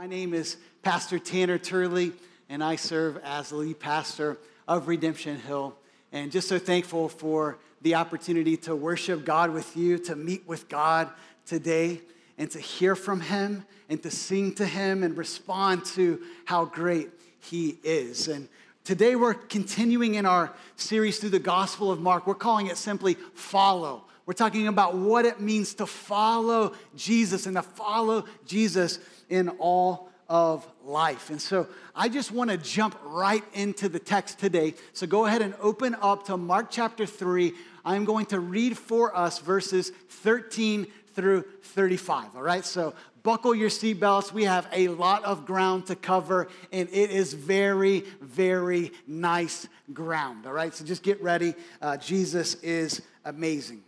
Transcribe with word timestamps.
My 0.00 0.06
name 0.06 0.32
is 0.32 0.56
Pastor 0.80 1.18
Tanner 1.18 1.58
Turley, 1.58 2.12
and 2.48 2.64
I 2.64 2.76
serve 2.76 3.18
as 3.22 3.50
the 3.50 3.56
lead 3.56 3.80
pastor 3.80 4.38
of 4.66 4.88
Redemption 4.88 5.38
Hill. 5.38 5.76
And 6.10 6.32
just 6.32 6.48
so 6.48 6.58
thankful 6.58 7.10
for 7.10 7.58
the 7.82 7.96
opportunity 7.96 8.56
to 8.56 8.74
worship 8.74 9.26
God 9.26 9.52
with 9.52 9.76
you, 9.76 9.98
to 9.98 10.16
meet 10.16 10.48
with 10.48 10.70
God 10.70 11.10
today, 11.44 12.00
and 12.38 12.50
to 12.50 12.58
hear 12.58 12.96
from 12.96 13.20
Him, 13.20 13.66
and 13.90 14.02
to 14.02 14.10
sing 14.10 14.54
to 14.54 14.64
Him, 14.64 15.02
and 15.02 15.18
respond 15.18 15.84
to 15.96 16.22
how 16.46 16.64
great 16.64 17.10
He 17.38 17.76
is. 17.84 18.26
And 18.26 18.48
today 18.84 19.16
we're 19.16 19.34
continuing 19.34 20.14
in 20.14 20.24
our 20.24 20.50
series 20.76 21.18
through 21.18 21.28
the 21.28 21.38
Gospel 21.38 21.92
of 21.92 22.00
Mark. 22.00 22.26
We're 22.26 22.36
calling 22.36 22.68
it 22.68 22.78
simply 22.78 23.18
Follow. 23.34 24.04
We're 24.30 24.34
talking 24.34 24.68
about 24.68 24.94
what 24.94 25.24
it 25.24 25.40
means 25.40 25.74
to 25.74 25.86
follow 25.86 26.74
Jesus 26.94 27.46
and 27.46 27.56
to 27.56 27.62
follow 27.62 28.26
Jesus 28.46 29.00
in 29.28 29.48
all 29.58 30.08
of 30.28 30.64
life. 30.84 31.30
And 31.30 31.42
so 31.42 31.66
I 31.96 32.08
just 32.08 32.30
want 32.30 32.48
to 32.50 32.56
jump 32.56 32.96
right 33.06 33.42
into 33.54 33.88
the 33.88 33.98
text 33.98 34.38
today. 34.38 34.74
So 34.92 35.08
go 35.08 35.26
ahead 35.26 35.42
and 35.42 35.52
open 35.60 35.96
up 36.00 36.26
to 36.26 36.36
Mark 36.36 36.68
chapter 36.70 37.06
3. 37.06 37.54
I'm 37.84 38.04
going 38.04 38.24
to 38.26 38.38
read 38.38 38.78
for 38.78 39.16
us 39.16 39.40
verses 39.40 39.90
13 40.08 40.86
through 41.16 41.42
35. 41.62 42.36
All 42.36 42.42
right, 42.42 42.64
so 42.64 42.94
buckle 43.24 43.52
your 43.52 43.68
seatbelts. 43.68 44.32
We 44.32 44.44
have 44.44 44.68
a 44.72 44.86
lot 44.86 45.24
of 45.24 45.44
ground 45.44 45.86
to 45.86 45.96
cover, 45.96 46.46
and 46.70 46.88
it 46.92 47.10
is 47.10 47.32
very, 47.34 48.04
very 48.20 48.92
nice 49.08 49.66
ground. 49.92 50.46
All 50.46 50.52
right, 50.52 50.72
so 50.72 50.84
just 50.84 51.02
get 51.02 51.20
ready. 51.20 51.52
Uh, 51.82 51.96
Jesus 51.96 52.54
is 52.62 53.02
amazing. 53.24 53.82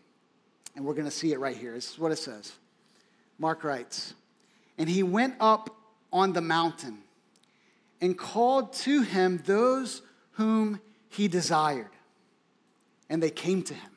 And 0.75 0.85
we're 0.85 0.95
going 0.95 1.07
to 1.07 1.11
see 1.11 1.33
it 1.33 1.41
right 1.41 1.57
here. 1.57 1.73
This 1.75 1.93
is 1.93 1.99
what 1.99 2.13
it 2.13 2.17
says. 2.17 2.53
Mark 3.39 3.65
writes, 3.65 4.15
And 4.79 4.89
he 4.89 5.03
went 5.03 5.35
up 5.41 5.75
on 6.13 6.33
the 6.33 6.41
mountain 6.41 6.99
and 8.01 8.17
called 8.17 8.73
to 8.73 9.03
him 9.03 9.43
those 9.45 10.03
whom 10.33 10.81
he 11.09 11.29
desired. 11.29 11.91
And 13.09 13.23
they 13.23 13.31
came 13.31 13.63
to 13.65 13.75
him. 13.75 13.91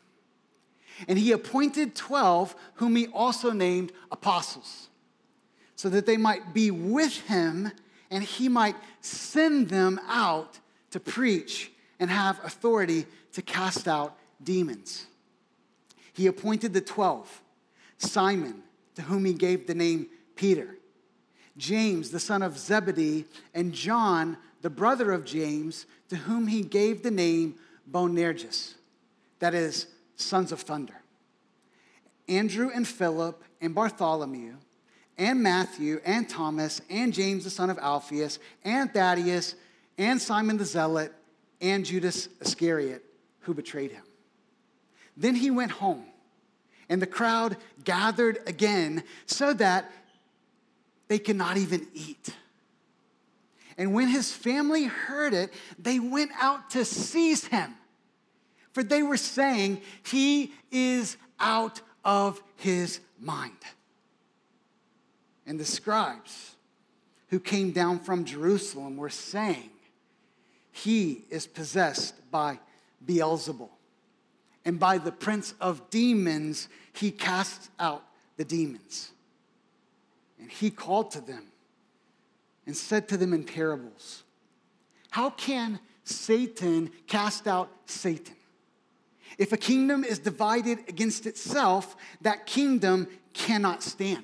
And 1.08 1.20
he 1.20 1.32
appointed 1.32 1.96
12, 1.96 2.56
whom 2.76 2.96
he 2.96 3.08
also 3.08 3.52
named 3.52 3.92
apostles, 4.12 4.90
so 5.76 5.90
that 5.90 6.06
they 6.06 6.18
might 6.18 6.54
be 6.54 6.72
with 6.72 7.20
him 7.22 7.72
and 8.10 8.24
he 8.24 8.48
might 8.48 8.76
send 9.02 9.70
them 9.70 10.00
out 10.08 10.60
to 10.92 11.00
preach 11.00 11.72
and 12.00 12.10
have 12.10 12.40
authority 12.44 13.06
to 13.34 13.42
cast 13.42 13.88
out 13.88 14.18
demons. 14.42 15.06
He 16.16 16.28
appointed 16.28 16.74
the 16.74 16.82
12 16.82 17.42
Simon, 17.98 18.64
to 18.96 19.02
whom 19.02 19.26
he 19.26 19.34
gave 19.34 19.68
the 19.68 19.76
name 19.76 20.08
Peter 20.36 20.76
James, 21.58 22.12
the 22.12 22.20
son 22.20 22.42
of 22.42 22.58
Zebedee, 22.58 23.26
and 23.54 23.74
John, 23.74 24.38
the 24.62 24.70
brother 24.70 25.12
of 25.12 25.24
James, 25.24 25.86
to 26.10 26.16
whom 26.16 26.48
he 26.48 26.62
gave 26.62 27.02
the 27.02 27.12
name 27.12 27.56
Boanerges, 27.90 28.76
that 29.40 29.54
is, 29.54 29.88
sons 30.18 30.52
of 30.52 30.62
thunder. 30.62 30.96
Andrew 32.28 32.72
and 32.74 32.86
Philip 32.88 33.42
and 33.62 33.74
Bartholomew, 33.74 34.56
and 35.18 35.42
Matthew 35.42 36.02
and 36.04 36.28
Thomas, 36.28 36.82
and 36.90 37.14
James, 37.14 37.46
the 37.46 37.50
son 37.50 37.70
of 37.70 37.78
Alphaeus, 37.78 38.40
and 38.66 38.94
Thaddeus, 38.94 39.56
and 39.98 40.22
Simon 40.22 40.58
the 40.58 40.66
Zealot, 40.66 41.14
and 41.62 41.86
Judas 41.86 42.28
Iscariot, 42.42 43.04
who 43.42 43.54
betrayed 43.54 43.92
him. 43.92 44.04
Then 45.18 45.36
he 45.36 45.52
went 45.52 45.72
home, 45.72 46.06
and 46.90 47.02
the 47.02 47.08
crowd 47.08 47.58
gathered 47.84 48.40
again 48.46 49.04
so 49.26 49.54
that 49.54 49.92
they 51.08 51.20
could 51.20 51.36
not 51.36 51.58
even 51.58 51.88
eat. 51.94 52.34
And 53.78 53.94
when 53.94 54.08
his 54.08 54.32
family 54.32 54.86
heard 54.86 55.34
it, 55.34 55.54
they 55.78 56.00
went 56.00 56.32
out 56.40 56.72
to 56.72 56.86
seize 56.86 57.46
him. 57.46 57.76
For 58.72 58.84
they 58.84 59.04
were 59.04 59.18
saying, 59.18 59.82
He 60.04 60.54
is 60.72 61.18
out 61.40 61.82
of 62.04 62.42
his 62.58 63.00
mind. 63.20 63.58
And 65.46 65.60
the 65.60 65.66
scribes 65.66 66.56
who 67.30 67.40
came 67.40 67.72
down 67.72 68.00
from 68.00 68.26
Jerusalem 68.26 68.98
were 68.98 69.10
saying, 69.10 69.70
He 70.72 71.26
is 71.30 71.48
possessed 71.48 72.16
by 72.32 72.60
Beelzebul. 73.06 73.70
And 74.66 74.80
by 74.80 74.98
the 74.98 75.12
prince 75.12 75.54
of 75.62 75.90
demons, 75.90 76.68
he 76.92 77.12
casts 77.12 77.70
out 77.80 78.04
the 78.36 78.44
demons. 78.44 79.12
And 80.40 80.50
he 80.50 80.72
called 80.72 81.12
to 81.12 81.22
them 81.22 81.46
and 82.66 82.76
said 82.76 83.08
to 83.10 83.18
them 83.18 83.32
in 83.34 83.44
parables 83.44 84.24
How 85.12 85.30
can 85.30 85.80
Satan 86.04 86.92
cast 87.08 87.48
out 87.48 87.70
Satan? 87.86 88.36
If 89.38 89.52
a 89.52 89.58
kingdom 89.58 90.04
is 90.04 90.20
divided 90.20 90.80
against 90.88 91.26
itself, 91.26 91.96
that 92.22 92.46
kingdom 92.46 93.08
cannot 93.34 93.84
stand. 93.84 94.24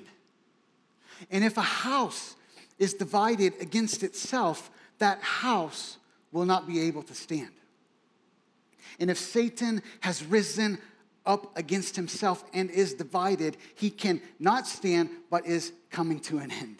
And 1.30 1.44
if 1.44 1.56
a 1.56 1.62
house 1.62 2.34
is 2.78 2.94
divided 2.94 3.52
against 3.60 4.02
itself, 4.02 4.70
that 4.98 5.20
house 5.20 5.98
will 6.32 6.46
not 6.46 6.66
be 6.66 6.80
able 6.80 7.02
to 7.02 7.14
stand. 7.14 7.50
And 8.98 9.10
if 9.10 9.18
Satan 9.18 9.82
has 10.00 10.24
risen 10.24 10.78
up 11.24 11.56
against 11.56 11.96
himself 11.96 12.44
and 12.52 12.70
is 12.70 12.94
divided, 12.94 13.56
he 13.74 13.90
can 13.90 14.20
not 14.38 14.66
stand, 14.66 15.10
but 15.30 15.46
is 15.46 15.72
coming 15.90 16.20
to 16.20 16.38
an 16.38 16.50
end. 16.50 16.78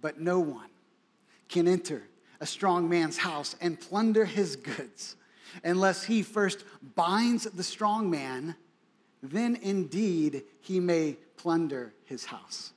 But 0.00 0.20
no 0.20 0.40
one 0.40 0.70
can 1.48 1.68
enter 1.68 2.02
a 2.40 2.46
strong 2.46 2.88
man's 2.88 3.18
house 3.18 3.56
and 3.60 3.80
plunder 3.80 4.24
his 4.24 4.56
goods 4.56 5.16
unless 5.64 6.04
he 6.04 6.22
first 6.22 6.64
binds 6.94 7.44
the 7.44 7.62
strong 7.62 8.10
man, 8.10 8.54
then 9.22 9.56
indeed 9.56 10.42
he 10.60 10.80
may 10.80 11.16
plunder 11.36 11.92
his 12.04 12.26
house. 12.26 12.72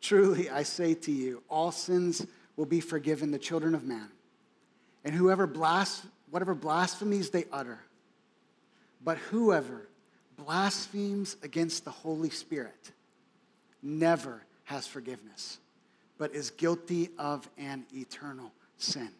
Truly, 0.00 0.50
I 0.50 0.64
say 0.64 0.94
to 0.94 1.12
you, 1.12 1.42
all 1.48 1.70
sins 1.70 2.26
will 2.56 2.66
be 2.66 2.80
forgiven 2.80 3.30
the 3.30 3.38
children 3.38 3.74
of 3.74 3.84
man, 3.84 4.08
and 5.04 5.14
whoever 5.14 5.46
blas- 5.46 6.06
whatever 6.30 6.54
blasphemies 6.54 7.30
they 7.30 7.44
utter 7.52 7.78
but 9.04 9.18
whoever 9.18 9.88
blasphemes 10.36 11.36
against 11.42 11.84
the 11.84 11.90
Holy 11.90 12.30
Spirit 12.30 12.92
never 13.82 14.42
has 14.64 14.86
forgiveness, 14.86 15.58
but 16.18 16.34
is 16.34 16.50
guilty 16.50 17.10
of 17.18 17.48
an 17.58 17.84
eternal 17.94 18.52
sin. 18.78 19.10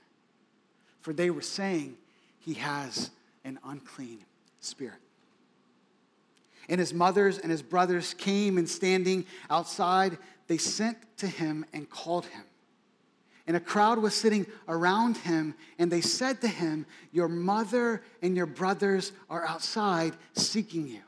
For 1.00 1.12
they 1.12 1.30
were 1.30 1.42
saying 1.42 1.96
he 2.40 2.54
has 2.54 3.10
an 3.44 3.58
unclean 3.64 4.20
spirit. 4.60 5.00
And 6.68 6.78
his 6.78 6.94
mothers 6.94 7.38
and 7.38 7.50
his 7.50 7.62
brothers 7.62 8.14
came 8.14 8.56
and 8.56 8.68
standing 8.68 9.26
outside, 9.50 10.16
they 10.46 10.58
sent 10.58 10.96
to 11.18 11.26
him 11.26 11.64
and 11.72 11.90
called 11.90 12.26
him. 12.26 12.44
And 13.46 13.56
a 13.56 13.60
crowd 13.60 13.98
was 13.98 14.14
sitting 14.14 14.46
around 14.68 15.16
him, 15.16 15.54
and 15.78 15.90
they 15.90 16.00
said 16.00 16.40
to 16.42 16.48
him, 16.48 16.86
Your 17.10 17.28
mother 17.28 18.02
and 18.20 18.36
your 18.36 18.46
brothers 18.46 19.12
are 19.28 19.44
outside 19.44 20.14
seeking 20.32 20.86
you. 20.86 21.00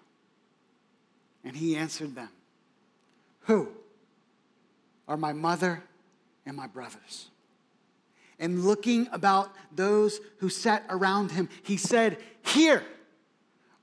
And 1.45 1.56
he 1.56 1.77
answered 1.77 2.15
them, 2.15 2.31
Who 3.41 3.69
are 5.06 5.17
my 5.17 5.33
mother 5.33 5.83
and 6.45 6.56
my 6.56 6.67
brothers? 6.67 7.28
And 8.39 8.65
looking 8.65 9.09
about 9.12 9.53
those 9.75 10.21
who 10.39 10.49
sat 10.49 10.84
around 10.91 11.31
him, 11.31 11.49
he 11.62 11.77
said, 11.77 12.19
Here 12.45 12.83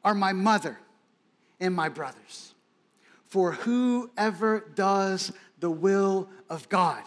are 0.03 0.13
my 0.13 0.33
mother 0.33 0.77
and 1.59 1.73
my 1.73 1.87
brothers. 1.87 2.53
For 3.27 3.53
whoever 3.53 4.65
does 4.75 5.31
the 5.59 5.71
will 5.71 6.27
of 6.49 6.67
God, 6.67 7.03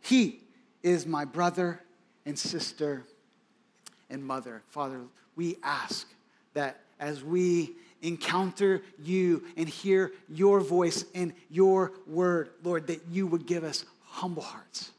he 0.00 0.40
is 0.88 1.06
my 1.06 1.24
brother 1.24 1.80
and 2.24 2.38
sister 2.38 3.04
and 4.10 4.24
mother. 4.24 4.62
Father, 4.68 5.00
we 5.36 5.56
ask 5.62 6.08
that 6.54 6.80
as 6.98 7.22
we 7.22 7.72
encounter 8.00 8.82
you 9.02 9.44
and 9.56 9.68
hear 9.68 10.12
your 10.28 10.60
voice 10.60 11.04
and 11.14 11.32
your 11.50 11.92
word, 12.06 12.50
Lord, 12.62 12.86
that 12.86 13.02
you 13.10 13.26
would 13.26 13.46
give 13.46 13.64
us 13.64 13.84
humble 14.04 14.42
hearts 14.42 14.90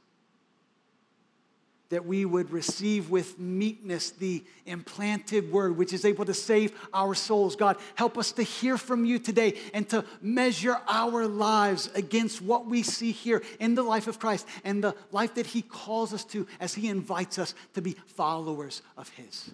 that 1.90 2.06
we 2.06 2.24
would 2.24 2.52
receive 2.52 3.10
with 3.10 3.40
meekness 3.40 4.12
the 4.12 4.44
implanted 4.66 5.52
word, 5.52 5.76
which 5.76 5.94
is 5.94 6.06
able 6.06 6.26
to 6.26 6.34
save 6.34 6.72
our 6.94 7.16
souls. 7.16 7.56
God, 7.56 7.78
help 7.96 8.18
us 8.18 8.32
to 8.34 8.44
hear 8.44 8.78
from 8.78 9.06
you 9.06 9.20
today 9.20 9.56
and 9.74 9.90
to 9.90 10.06
measure 10.22 10.78
our 10.88 11.28
lives 11.28 11.90
against 11.96 12.42
what 12.42 12.68
we 12.68 12.84
see 12.84 13.12
here 13.12 13.42
in 13.60 13.76
the 13.76 13.84
life 13.84 14.08
of 14.08 14.20
Christ 14.20 14.48
and 14.64 14.84
the 14.84 14.96
life 15.12 15.36
that 15.36 15.48
He 15.48 15.62
calls 15.62 16.14
us 16.14 16.24
to 16.26 16.48
as 16.60 16.74
He 16.74 16.88
invites 16.88 17.40
us 17.40 17.56
to 17.74 17.82
be 17.82 17.96
followers 18.08 18.82
of 18.96 19.10
His. 19.10 19.52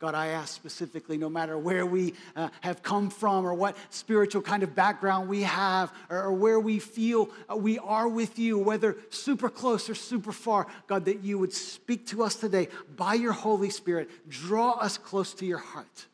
God, 0.00 0.14
I 0.14 0.28
ask 0.28 0.54
specifically, 0.54 1.18
no 1.18 1.28
matter 1.28 1.58
where 1.58 1.84
we 1.84 2.14
uh, 2.34 2.48
have 2.62 2.82
come 2.82 3.10
from 3.10 3.46
or 3.46 3.52
what 3.52 3.76
spiritual 3.90 4.40
kind 4.40 4.62
of 4.62 4.74
background 4.74 5.28
we 5.28 5.42
have 5.42 5.92
or, 6.08 6.22
or 6.22 6.32
where 6.32 6.58
we 6.58 6.78
feel 6.78 7.28
uh, 7.50 7.56
we 7.56 7.78
are 7.78 8.08
with 8.08 8.38
you, 8.38 8.58
whether 8.58 8.96
super 9.10 9.50
close 9.50 9.90
or 9.90 9.94
super 9.94 10.32
far, 10.32 10.66
God, 10.86 11.04
that 11.04 11.22
you 11.22 11.38
would 11.38 11.52
speak 11.52 12.06
to 12.08 12.22
us 12.22 12.34
today 12.34 12.68
by 12.96 13.12
your 13.12 13.32
Holy 13.32 13.68
Spirit, 13.68 14.08
draw 14.26 14.72
us 14.72 14.96
close 14.96 15.34
to 15.34 15.44
your 15.44 15.58
heart, 15.58 16.06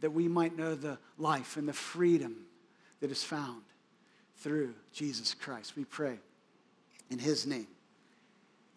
that 0.00 0.12
we 0.12 0.28
might 0.28 0.56
know 0.56 0.74
the 0.74 0.98
life 1.18 1.58
and 1.58 1.68
the 1.68 1.74
freedom 1.74 2.36
that 3.00 3.10
is 3.10 3.22
found 3.22 3.60
through 4.38 4.72
Jesus 4.94 5.34
Christ. 5.34 5.76
We 5.76 5.84
pray 5.84 6.18
in 7.10 7.18
his 7.18 7.46
name. 7.46 7.68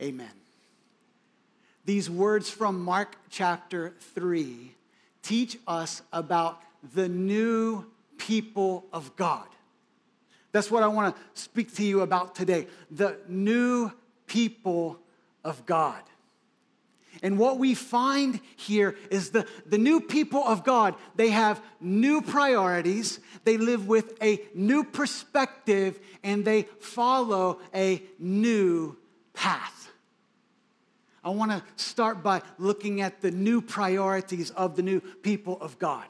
Amen. 0.01 0.44
These 1.85 2.09
words 2.09 2.49
from 2.49 2.83
Mark 2.83 3.15
chapter 3.29 3.93
3 3.99 4.75
teach 5.21 5.57
us 5.67 6.01
about 6.11 6.61
the 6.93 7.07
new 7.07 7.85
people 8.17 8.85
of 8.91 9.15
God. 9.15 9.47
That's 10.51 10.71
what 10.71 10.83
I 10.83 10.87
want 10.87 11.15
to 11.15 11.21
speak 11.39 11.75
to 11.75 11.83
you 11.83 12.01
about 12.01 12.33
today 12.33 12.67
the 12.89 13.17
new 13.27 13.91
people 14.25 14.99
of 15.43 15.65
God. 15.65 16.01
And 17.21 17.37
what 17.37 17.59
we 17.59 17.75
find 17.75 18.39
here 18.55 18.95
is 19.09 19.29
the, 19.29 19.47
the 19.65 19.77
new 19.77 20.01
people 20.01 20.43
of 20.43 20.63
God, 20.63 20.95
they 21.15 21.29
have 21.29 21.63
new 21.79 22.21
priorities, 22.21 23.19
they 23.45 23.57
live 23.57 23.87
with 23.87 24.21
a 24.21 24.41
new 24.53 24.83
perspective, 24.83 25.99
and 26.23 26.43
they 26.43 26.63
follow 26.79 27.59
a 27.73 28.01
new 28.19 28.97
path. 29.33 29.84
I 31.25 31.29
want 31.29 31.49
to 31.49 31.63
start 31.75 32.21
by 32.21 32.43
looking 32.59 33.01
at 33.01 33.19
the 33.19 33.31
new 33.31 33.59
priorities 33.59 34.51
of 34.51 34.75
the 34.75 34.83
new 34.83 34.99
people 34.99 35.57
of 35.59 35.79
God. 35.79 36.05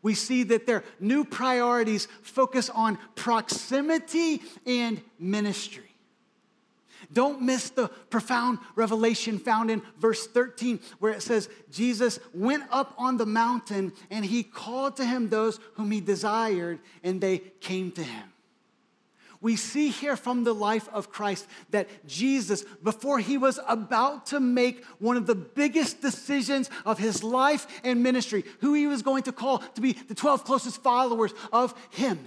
We 0.00 0.14
see 0.14 0.44
that 0.44 0.64
their 0.64 0.84
new 1.00 1.24
priorities 1.24 2.06
focus 2.22 2.70
on 2.70 2.98
proximity 3.16 4.42
and 4.64 5.00
ministry. 5.18 5.90
Don't 7.12 7.42
miss 7.42 7.70
the 7.70 7.88
profound 8.10 8.60
revelation 8.76 9.40
found 9.40 9.72
in 9.72 9.82
verse 9.98 10.26
13, 10.28 10.78
where 11.00 11.12
it 11.12 11.22
says, 11.22 11.48
Jesus 11.70 12.20
went 12.32 12.62
up 12.70 12.94
on 12.96 13.16
the 13.16 13.26
mountain 13.26 13.92
and 14.08 14.24
he 14.24 14.44
called 14.44 14.96
to 14.96 15.04
him 15.04 15.28
those 15.28 15.58
whom 15.74 15.90
he 15.90 16.00
desired, 16.00 16.78
and 17.02 17.20
they 17.20 17.38
came 17.38 17.90
to 17.92 18.02
him 18.04 18.31
we 19.42 19.56
see 19.56 19.90
here 19.90 20.16
from 20.16 20.44
the 20.44 20.54
life 20.54 20.88
of 20.92 21.10
Christ 21.10 21.46
that 21.70 21.88
Jesus, 22.06 22.64
before 22.82 23.18
he 23.18 23.36
was 23.36 23.60
about 23.68 24.26
to 24.26 24.40
make 24.40 24.84
one 24.98 25.16
of 25.16 25.26
the 25.26 25.34
biggest 25.34 26.00
decisions 26.00 26.70
of 26.86 26.98
his 26.98 27.22
life 27.22 27.66
and 27.84 28.02
ministry, 28.02 28.44
who 28.60 28.72
he 28.72 28.86
was 28.86 29.02
going 29.02 29.24
to 29.24 29.32
call 29.32 29.58
to 29.58 29.80
be 29.80 29.92
the 29.92 30.14
12 30.14 30.44
closest 30.44 30.82
followers 30.82 31.34
of 31.52 31.74
him, 31.90 32.20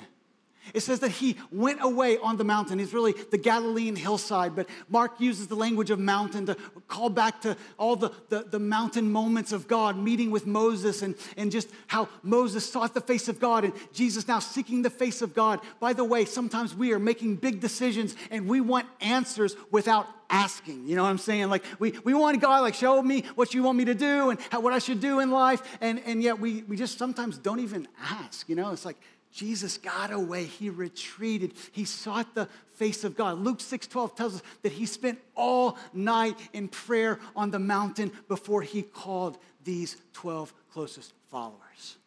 it 0.73 0.81
says 0.81 1.00
that 1.01 1.12
he 1.12 1.38
went 1.51 1.83
away 1.83 2.17
on 2.17 2.38
the 2.38 2.44
mountain. 2.44 2.79
It's 2.79 2.94
really 2.94 3.13
the 3.13 3.38
Galilean 3.38 3.95
hillside, 3.95 4.56
but 4.56 4.67
Mark 4.89 5.19
uses 5.19 5.47
the 5.47 5.56
language 5.56 5.89
of 5.89 6.00
mountain 6.00 6.45
to 6.47 6.56
call 6.88 7.09
back 7.09 7.41
to 7.41 7.56
all 7.77 7.95
the, 7.95 8.12
the, 8.29 8.44
the, 8.44 8.59
mountain 8.59 9.12
moments 9.12 9.51
of 9.51 9.67
God, 9.67 9.97
meeting 9.97 10.31
with 10.31 10.47
Moses 10.47 11.01
and, 11.01 11.15
and 11.38 11.51
just 11.51 11.69
how 11.88 12.09
Moses 12.23 12.69
sought 12.69 12.94
the 12.94 13.01
face 13.01 13.27
of 13.27 13.39
God 13.39 13.63
and 13.63 13.73
Jesus 13.94 14.27
now 14.27 14.39
seeking 14.39 14.81
the 14.81 14.89
face 14.89 15.21
of 15.21 15.33
God. 15.33 15.59
By 15.79 15.94
the 15.94 16.03
way, 16.03 16.25
sometimes 16.25 16.75
we 16.75 16.94
are 16.94 17.00
making 17.00 17.35
big 17.35 17.59
decisions 17.59 18.15
and 18.31 18.47
we 18.47 18.62
want 18.62 18.88
answers 19.01 19.56
without 19.71 20.07
asking. 20.29 20.88
You 20.88 20.95
know 20.95 21.03
what 21.03 21.09
I'm 21.09 21.17
saying? 21.17 21.50
Like 21.50 21.63
we, 21.79 21.91
we 22.03 22.13
want 22.13 22.39
God, 22.41 22.62
like, 22.62 22.73
show 22.73 23.01
me 23.01 23.23
what 23.35 23.53
you 23.53 23.63
want 23.63 23.77
me 23.77 23.85
to 23.85 23.95
do 23.95 24.31
and 24.31 24.39
how, 24.50 24.59
what 24.62 24.73
I 24.73 24.79
should 24.79 25.00
do 25.00 25.19
in 25.19 25.31
life. 25.31 25.62
And, 25.81 26.01
and 26.06 26.21
yet 26.21 26.39
we, 26.39 26.63
we 26.63 26.75
just 26.75 26.97
sometimes 26.97 27.38
don't 27.38 27.59
even 27.59 27.88
ask. 28.01 28.50
You 28.50 28.56
know, 28.56 28.71
it's 28.71 28.85
like, 28.85 28.97
Jesus 29.36 29.78
got 29.78 30.14
away. 30.14 30.46
He 30.46 30.70
retreated. 30.70 31.54
He 31.74 31.84
sought 31.84 32.34
the 32.36 32.48
face 32.76 33.04
of 33.04 33.18
God. 33.18 33.38
Luke 33.40 33.60
6:12 33.60 34.16
tells 34.16 34.36
us 34.36 34.42
that 34.62 34.72
he 34.72 34.86
spent 34.86 35.20
all 35.36 35.78
night 35.94 36.40
in 36.54 36.70
prayer 36.70 37.20
on 37.36 37.52
the 37.52 37.60
mountain 37.60 38.14
before 38.30 38.62
he 38.62 38.82
called 38.82 39.38
these 39.66 39.98
12 40.14 40.54
closest 40.72 41.12
followers. 41.30 41.98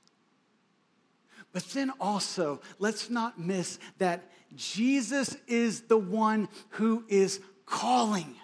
But 1.53 1.65
then 1.75 1.93
also, 2.01 2.63
let's 2.79 3.11
not 3.11 3.39
miss 3.39 3.79
that 3.99 4.31
Jesus 4.57 5.37
is 5.47 5.83
the 5.83 5.99
one 5.99 6.49
who 6.71 7.05
is 7.09 7.41
calling. 7.67 8.37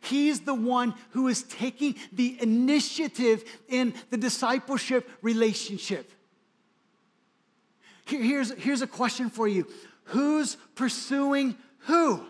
He's 0.00 0.40
the 0.40 0.54
one 0.54 0.94
who 1.10 1.28
is 1.28 1.42
taking 1.42 1.96
the 2.12 2.40
initiative 2.40 3.44
in 3.68 3.92
the 4.08 4.16
discipleship 4.16 5.06
relationship. 5.20 6.10
Here's, 8.04 8.52
here's 8.52 8.82
a 8.82 8.86
question 8.86 9.30
for 9.30 9.48
you 9.48 9.66
Who's 10.04 10.56
pursuing 10.74 11.56
who? 11.80 12.24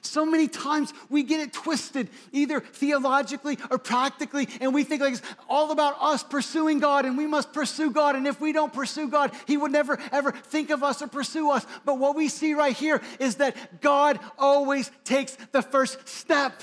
So 0.00 0.24
many 0.24 0.46
times 0.48 0.94
we 1.10 1.22
get 1.22 1.40
it 1.40 1.52
twisted, 1.52 2.08
either 2.32 2.60
theologically 2.60 3.58
or 3.70 3.78
practically, 3.78 4.48
and 4.60 4.72
we 4.72 4.84
think 4.84 5.02
like 5.02 5.14
it's 5.14 5.22
all 5.48 5.72
about 5.72 5.96
us 6.00 6.22
pursuing 6.22 6.78
God 6.78 7.04
and 7.04 7.18
we 7.18 7.26
must 7.26 7.52
pursue 7.52 7.90
God. 7.90 8.14
And 8.14 8.26
if 8.26 8.40
we 8.40 8.52
don't 8.52 8.72
pursue 8.72 9.08
God, 9.08 9.32
He 9.46 9.56
would 9.56 9.72
never 9.72 9.98
ever 10.12 10.32
think 10.32 10.70
of 10.70 10.82
us 10.82 11.02
or 11.02 11.08
pursue 11.08 11.50
us. 11.50 11.66
But 11.84 11.98
what 11.98 12.16
we 12.16 12.28
see 12.28 12.54
right 12.54 12.76
here 12.76 13.02
is 13.18 13.36
that 13.36 13.80
God 13.80 14.20
always 14.38 14.90
takes 15.04 15.36
the 15.52 15.62
first 15.62 16.08
step. 16.08 16.62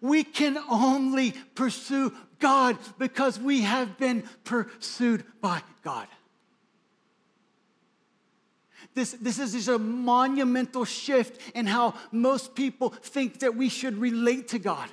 We 0.00 0.24
can 0.24 0.58
only 0.68 1.32
pursue 1.54 2.12
God 2.42 2.76
because 2.98 3.38
we 3.38 3.62
have 3.62 3.96
been 3.96 4.24
pursued 4.44 5.24
by 5.40 5.62
God. 5.82 6.08
This, 8.94 9.12
this 9.12 9.38
is 9.38 9.52
just 9.52 9.68
a 9.68 9.78
monumental 9.78 10.84
shift 10.84 11.40
in 11.54 11.66
how 11.66 11.94
most 12.10 12.54
people 12.54 12.90
think 12.90 13.38
that 13.38 13.54
we 13.54 13.70
should 13.70 13.96
relate 13.96 14.48
to 14.48 14.58
God. 14.58 14.90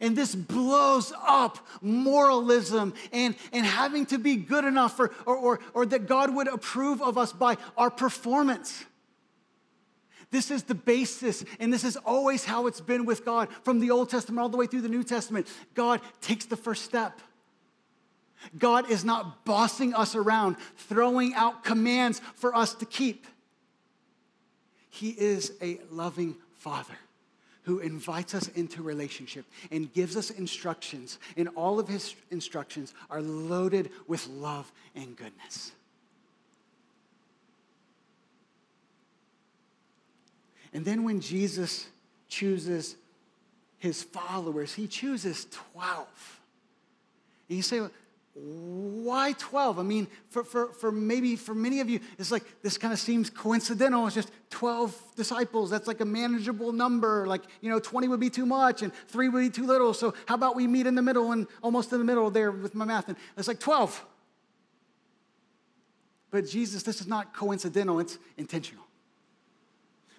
And 0.00 0.16
this 0.16 0.34
blows 0.34 1.12
up 1.26 1.66
moralism 1.80 2.94
and, 3.12 3.34
and 3.52 3.64
having 3.64 4.06
to 4.06 4.18
be 4.18 4.36
good 4.36 4.64
enough 4.64 5.00
or, 5.00 5.10
or, 5.24 5.60
or 5.72 5.86
that 5.86 6.06
God 6.06 6.34
would 6.34 6.46
approve 6.46 7.00
of 7.00 7.16
us 7.16 7.32
by 7.32 7.56
our 7.76 7.90
performance. 7.90 8.84
This 10.30 10.50
is 10.50 10.62
the 10.62 10.74
basis, 10.74 11.44
and 11.58 11.72
this 11.72 11.82
is 11.82 11.96
always 11.96 12.44
how 12.44 12.66
it's 12.68 12.80
been 12.80 13.04
with 13.04 13.24
God 13.24 13.48
from 13.62 13.80
the 13.80 13.90
Old 13.90 14.10
Testament 14.10 14.40
all 14.40 14.48
the 14.48 14.56
way 14.56 14.66
through 14.66 14.82
the 14.82 14.88
New 14.88 15.02
Testament. 15.02 15.48
God 15.74 16.00
takes 16.20 16.44
the 16.44 16.56
first 16.56 16.84
step. 16.84 17.20
God 18.56 18.90
is 18.90 19.04
not 19.04 19.44
bossing 19.44 19.92
us 19.92 20.14
around, 20.14 20.56
throwing 20.76 21.34
out 21.34 21.64
commands 21.64 22.20
for 22.36 22.54
us 22.54 22.74
to 22.74 22.86
keep. 22.86 23.26
He 24.88 25.10
is 25.10 25.52
a 25.60 25.80
loving 25.90 26.36
Father 26.56 26.96
who 27.64 27.80
invites 27.80 28.34
us 28.34 28.48
into 28.48 28.82
relationship 28.82 29.44
and 29.70 29.92
gives 29.92 30.16
us 30.16 30.30
instructions, 30.30 31.18
and 31.36 31.48
all 31.56 31.78
of 31.78 31.88
his 31.88 32.14
instructions 32.30 32.94
are 33.10 33.20
loaded 33.20 33.90
with 34.06 34.26
love 34.28 34.70
and 34.94 35.16
goodness. 35.16 35.72
And 40.72 40.84
then 40.84 41.04
when 41.04 41.20
Jesus 41.20 41.88
chooses 42.28 42.96
his 43.78 44.02
followers, 44.02 44.74
he 44.74 44.86
chooses 44.86 45.46
12. 45.74 46.06
And 47.48 47.56
you 47.56 47.62
say, 47.62 47.80
why 48.34 49.34
12? 49.38 49.78
I 49.78 49.82
mean, 49.82 50.06
for, 50.28 50.44
for, 50.44 50.72
for 50.72 50.92
maybe 50.92 51.34
for 51.34 51.54
many 51.54 51.80
of 51.80 51.90
you, 51.90 51.98
it's 52.18 52.30
like 52.30 52.44
this 52.62 52.78
kind 52.78 52.92
of 52.92 53.00
seems 53.00 53.28
coincidental. 53.28 54.06
It's 54.06 54.14
just 54.14 54.30
12 54.50 55.16
disciples. 55.16 55.68
That's 55.70 55.88
like 55.88 56.00
a 56.00 56.04
manageable 56.04 56.72
number. 56.72 57.26
Like, 57.26 57.42
you 57.60 57.70
know, 57.70 57.80
20 57.80 58.06
would 58.08 58.20
be 58.20 58.30
too 58.30 58.46
much 58.46 58.82
and 58.82 58.92
three 59.08 59.28
would 59.28 59.40
be 59.40 59.50
too 59.50 59.66
little. 59.66 59.92
So 59.92 60.14
how 60.26 60.36
about 60.36 60.54
we 60.54 60.68
meet 60.68 60.86
in 60.86 60.94
the 60.94 61.02
middle 61.02 61.32
and 61.32 61.48
almost 61.60 61.92
in 61.92 61.98
the 61.98 62.04
middle 62.04 62.30
there 62.30 62.52
with 62.52 62.74
my 62.74 62.84
math? 62.84 63.08
And 63.08 63.16
it's 63.36 63.48
like 63.48 63.58
12. 63.58 64.06
But 66.30 66.46
Jesus, 66.46 66.84
this 66.84 67.00
is 67.00 67.08
not 67.08 67.34
coincidental, 67.34 67.98
it's 67.98 68.16
intentional. 68.36 68.84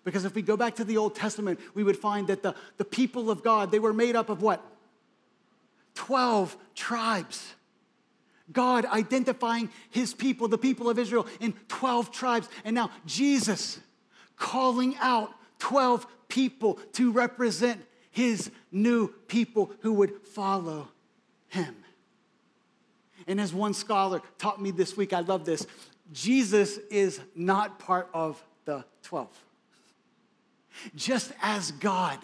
Because 0.03 0.25
if 0.25 0.33
we 0.33 0.41
go 0.41 0.57
back 0.57 0.75
to 0.75 0.83
the 0.83 0.97
Old 0.97 1.15
Testament, 1.15 1.59
we 1.73 1.83
would 1.83 1.97
find 1.97 2.27
that 2.27 2.41
the, 2.41 2.55
the 2.77 2.85
people 2.85 3.29
of 3.29 3.43
God, 3.43 3.71
they 3.71 3.79
were 3.79 3.93
made 3.93 4.15
up 4.15 4.29
of 4.29 4.41
what? 4.41 4.63
12 5.95 6.57
tribes. 6.73 7.53
God 8.51 8.85
identifying 8.85 9.69
his 9.89 10.13
people, 10.13 10.47
the 10.47 10.57
people 10.57 10.89
of 10.89 10.97
Israel, 10.97 11.27
in 11.39 11.53
12 11.67 12.11
tribes. 12.11 12.49
And 12.65 12.75
now 12.75 12.89
Jesus 13.05 13.79
calling 14.35 14.95
out 14.99 15.31
12 15.59 16.07
people 16.27 16.79
to 16.93 17.11
represent 17.11 17.81
his 18.09 18.51
new 18.71 19.07
people 19.27 19.71
who 19.81 19.93
would 19.93 20.27
follow 20.27 20.89
him. 21.47 21.75
And 23.27 23.39
as 23.39 23.53
one 23.53 23.73
scholar 23.73 24.21
taught 24.37 24.61
me 24.61 24.71
this 24.71 24.97
week, 24.97 25.13
I 25.13 25.19
love 25.19 25.45
this 25.45 25.67
Jesus 26.11 26.77
is 26.89 27.21
not 27.35 27.79
part 27.79 28.09
of 28.13 28.43
the 28.65 28.83
12. 29.03 29.29
Just 30.95 31.31
as 31.41 31.71
God 31.71 32.19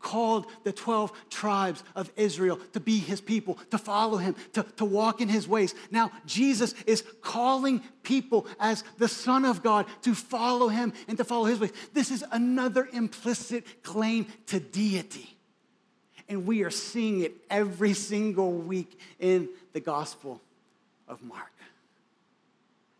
called 0.00 0.46
the 0.64 0.72
12 0.72 1.12
tribes 1.28 1.82
of 1.94 2.10
Israel 2.16 2.58
to 2.72 2.80
be 2.80 2.98
his 2.98 3.20
people, 3.20 3.54
to 3.70 3.78
follow 3.78 4.16
him, 4.16 4.36
to, 4.52 4.62
to 4.76 4.84
walk 4.84 5.20
in 5.20 5.28
his 5.28 5.48
ways. 5.48 5.74
Now, 5.90 6.10
Jesus 6.24 6.74
is 6.86 7.02
calling 7.20 7.82
people 8.02 8.46
as 8.60 8.84
the 8.98 9.08
Son 9.08 9.44
of 9.44 9.62
God 9.62 9.86
to 10.02 10.14
follow 10.14 10.68
him 10.68 10.92
and 11.08 11.18
to 11.18 11.24
follow 11.24 11.46
his 11.46 11.58
ways. 11.58 11.72
This 11.92 12.10
is 12.10 12.24
another 12.30 12.88
implicit 12.92 13.82
claim 13.82 14.26
to 14.46 14.60
deity. 14.60 15.36
And 16.28 16.46
we 16.46 16.62
are 16.62 16.70
seeing 16.70 17.20
it 17.20 17.34
every 17.50 17.94
single 17.94 18.52
week 18.52 18.98
in 19.18 19.48
the 19.72 19.80
Gospel 19.80 20.40
of 21.08 21.22
Mark. 21.22 21.52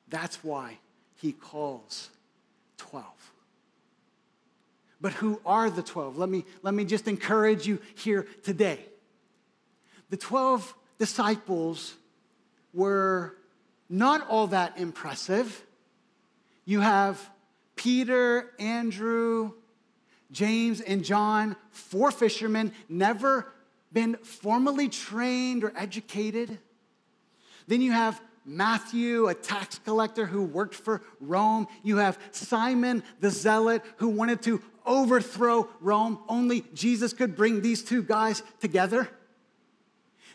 That's 0.09 0.43
why 0.43 0.79
he 1.17 1.33
calls 1.33 2.09
12. 2.79 3.05
But 5.01 5.13
who 5.13 5.41
are 5.47 5.71
the 5.71 5.83
12? 5.83 6.19
Let 6.19 6.29
me, 6.29 6.45
let 6.63 6.75
me 6.75 6.85
just 6.85 7.07
encourage 7.07 7.67
you 7.67 7.81
here 7.95 8.27
today. 8.43 8.81
The 10.11 10.17
12 10.17 10.75
disciples 10.99 11.95
were 12.75 13.37
not 13.89 14.29
all 14.29 14.49
that 14.49 14.79
impressive. 14.79 15.65
You 16.65 16.81
have 16.81 17.31
Peter, 17.77 18.51
Andrew, 18.59 19.53
James, 20.31 20.81
and 20.81 21.05
John, 21.05 21.57
four 21.71 22.11
fishermen, 22.11 22.73
never 22.89 23.53
been 23.93 24.17
formally 24.17 24.89
trained 24.89 25.65
or 25.65 25.73
educated. 25.77 26.59
Then 27.67 27.81
you 27.81 27.93
have 27.93 28.21
Matthew, 28.45 29.29
a 29.29 29.35
tax 29.35 29.79
collector 29.79 30.27
who 30.27 30.43
worked 30.43 30.75
for 30.75 31.03
Rome. 31.21 31.69
You 31.83 31.99
have 31.99 32.19
Simon 32.31 33.03
the 33.21 33.31
Zealot 33.31 33.83
who 33.97 34.09
wanted 34.09 34.43
to 34.43 34.63
overthrow 34.89 35.69
Rome. 35.81 36.19
Only 36.29 36.65
Jesus 36.75 37.13
could 37.13 37.37
bring 37.37 37.61
these 37.61 37.85
two 37.85 38.03
guys 38.03 38.43
together. 38.61 39.09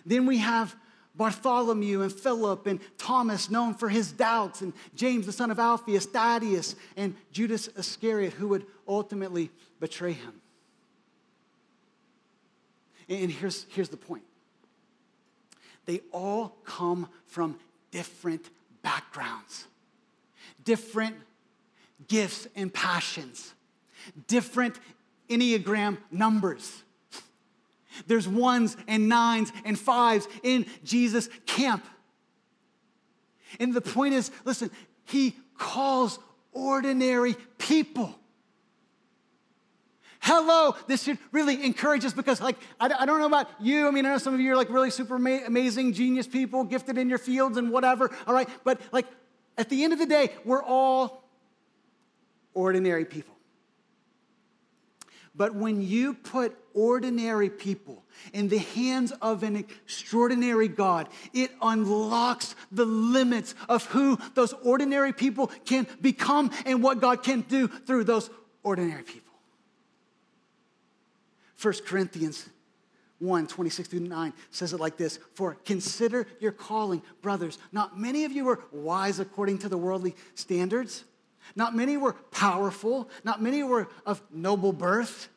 Then 0.05 0.25
we 0.25 0.37
have 0.37 0.75
Bartholomew 1.15 2.01
and 2.01 2.11
Philip 2.11 2.65
and 2.65 2.79
Thomas, 2.97 3.49
known 3.49 3.75
for 3.75 3.89
his 3.89 4.11
doubts, 4.11 4.61
and 4.61 4.73
James, 4.95 5.25
the 5.25 5.31
son 5.31 5.51
of 5.51 5.59
Alphaeus, 5.59 6.05
Thaddeus, 6.05 6.75
and 6.97 7.15
Judas 7.31 7.67
Iscariot, 7.77 8.33
who 8.33 8.47
would 8.49 8.65
ultimately 8.87 9.51
betray 9.79 10.13
him. 10.13 10.33
And 13.09 13.29
here's, 13.29 13.65
here's 13.69 13.89
the 13.89 13.97
point 13.97 14.23
they 15.85 16.01
all 16.11 16.55
come 16.63 17.09
from 17.27 17.59
different 17.91 18.49
backgrounds, 18.81 19.67
different 20.63 21.15
gifts 22.07 22.47
and 22.55 22.73
passions, 22.73 23.53
different 24.27 24.79
Enneagram 25.29 25.97
numbers. 26.11 26.83
There's 28.07 28.27
ones 28.27 28.75
and 28.87 29.07
nines 29.07 29.51
and 29.65 29.77
fives 29.77 30.27
in 30.41 30.65
Jesus' 30.83 31.29
camp. 31.45 31.85
And 33.59 33.73
the 33.73 33.81
point 33.81 34.13
is 34.13 34.31
listen, 34.45 34.71
he 35.05 35.35
calls 35.57 36.19
ordinary 36.51 37.35
people. 37.57 38.19
Hello, 40.21 40.73
this 40.87 41.03
should 41.03 41.17
really 41.33 41.65
encourage 41.65 42.05
us 42.05 42.13
because, 42.13 42.39
like, 42.39 42.55
I, 42.79 42.85
I, 42.85 43.05
don't 43.05 43.19
know 43.19 43.25
about 43.25 43.49
you. 43.59 43.89
I 43.89 43.91
mean, 43.91 44.05
I 44.05 44.11
know 44.11 44.17
some 44.17 44.33
of 44.33 44.39
you 44.39 44.53
are 44.53 44.55
like 44.55 44.69
really 44.69 44.89
super 44.89 45.15
ama- 45.15 45.41
amazing, 45.45 45.91
genius 45.91 46.27
people, 46.27 46.63
gifted 46.63 46.97
in 46.97 47.09
your 47.09 47.17
fields 47.17 47.57
and 47.57 47.71
whatever, 47.71 48.09
all 48.25 48.33
right? 48.33 48.47
But, 48.63 48.79
like, 48.93 49.05
at 49.57 49.67
the 49.67 49.83
end 49.83 49.91
of 49.91 49.99
the 49.99 50.05
day, 50.05 50.29
we're 50.45 50.63
all 50.63 51.27
ordinary 52.53 53.03
people. 53.03 53.35
But 55.35 55.55
when 55.55 55.81
you 55.81 56.13
put 56.13 56.55
ordinary 56.73 57.49
people 57.49 58.03
in 58.33 58.49
the 58.49 58.59
hands 58.59 59.11
of 59.21 59.41
an 59.41 59.55
extraordinary 59.55 60.67
God, 60.67 61.09
it 61.33 61.51
unlocks 61.61 62.55
the 62.71 62.85
limits 62.85 63.55
of 63.67 63.85
who 63.85 64.19
those 64.35 64.53
ordinary 64.53 65.11
people 65.11 65.47
can 65.65 65.87
become 66.01 66.51
and 66.65 66.83
what 66.83 67.01
God 67.01 67.23
can 67.23 67.41
do 67.41 67.67
through 67.67 68.03
those 68.03 68.29
ordinary 68.61 69.03
people. 69.03 69.33
1 71.61 71.73
Corinthians 71.85 72.49
1 73.19 73.47
26 73.47 73.87
through 73.87 74.01
9 74.01 74.33
says 74.51 74.73
it 74.73 74.79
like 74.79 74.97
this 74.97 75.17
For 75.33 75.55
consider 75.65 76.27
your 76.39 76.51
calling, 76.51 77.01
brothers. 77.21 77.57
Not 77.71 77.97
many 77.97 78.25
of 78.25 78.33
you 78.33 78.45
were 78.45 78.59
wise 78.71 79.19
according 79.19 79.59
to 79.59 79.69
the 79.69 79.77
worldly 79.77 80.15
standards. 80.35 81.05
Not 81.55 81.75
many 81.75 81.97
were 81.97 82.13
powerful. 82.31 83.09
Not 83.23 83.41
many 83.41 83.63
were 83.63 83.87
of 84.05 84.21
noble 84.31 84.73
birth. 84.73 85.29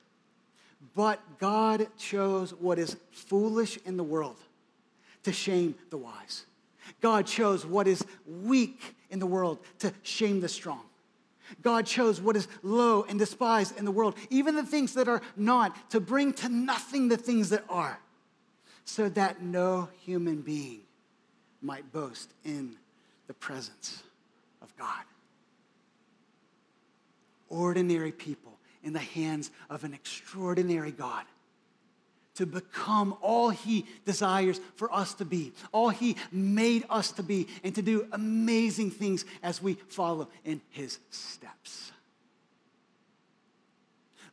But 0.95 1.21
God 1.39 1.89
chose 1.99 2.53
what 2.55 2.79
is 2.79 2.97
foolish 3.11 3.79
in 3.85 3.97
the 3.97 4.05
world 4.05 4.37
to 5.25 5.33
shame 5.33 5.75
the 5.91 5.99
wise. 5.99 6.47
God 7.01 7.27
chose 7.27 7.67
what 7.67 7.87
is 7.87 8.05
weak 8.27 8.95
in 9.11 9.19
the 9.19 9.27
world 9.27 9.59
to 9.81 9.93
shame 10.03 10.41
the 10.41 10.49
strong. 10.49 10.83
God 11.63 11.87
chose 11.87 12.21
what 12.21 12.37
is 12.37 12.49
low 12.63 13.05
and 13.05 13.19
despised 13.19 13.79
in 13.79 13.85
the 13.85 13.91
world, 13.91 14.17
even 14.31 14.57
the 14.57 14.65
things 14.65 14.95
that 14.95 15.09
are 15.09 15.23
not, 15.37 15.91
to 15.91 16.01
bring 16.01 16.33
to 16.35 16.49
nothing 16.49 17.09
the 17.09 17.17
things 17.17 17.51
that 17.51 17.65
are, 17.69 17.99
so 18.85 19.09
that 19.11 19.43
no 19.43 19.89
human 20.01 20.41
being 20.41 20.81
might 21.63 21.93
boast 21.93 22.33
in 22.45 22.77
the 23.27 23.35
presence 23.35 24.03
of 24.63 24.77
God. 24.77 25.05
Ordinary 27.49 28.13
people 28.13 28.59
in 28.83 28.93
the 28.93 28.99
hands 28.99 29.51
of 29.69 29.85
an 29.85 29.95
extraordinary 29.95 30.93
God 30.93 31.25
to 32.37 32.47
become 32.47 33.17
all 33.21 33.51
He 33.51 33.87
desires 34.05 34.61
for 34.77 34.93
us 34.95 35.15
to 35.15 35.25
be, 35.25 35.53
all 35.73 35.89
He 35.89 36.17
made 36.31 36.85
us 36.89 37.11
to 37.13 37.23
be, 37.23 37.49
and 37.65 37.75
to 37.75 37.83
do 37.83 38.07
amazing 38.13 38.91
things 38.91 39.25
as 39.43 39.63
we 39.63 39.75
follow 39.75 40.29
in 40.45 40.61
His 40.71 40.99
steps. 41.11 41.93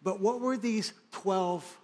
But 0.03 0.19
what 0.19 0.41
were 0.41 0.57
these 0.57 0.93
12 1.11 1.79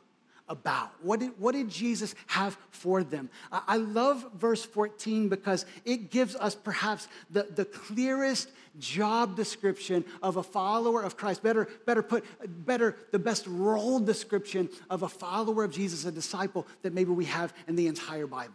about? 0.49 0.91
What 1.01 1.19
did, 1.19 1.31
what 1.39 1.53
did 1.53 1.69
Jesus 1.69 2.15
have 2.27 2.57
for 2.71 3.03
them? 3.03 3.29
I, 3.51 3.77
love 3.77 4.25
verse 4.33 4.65
14 4.65 5.29
because 5.29 5.65
it 5.85 6.09
gives 6.11 6.35
us 6.35 6.55
perhaps 6.55 7.07
the, 7.29 7.43
the 7.43 7.65
clearest 7.65 8.51
job 8.79 9.35
description 9.35 10.03
of 10.21 10.37
a 10.37 10.43
follower 10.43 11.03
of 11.03 11.15
Christ. 11.15 11.43
Better, 11.43 11.67
better 11.85 12.01
put, 12.01 12.25
better, 12.65 12.97
the 13.11 13.19
best 13.19 13.45
role 13.47 13.99
description 13.99 14.69
of 14.89 15.03
a 15.03 15.09
follower 15.09 15.63
of 15.63 15.71
Jesus, 15.71 16.05
a 16.05 16.11
disciple 16.11 16.65
that 16.81 16.93
maybe 16.93 17.11
we 17.11 17.25
have 17.25 17.53
in 17.67 17.75
the 17.75 17.87
entire 17.87 18.27
Bible. 18.27 18.53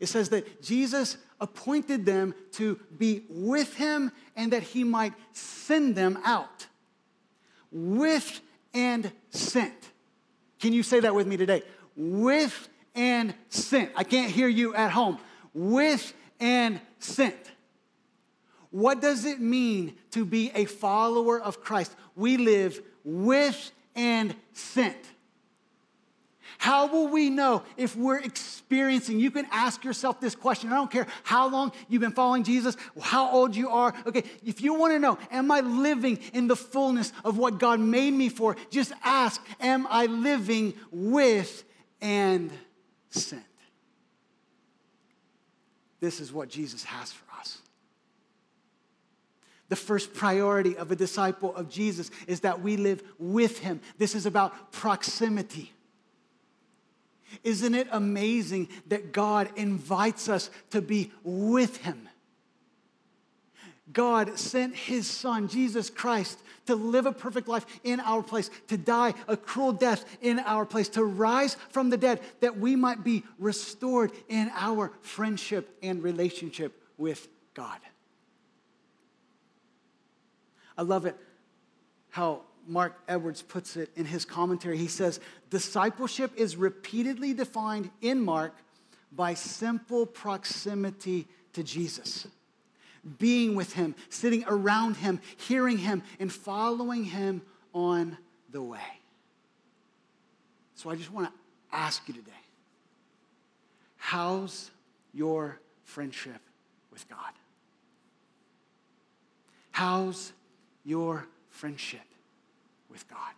It 0.00 0.06
says 0.06 0.30
that 0.30 0.62
Jesus 0.62 1.16
appointed 1.40 2.04
them 2.04 2.34
to 2.52 2.78
be 2.98 3.24
with 3.28 3.74
him 3.76 4.10
and 4.36 4.52
that 4.52 4.62
he 4.62 4.84
might 4.84 5.12
send 5.32 5.94
them 5.94 6.18
out. 6.24 6.66
With 7.70 8.40
and 8.74 9.10
sent. 9.30 9.91
Can 10.62 10.72
you 10.72 10.84
say 10.84 11.00
that 11.00 11.12
with 11.12 11.26
me 11.26 11.36
today? 11.36 11.64
With 11.96 12.68
and 12.94 13.34
sent. 13.48 13.90
I 13.96 14.04
can't 14.04 14.30
hear 14.30 14.46
you 14.46 14.76
at 14.76 14.92
home. 14.92 15.18
With 15.52 16.14
and 16.38 16.80
sent. 17.00 17.50
What 18.70 19.00
does 19.00 19.24
it 19.24 19.40
mean 19.40 19.96
to 20.12 20.24
be 20.24 20.52
a 20.54 20.66
follower 20.66 21.40
of 21.40 21.60
Christ? 21.60 21.96
We 22.14 22.36
live 22.36 22.80
with 23.02 23.72
and 23.96 24.36
sent. 24.52 24.96
How 26.62 26.86
will 26.86 27.08
we 27.08 27.28
know 27.28 27.64
if 27.76 27.96
we're 27.96 28.20
experiencing? 28.20 29.18
You 29.18 29.32
can 29.32 29.48
ask 29.50 29.82
yourself 29.82 30.20
this 30.20 30.36
question. 30.36 30.70
I 30.70 30.76
don't 30.76 30.92
care 30.92 31.08
how 31.24 31.48
long 31.48 31.72
you've 31.88 32.02
been 32.02 32.12
following 32.12 32.44
Jesus, 32.44 32.76
how 33.00 33.32
old 33.32 33.56
you 33.56 33.68
are. 33.68 33.92
Okay, 34.06 34.22
if 34.44 34.62
you 34.62 34.74
want 34.74 34.92
to 34.92 35.00
know, 35.00 35.18
am 35.32 35.50
I 35.50 35.58
living 35.58 36.20
in 36.32 36.46
the 36.46 36.54
fullness 36.54 37.12
of 37.24 37.36
what 37.36 37.58
God 37.58 37.80
made 37.80 38.12
me 38.12 38.28
for? 38.28 38.54
Just 38.70 38.92
ask, 39.02 39.44
am 39.58 39.88
I 39.90 40.06
living 40.06 40.74
with 40.92 41.64
and 42.00 42.52
sent? 43.10 43.42
This 45.98 46.20
is 46.20 46.32
what 46.32 46.48
Jesus 46.48 46.84
has 46.84 47.10
for 47.10 47.24
us. 47.40 47.58
The 49.68 49.74
first 49.74 50.14
priority 50.14 50.76
of 50.76 50.92
a 50.92 50.94
disciple 50.94 51.56
of 51.56 51.68
Jesus 51.68 52.12
is 52.28 52.42
that 52.42 52.62
we 52.62 52.76
live 52.76 53.02
with 53.18 53.58
him. 53.58 53.80
This 53.98 54.14
is 54.14 54.26
about 54.26 54.70
proximity. 54.70 55.72
Isn't 57.44 57.74
it 57.74 57.88
amazing 57.90 58.68
that 58.88 59.12
God 59.12 59.50
invites 59.56 60.28
us 60.28 60.50
to 60.70 60.82
be 60.82 61.12
with 61.24 61.78
Him? 61.78 62.08
God 63.92 64.38
sent 64.38 64.74
His 64.74 65.06
Son, 65.06 65.48
Jesus 65.48 65.90
Christ, 65.90 66.38
to 66.66 66.74
live 66.74 67.06
a 67.06 67.12
perfect 67.12 67.48
life 67.48 67.66
in 67.84 68.00
our 68.00 68.22
place, 68.22 68.50
to 68.68 68.76
die 68.76 69.14
a 69.28 69.36
cruel 69.36 69.72
death 69.72 70.04
in 70.20 70.38
our 70.40 70.64
place, 70.64 70.88
to 70.90 71.04
rise 71.04 71.56
from 71.70 71.90
the 71.90 71.96
dead, 71.96 72.20
that 72.40 72.58
we 72.58 72.76
might 72.76 73.04
be 73.04 73.24
restored 73.38 74.12
in 74.28 74.50
our 74.54 74.92
friendship 75.00 75.76
and 75.82 76.02
relationship 76.02 76.80
with 76.96 77.28
God. 77.54 77.78
I 80.78 80.82
love 80.82 81.06
it 81.06 81.16
how 82.10 82.42
Mark 82.66 82.98
Edwards 83.08 83.42
puts 83.42 83.76
it 83.76 83.90
in 83.96 84.04
his 84.04 84.24
commentary. 84.24 84.78
He 84.78 84.86
says, 84.86 85.20
Discipleship 85.50 86.32
is 86.36 86.56
repeatedly 86.56 87.34
defined 87.34 87.90
in 88.00 88.24
Mark 88.24 88.54
by 89.10 89.34
simple 89.34 90.06
proximity 90.06 91.26
to 91.52 91.62
Jesus, 91.62 92.26
being 93.18 93.54
with 93.54 93.74
him, 93.74 93.94
sitting 94.08 94.44
around 94.46 94.96
him, 94.96 95.20
hearing 95.36 95.78
him, 95.78 96.02
and 96.18 96.32
following 96.32 97.04
him 97.04 97.42
on 97.74 98.16
the 98.50 98.62
way. 98.62 98.80
So 100.74 100.90
I 100.90 100.96
just 100.96 101.12
want 101.12 101.28
to 101.28 101.76
ask 101.76 102.06
you 102.08 102.14
today 102.14 102.30
how's 103.96 104.70
your 105.14 105.58
friendship 105.84 106.40
with 106.90 107.08
God? 107.08 107.32
How's 109.70 110.32
your 110.84 111.26
friendship 111.50 112.00
with 112.92 113.08
God? 113.08 113.32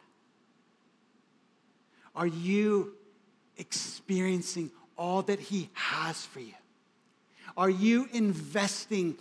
Are 2.14 2.26
you 2.26 2.94
experiencing 3.56 4.70
all 4.96 5.22
that 5.22 5.40
He 5.40 5.70
has 5.72 6.24
for 6.26 6.40
you? 6.40 6.54
Are 7.56 7.70
you 7.70 8.08
investing 8.12 9.16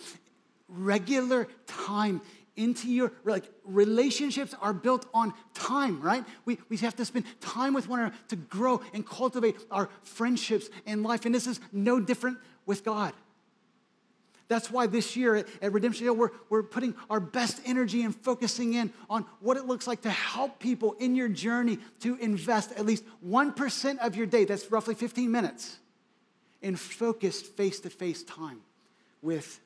regular 0.67 1.47
time 1.67 2.21
into 2.55 2.87
your 2.87 3.11
like 3.23 3.49
relationships 3.63 4.53
are 4.61 4.73
built 4.73 5.07
on 5.13 5.33
time 5.55 5.99
right 6.01 6.23
we, 6.45 6.57
we 6.69 6.77
have 6.77 6.95
to 6.95 7.03
spend 7.03 7.25
time 7.41 7.73
with 7.73 7.89
one 7.89 7.99
another 7.99 8.15
to 8.27 8.35
grow 8.35 8.79
and 8.93 9.07
cultivate 9.07 9.55
our 9.71 9.89
friendships 10.03 10.69
in 10.85 11.01
life 11.01 11.25
and 11.25 11.33
this 11.33 11.47
is 11.47 11.59
no 11.71 11.99
different 11.99 12.37
with 12.67 12.83
god 12.83 13.11
that's 14.53 14.71
why 14.71 14.87
this 14.87 15.15
year 15.15 15.35
at, 15.35 15.47
at 15.61 15.73
redemption 15.73 16.05
hill 16.05 16.15
we're, 16.15 16.31
we're 16.49 16.63
putting 16.63 16.95
our 17.09 17.19
best 17.19 17.59
energy 17.65 18.03
and 18.03 18.15
focusing 18.15 18.73
in 18.73 18.93
on 19.09 19.25
what 19.39 19.57
it 19.57 19.65
looks 19.65 19.87
like 19.87 20.01
to 20.01 20.09
help 20.09 20.59
people 20.59 20.93
in 20.99 21.15
your 21.15 21.27
journey 21.29 21.79
to 21.99 22.15
invest 22.17 22.71
at 22.73 22.85
least 22.85 23.03
1% 23.27 23.97
of 23.99 24.15
your 24.15 24.25
day 24.25 24.45
that's 24.45 24.71
roughly 24.71 24.95
15 24.95 25.31
minutes 25.31 25.77
in 26.61 26.75
focused 26.75 27.45
face-to-face 27.57 28.23
time 28.23 28.61
with 29.21 29.59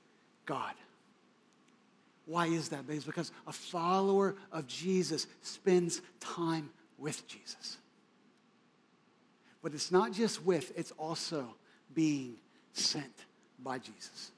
god 0.46 0.74
why 2.28 2.48
is 2.48 2.70
that? 2.70 2.84
It's 2.90 3.06
because 3.06 3.32
a 3.48 3.54
follower 3.54 4.36
of 4.52 4.68
Jesus 4.68 5.28
spends 5.42 6.02
time 6.20 6.70
with 6.98 7.26
Jesus. 7.26 7.78
But 9.64 9.74
it's 9.74 9.94
not 9.94 10.12
just 10.12 10.46
with, 10.46 10.78
it's 10.78 10.92
also 10.92 11.56
being 11.94 12.36
sent 12.74 13.24
by 13.64 13.80
Jesus. 13.80 14.32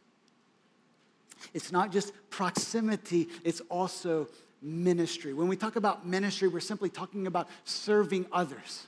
It's 1.54 1.72
not 1.72 1.92
just 1.92 2.14
proximity, 2.30 3.30
it's 3.44 3.62
also 3.70 4.28
ministry. 4.62 5.34
When 5.34 5.48
we 5.48 5.56
talk 5.56 5.76
about 5.76 6.06
ministry, 6.06 6.48
we're 6.48 6.60
simply 6.60 6.90
talking 6.90 7.28
about 7.28 7.48
serving 7.64 8.26
others. 8.32 8.88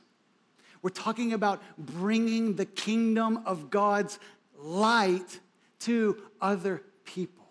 We're 0.82 0.90
talking 0.90 1.34
about 1.34 1.62
bringing 1.78 2.56
the 2.56 2.66
kingdom 2.66 3.44
of 3.46 3.70
God's 3.70 4.20
light 4.58 5.40
to 5.82 6.22
other 6.42 6.84
people. 7.06 7.46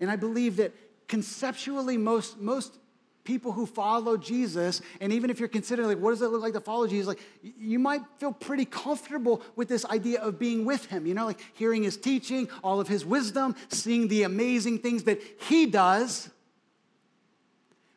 And 0.00 0.10
I 0.10 0.16
believe 0.16 0.56
that 0.56 0.72
conceptually, 1.08 1.96
most, 1.96 2.38
most 2.38 2.78
people 3.24 3.52
who 3.52 3.66
follow 3.66 4.16
Jesus, 4.16 4.80
and 5.00 5.12
even 5.12 5.30
if 5.30 5.38
you're 5.38 5.48
considering, 5.48 5.88
like, 5.88 5.98
what 5.98 6.10
does 6.10 6.22
it 6.22 6.28
look 6.28 6.42
like 6.42 6.54
to 6.54 6.60
follow 6.60 6.86
Jesus, 6.86 7.06
like, 7.06 7.20
you 7.42 7.78
might 7.78 8.02
feel 8.18 8.32
pretty 8.32 8.64
comfortable 8.64 9.42
with 9.54 9.68
this 9.68 9.84
idea 9.86 10.20
of 10.20 10.38
being 10.38 10.64
with 10.64 10.86
him, 10.86 11.06
you 11.06 11.14
know, 11.14 11.26
like 11.26 11.40
hearing 11.54 11.82
his 11.82 11.96
teaching, 11.96 12.48
all 12.64 12.80
of 12.80 12.88
his 12.88 13.04
wisdom, 13.04 13.54
seeing 13.68 14.08
the 14.08 14.24
amazing 14.24 14.78
things 14.78 15.04
that 15.04 15.20
he 15.48 15.66
does. 15.66 16.30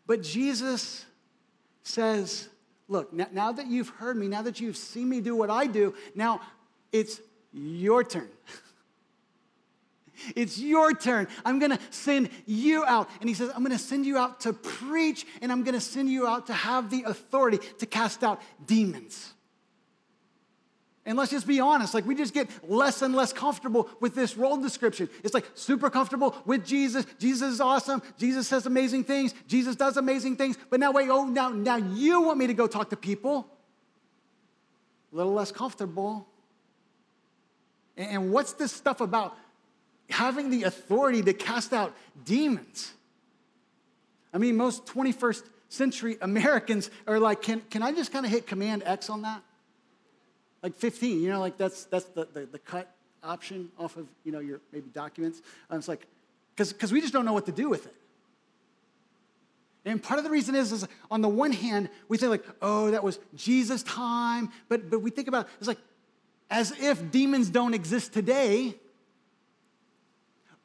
But 0.07 0.21
Jesus 0.21 1.05
says, 1.83 2.47
look, 2.87 3.11
now 3.11 3.51
that 3.51 3.67
you've 3.67 3.89
heard 3.89 4.17
me, 4.17 4.27
now 4.27 4.43
that 4.43 4.59
you've 4.59 4.77
seen 4.77 5.09
me 5.09 5.21
do 5.21 5.35
what 5.35 5.49
I 5.49 5.65
do, 5.65 5.95
now 6.13 6.41
it's 6.91 7.19
your 7.51 8.03
turn. 8.03 8.29
It's 10.35 10.57
your 10.57 10.93
turn. 10.93 11.27
I'm 11.43 11.59
going 11.59 11.71
to 11.71 11.79
send 11.89 12.29
you 12.45 12.85
out. 12.85 13.09
And 13.19 13.29
he 13.29 13.35
says, 13.35 13.51
I'm 13.55 13.63
going 13.63 13.77
to 13.77 13.83
send 13.83 14.05
you 14.05 14.17
out 14.17 14.41
to 14.41 14.53
preach, 14.53 15.25
and 15.41 15.51
I'm 15.51 15.63
going 15.63 15.75
to 15.75 15.81
send 15.81 16.09
you 16.09 16.27
out 16.27 16.47
to 16.47 16.53
have 16.53 16.89
the 16.89 17.03
authority 17.03 17.59
to 17.79 17.85
cast 17.85 18.23
out 18.23 18.41
demons. 18.65 19.33
And 21.07 21.19
let's 21.19 21.29
just 21.29 21.45
be 21.45 21.59
honest, 21.59 21.93
like 21.93 22.05
we 22.07 22.15
just 22.15 22.33
get 22.33 22.49
less 22.67 23.03
and 23.03 23.13
less 23.13 23.31
comfortable 23.31 23.87
with 23.99 24.15
this 24.15 24.35
role 24.35 24.57
description. 24.57 25.07
It's 25.23 25.35
like 25.35 25.45
super 25.53 25.91
comfortable 25.91 26.35
with 26.45 26.65
Jesus. 26.65 27.05
Jesus 27.19 27.53
is 27.53 27.61
awesome. 27.61 28.01
Jesus 28.17 28.47
says 28.47 28.65
amazing 28.65 29.03
things. 29.03 29.35
Jesus 29.45 29.75
does 29.75 29.97
amazing 29.97 30.35
things. 30.35 30.57
But 30.71 30.79
now 30.79 30.91
wait, 30.91 31.09
oh 31.09 31.25
now 31.25 31.49
now 31.49 31.75
you 31.75 32.21
want 32.21 32.39
me 32.39 32.47
to 32.47 32.55
go 32.55 32.65
talk 32.65 32.89
to 32.89 32.97
people? 32.97 33.47
A 35.13 35.15
little 35.15 35.33
less 35.33 35.51
comfortable. 35.51 36.27
And 37.95 38.31
what's 38.31 38.53
this 38.53 38.71
stuff 38.71 38.99
about 38.99 39.37
having 40.09 40.49
the 40.49 40.63
authority 40.63 41.21
to 41.23 41.33
cast 41.33 41.73
out 41.73 41.93
demons. 42.23 42.93
I 44.33 44.37
mean, 44.37 44.55
most 44.57 44.85
21st 44.85 45.43
century 45.69 46.17
Americans 46.21 46.89
are 47.07 47.19
like, 47.19 47.41
can, 47.41 47.61
can 47.69 47.81
I 47.81 47.91
just 47.91 48.11
kind 48.11 48.25
of 48.25 48.31
hit 48.31 48.47
Command 48.47 48.83
X 48.85 49.09
on 49.09 49.23
that? 49.23 49.41
Like 50.61 50.75
15, 50.75 51.21
you 51.21 51.29
know, 51.29 51.39
like 51.39 51.57
that's, 51.57 51.85
that's 51.85 52.05
the, 52.05 52.27
the, 52.33 52.45
the 52.45 52.59
cut 52.59 52.91
option 53.23 53.69
off 53.77 53.97
of, 53.97 54.07
you 54.23 54.31
know, 54.31 54.39
your 54.39 54.59
maybe 54.71 54.89
documents. 54.93 55.41
Um, 55.69 55.79
it's 55.79 55.87
like, 55.87 56.05
because 56.55 56.91
we 56.91 57.01
just 57.01 57.13
don't 57.13 57.25
know 57.25 57.33
what 57.33 57.45
to 57.47 57.51
do 57.51 57.69
with 57.69 57.85
it. 57.85 57.95
And 59.85 60.01
part 60.01 60.17
of 60.17 60.23
the 60.23 60.31
reason 60.31 60.55
is, 60.55 60.71
is 60.71 60.87
on 61.11 61.21
the 61.21 61.29
one 61.29 61.51
hand, 61.51 61.89
we 62.07 62.17
say 62.17 62.27
like, 62.27 62.43
oh, 62.61 62.89
that 62.91 63.03
was 63.03 63.19
Jesus' 63.35 63.83
time, 63.83 64.49
but, 64.67 64.89
but 64.89 64.99
we 64.99 65.11
think 65.11 65.27
about 65.27 65.47
it's 65.59 65.67
like 65.67 65.77
as 66.49 66.71
if 66.79 67.11
demons 67.11 67.49
don't 67.49 67.73
exist 67.73 68.13
today, 68.13 68.75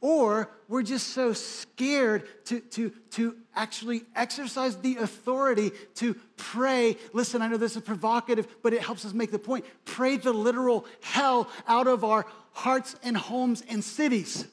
or 0.01 0.51
we're 0.69 0.83
just 0.83 1.09
so 1.09 1.33
scared 1.33 2.27
to, 2.47 2.61
to, 2.61 2.91
to 3.11 3.37
actually 3.55 4.03
exercise 4.17 4.77
the 4.77 4.97
authority 4.97 5.73
to 5.97 6.15
pray. 6.37 6.97
Listen, 7.13 7.43
I 7.43 7.49
know 7.49 7.57
this 7.57 7.77
is 7.77 7.83
provocative, 7.83 8.47
but 8.63 8.73
it 8.73 8.83
helps 8.83 9.05
us 9.05 9.13
make 9.13 9.31
the 9.31 9.39
point. 9.39 9.65
Pray 9.85 10.17
the 10.17 10.33
literal 10.33 10.87
hell 11.03 11.49
out 11.69 11.87
of 11.87 12.05
our 12.05 12.27
hearts 12.53 12.97
and 13.03 13.17
homes 13.17 13.63
and 13.69 13.85
cities. 13.85 14.47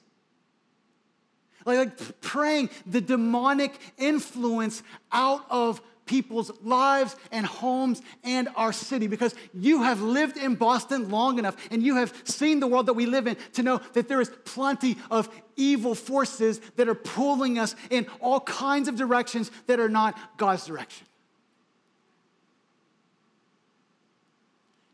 Like, 1.65 1.77
like 1.77 2.21
praying 2.21 2.69
the 2.85 3.01
demonic 3.01 3.77
influence 3.97 4.83
out 5.11 5.45
of 5.49 5.81
people's 6.07 6.51
lives 6.63 7.15
and 7.31 7.45
homes 7.45 8.01
and 8.23 8.49
our 8.55 8.73
city 8.73 9.07
because 9.07 9.35
you 9.53 9.83
have 9.83 10.01
lived 10.01 10.37
in 10.37 10.55
Boston 10.55 11.09
long 11.09 11.37
enough 11.37 11.55
and 11.69 11.83
you 11.83 11.97
have 11.97 12.13
seen 12.23 12.59
the 12.59 12.67
world 12.67 12.87
that 12.87 12.93
we 12.93 13.05
live 13.05 13.27
in 13.27 13.37
to 13.53 13.63
know 13.63 13.79
that 13.93 14.07
there 14.07 14.21
is 14.21 14.31
plenty 14.45 14.97
of 15.11 15.29
evil 15.55 15.93
forces 15.93 16.59
that 16.77 16.87
are 16.87 16.95
pulling 16.95 17.59
us 17.59 17.75
in 17.89 18.07
all 18.19 18.39
kinds 18.39 18.87
of 18.87 18.95
directions 18.95 19.51
that 19.67 19.79
are 19.79 19.89
not 19.89 20.17
God's 20.37 20.65
direction. 20.65 21.05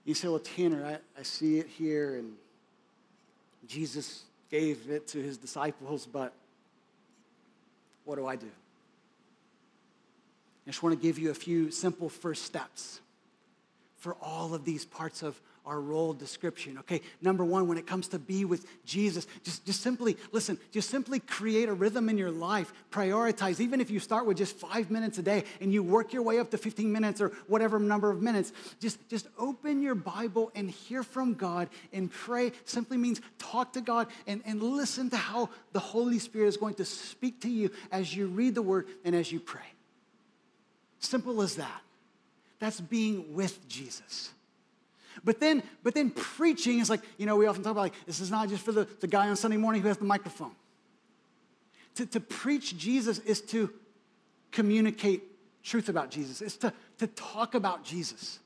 You 0.05 0.13
say, 0.13 0.27
well, 0.27 0.39
Tanner, 0.39 0.85
I, 0.85 1.19
I 1.19 1.23
see 1.23 1.59
it 1.59 1.67
here, 1.67 2.15
and 2.15 2.33
Jesus 3.67 4.23
gave 4.51 4.89
it 4.89 5.07
to 5.07 5.19
his 5.19 5.37
disciples, 5.37 6.05
but 6.05 6.33
what 8.03 8.15
do 8.17 8.27
I 8.27 8.35
do? 8.35 8.51
I 10.65 10.69
just 10.69 10.83
want 10.83 10.99
to 10.99 11.01
give 11.01 11.19
you 11.19 11.29
a 11.29 11.35
few 11.35 11.71
simple 11.71 12.09
first 12.09 12.43
steps 12.43 13.01
for 13.97 14.15
all 14.21 14.53
of 14.53 14.65
these 14.65 14.85
parts 14.85 15.23
of 15.23 15.39
our 15.65 15.79
role 15.79 16.13
description. 16.13 16.77
Okay, 16.79 17.01
number 17.21 17.45
one, 17.45 17.67
when 17.67 17.77
it 17.77 17.87
comes 17.87 18.09
to 18.09 18.19
be 18.19 18.43
with 18.43 18.65
Jesus, 18.85 19.25
just, 19.43 19.65
just 19.65 19.81
simply, 19.81 20.17
listen, 20.33 20.57
just 20.71 20.89
simply 20.89 21.19
create 21.19 21.69
a 21.69 21.73
rhythm 21.73 22.09
in 22.09 22.17
your 22.17 22.31
life. 22.31 22.73
Prioritize, 22.91 23.61
even 23.61 23.79
if 23.79 23.89
you 23.89 23.99
start 23.99 24.25
with 24.25 24.37
just 24.37 24.57
five 24.57 24.91
minutes 24.91 25.17
a 25.19 25.21
day 25.21 25.45
and 25.61 25.71
you 25.71 25.81
work 25.81 26.11
your 26.11 26.21
way 26.21 26.39
up 26.39 26.51
to 26.51 26.57
15 26.57 26.91
minutes 26.91 27.21
or 27.21 27.29
whatever 27.47 27.79
number 27.79 28.09
of 28.09 28.21
minutes, 28.21 28.51
just, 28.81 29.07
just 29.09 29.27
open 29.37 29.81
your 29.81 29.95
Bible 29.95 30.51
and 30.53 30.69
hear 30.69 31.01
from 31.01 31.33
God 31.33 31.69
and 31.93 32.11
pray 32.11 32.51
simply 32.65 32.97
means 32.97 33.21
talk 33.39 33.73
to 33.73 33.81
God 33.81 34.07
and, 34.27 34.41
and 34.45 34.61
listen 34.61 35.09
to 35.11 35.17
how 35.17 35.49
the 35.71 35.79
Holy 35.79 36.19
Spirit 36.19 36.47
is 36.47 36.57
going 36.57 36.75
to 36.75 36.85
speak 36.85 37.39
to 37.41 37.49
you 37.49 37.71
as 37.91 38.13
you 38.13 38.27
read 38.27 38.55
the 38.55 38.61
word 38.61 38.87
and 39.05 39.15
as 39.15 39.31
you 39.31 39.39
pray. 39.39 39.61
Simple 41.03 41.41
as 41.41 41.55
that. 41.55 41.81
That's 42.59 42.79
being 42.79 43.33
with 43.33 43.67
Jesus. 43.67 44.31
But 45.23 45.39
then, 45.39 45.61
but 45.83 45.93
then 45.93 46.09
preaching 46.09 46.79
is 46.79 46.89
like, 46.89 47.01
you 47.17 47.25
know, 47.25 47.35
we 47.35 47.45
often 47.45 47.61
talk 47.61 47.73
about 47.73 47.81
like, 47.81 48.05
this 48.05 48.19
is 48.19 48.31
not 48.31 48.49
just 48.49 48.63
for 48.63 48.71
the, 48.71 48.87
the 48.99 49.07
guy 49.07 49.27
on 49.27 49.35
Sunday 49.35 49.57
morning 49.57 49.81
who 49.81 49.89
has 49.89 49.97
the 49.97 50.05
microphone. 50.05 50.51
To, 51.95 52.05
to 52.05 52.19
preach 52.19 52.77
Jesus 52.77 53.19
is 53.19 53.41
to 53.41 53.69
communicate 54.51 55.23
truth 55.61 55.89
about 55.89 56.09
Jesus, 56.09 56.41
it's 56.41 56.57
to, 56.57 56.73
to 56.99 57.07
talk 57.07 57.53
about 57.53 57.83
Jesus. 57.83 58.39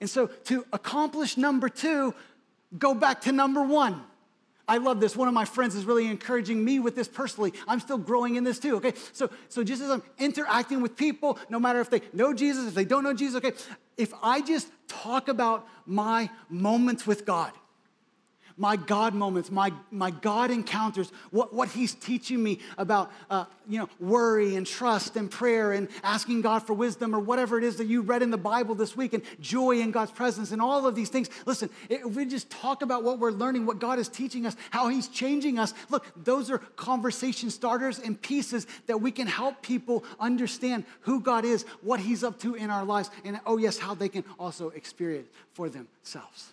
And 0.00 0.08
so 0.08 0.26
to 0.26 0.64
accomplish 0.72 1.36
number 1.36 1.68
two, 1.68 2.14
go 2.78 2.94
back 2.94 3.20
to 3.22 3.32
number 3.32 3.62
one. 3.62 4.02
I 4.68 4.78
love 4.78 5.00
this. 5.00 5.16
One 5.16 5.28
of 5.28 5.34
my 5.34 5.44
friends 5.44 5.74
is 5.74 5.84
really 5.84 6.06
encouraging 6.06 6.64
me 6.64 6.78
with 6.78 6.94
this 6.94 7.08
personally. 7.08 7.52
I'm 7.66 7.80
still 7.80 7.98
growing 7.98 8.36
in 8.36 8.44
this 8.44 8.58
too, 8.58 8.76
okay? 8.76 8.94
So, 9.12 9.28
so 9.48 9.64
just 9.64 9.82
as 9.82 9.90
I'm 9.90 10.02
interacting 10.18 10.80
with 10.80 10.96
people, 10.96 11.38
no 11.48 11.58
matter 11.58 11.80
if 11.80 11.90
they 11.90 12.02
know 12.12 12.32
Jesus, 12.32 12.68
if 12.68 12.74
they 12.74 12.84
don't 12.84 13.02
know 13.02 13.14
Jesus, 13.14 13.36
okay, 13.36 13.52
if 13.96 14.12
I 14.22 14.40
just 14.40 14.68
talk 14.86 15.28
about 15.28 15.66
my 15.84 16.30
moments 16.48 17.06
with 17.06 17.26
God, 17.26 17.52
my 18.56 18.76
God 18.76 19.14
moments, 19.14 19.50
my, 19.50 19.72
my 19.90 20.10
God 20.10 20.50
encounters, 20.50 21.10
what, 21.30 21.52
what 21.52 21.68
He's 21.68 21.94
teaching 21.94 22.42
me 22.42 22.58
about, 22.78 23.10
uh, 23.30 23.44
you 23.68 23.78
know, 23.78 23.88
worry 24.00 24.56
and 24.56 24.66
trust 24.66 25.16
and 25.16 25.30
prayer 25.30 25.72
and 25.72 25.88
asking 26.02 26.42
God 26.42 26.60
for 26.60 26.74
wisdom 26.74 27.14
or 27.14 27.20
whatever 27.20 27.58
it 27.58 27.64
is 27.64 27.76
that 27.76 27.86
you 27.86 28.02
read 28.02 28.22
in 28.22 28.30
the 28.30 28.38
Bible 28.38 28.74
this 28.74 28.96
week 28.96 29.12
and 29.12 29.22
joy 29.40 29.80
in 29.80 29.90
God's 29.90 30.10
presence 30.10 30.52
and 30.52 30.60
all 30.60 30.86
of 30.86 30.94
these 30.94 31.08
things. 31.08 31.30
Listen, 31.46 31.70
if 31.88 32.04
we 32.04 32.24
just 32.24 32.50
talk 32.50 32.82
about 32.82 33.02
what 33.02 33.18
we're 33.18 33.30
learning, 33.30 33.66
what 33.66 33.78
God 33.78 33.98
is 33.98 34.08
teaching 34.08 34.46
us, 34.46 34.56
how 34.70 34.88
He's 34.88 35.08
changing 35.08 35.58
us, 35.58 35.74
look, 35.90 36.06
those 36.24 36.50
are 36.50 36.58
conversation 36.58 37.50
starters 37.50 37.98
and 37.98 38.20
pieces 38.20 38.66
that 38.86 39.00
we 39.00 39.10
can 39.10 39.26
help 39.26 39.62
people 39.62 40.04
understand 40.20 40.84
who 41.02 41.20
God 41.20 41.44
is, 41.44 41.64
what 41.82 42.00
He's 42.00 42.24
up 42.24 42.38
to 42.40 42.54
in 42.54 42.70
our 42.70 42.84
lives, 42.84 43.10
and 43.24 43.40
oh, 43.46 43.56
yes, 43.56 43.78
how 43.78 43.94
they 43.94 44.08
can 44.08 44.24
also 44.38 44.70
experience 44.70 45.28
for 45.52 45.68
themselves. 45.68 46.52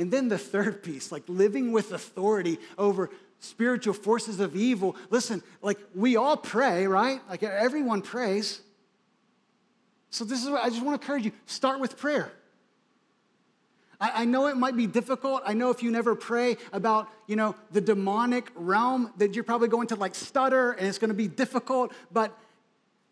And 0.00 0.10
then 0.10 0.28
the 0.28 0.38
third 0.38 0.82
piece, 0.82 1.12
like 1.12 1.24
living 1.28 1.72
with 1.72 1.92
authority 1.92 2.58
over 2.78 3.10
spiritual 3.38 3.92
forces 3.92 4.40
of 4.40 4.56
evil. 4.56 4.96
Listen, 5.10 5.42
like 5.60 5.78
we 5.94 6.16
all 6.16 6.38
pray, 6.38 6.86
right? 6.86 7.20
Like 7.28 7.42
everyone 7.42 8.00
prays. 8.00 8.62
So 10.08 10.24
this 10.24 10.42
is 10.42 10.48
what 10.48 10.64
I 10.64 10.70
just 10.70 10.82
want 10.82 10.98
to 10.98 11.04
encourage 11.04 11.26
you 11.26 11.32
start 11.44 11.80
with 11.80 11.98
prayer. 11.98 12.32
I, 14.00 14.24
know 14.24 14.46
it 14.46 14.56
might 14.56 14.78
be 14.78 14.86
difficult. 14.86 15.42
I 15.44 15.52
know 15.52 15.68
if 15.68 15.82
you 15.82 15.90
never 15.90 16.14
pray 16.14 16.56
about, 16.72 17.10
you 17.26 17.36
know, 17.36 17.54
the 17.70 17.82
demonic 17.82 18.50
realm, 18.54 19.12
that 19.18 19.34
you're 19.34 19.44
probably 19.44 19.68
going 19.68 19.88
to 19.88 19.96
like 19.96 20.14
stutter 20.14 20.72
and 20.72 20.88
it's 20.88 20.96
going 20.96 21.10
to 21.10 21.14
be 21.14 21.28
difficult. 21.28 21.92
But 22.10 22.34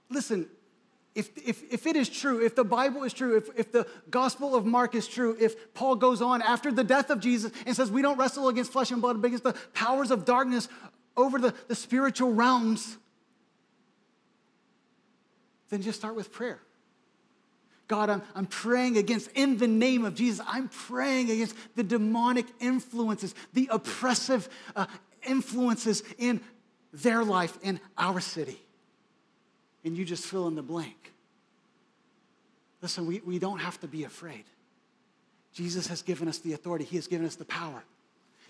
listen, 0.09 0.49
if, 1.15 1.37
if, 1.37 1.63
if 1.73 1.87
it 1.87 1.97
is 1.97 2.09
true, 2.09 2.45
if 2.45 2.55
the 2.55 2.65
Bible 2.65 3.03
is 3.03 3.13
true, 3.13 3.37
if, 3.37 3.49
if 3.57 3.73
the 3.73 3.87
Gospel 4.11 4.55
of 4.55 4.65
Mark 4.65 4.95
is 4.95 5.09
true, 5.09 5.37
if 5.41 5.75
Paul 5.75 5.97
goes 5.97 6.23
on 6.23 6.43
after 6.43 6.71
the 6.71 6.85
death 6.85 7.11
of 7.11 7.21
Jesus 7.21 7.51
and 7.67 7.75
says, 7.75 7.91
We 7.91 8.03
don't 8.03 8.19
wrestle 8.19 8.49
against 8.49 8.73
flesh 8.73 8.91
and 8.91 9.01
blood, 9.01 9.21
but 9.21 9.29
against 9.29 9.45
the 9.45 9.55
powers 9.75 10.11
of 10.11 10.25
darkness 10.25 10.69
over 11.17 11.39
the, 11.39 11.55
the 11.67 11.75
spiritual 11.75 12.33
realms, 12.33 12.99
then 15.71 15.83
just 15.83 15.99
start 15.99 16.15
with 16.15 16.33
prayer. 16.33 16.61
God, 17.89 18.11
I'm, 18.11 18.23
I'm 18.35 18.47
praying 18.47 18.99
against, 18.99 19.31
in 19.33 19.57
the 19.57 19.67
name 19.67 20.05
of 20.05 20.15
Jesus, 20.15 20.45
I'm 20.47 20.69
praying 20.69 21.31
against 21.31 21.57
the 21.75 21.83
demonic 21.83 22.47
influences, 22.61 23.35
the 23.55 23.69
oppressive 23.73 24.49
uh, 24.77 24.87
influences 25.27 26.03
in 26.19 26.41
their 26.93 27.25
life, 27.25 27.59
in 27.63 27.81
our 27.97 28.21
city 28.21 28.61
and 29.85 29.97
you 29.97 30.05
just 30.05 30.25
fill 30.25 30.49
in 30.49 30.55
the 30.55 30.63
blank. 30.63 31.13
Listen, 32.83 33.07
we, 33.07 33.21
we 33.21 33.39
don't 33.39 33.59
have 33.59 33.81
to 33.81 33.89
be 33.89 34.05
afraid. 34.05 34.45
Jesus 35.53 35.87
has 35.89 36.03
given 36.03 36.29
us 36.29 36.39
the 36.39 36.53
authority, 36.53 36.85
He 36.85 36.97
has 36.97 37.07
given 37.07 37.27
us 37.27 37.35
the 37.35 37.45
power 37.45 37.83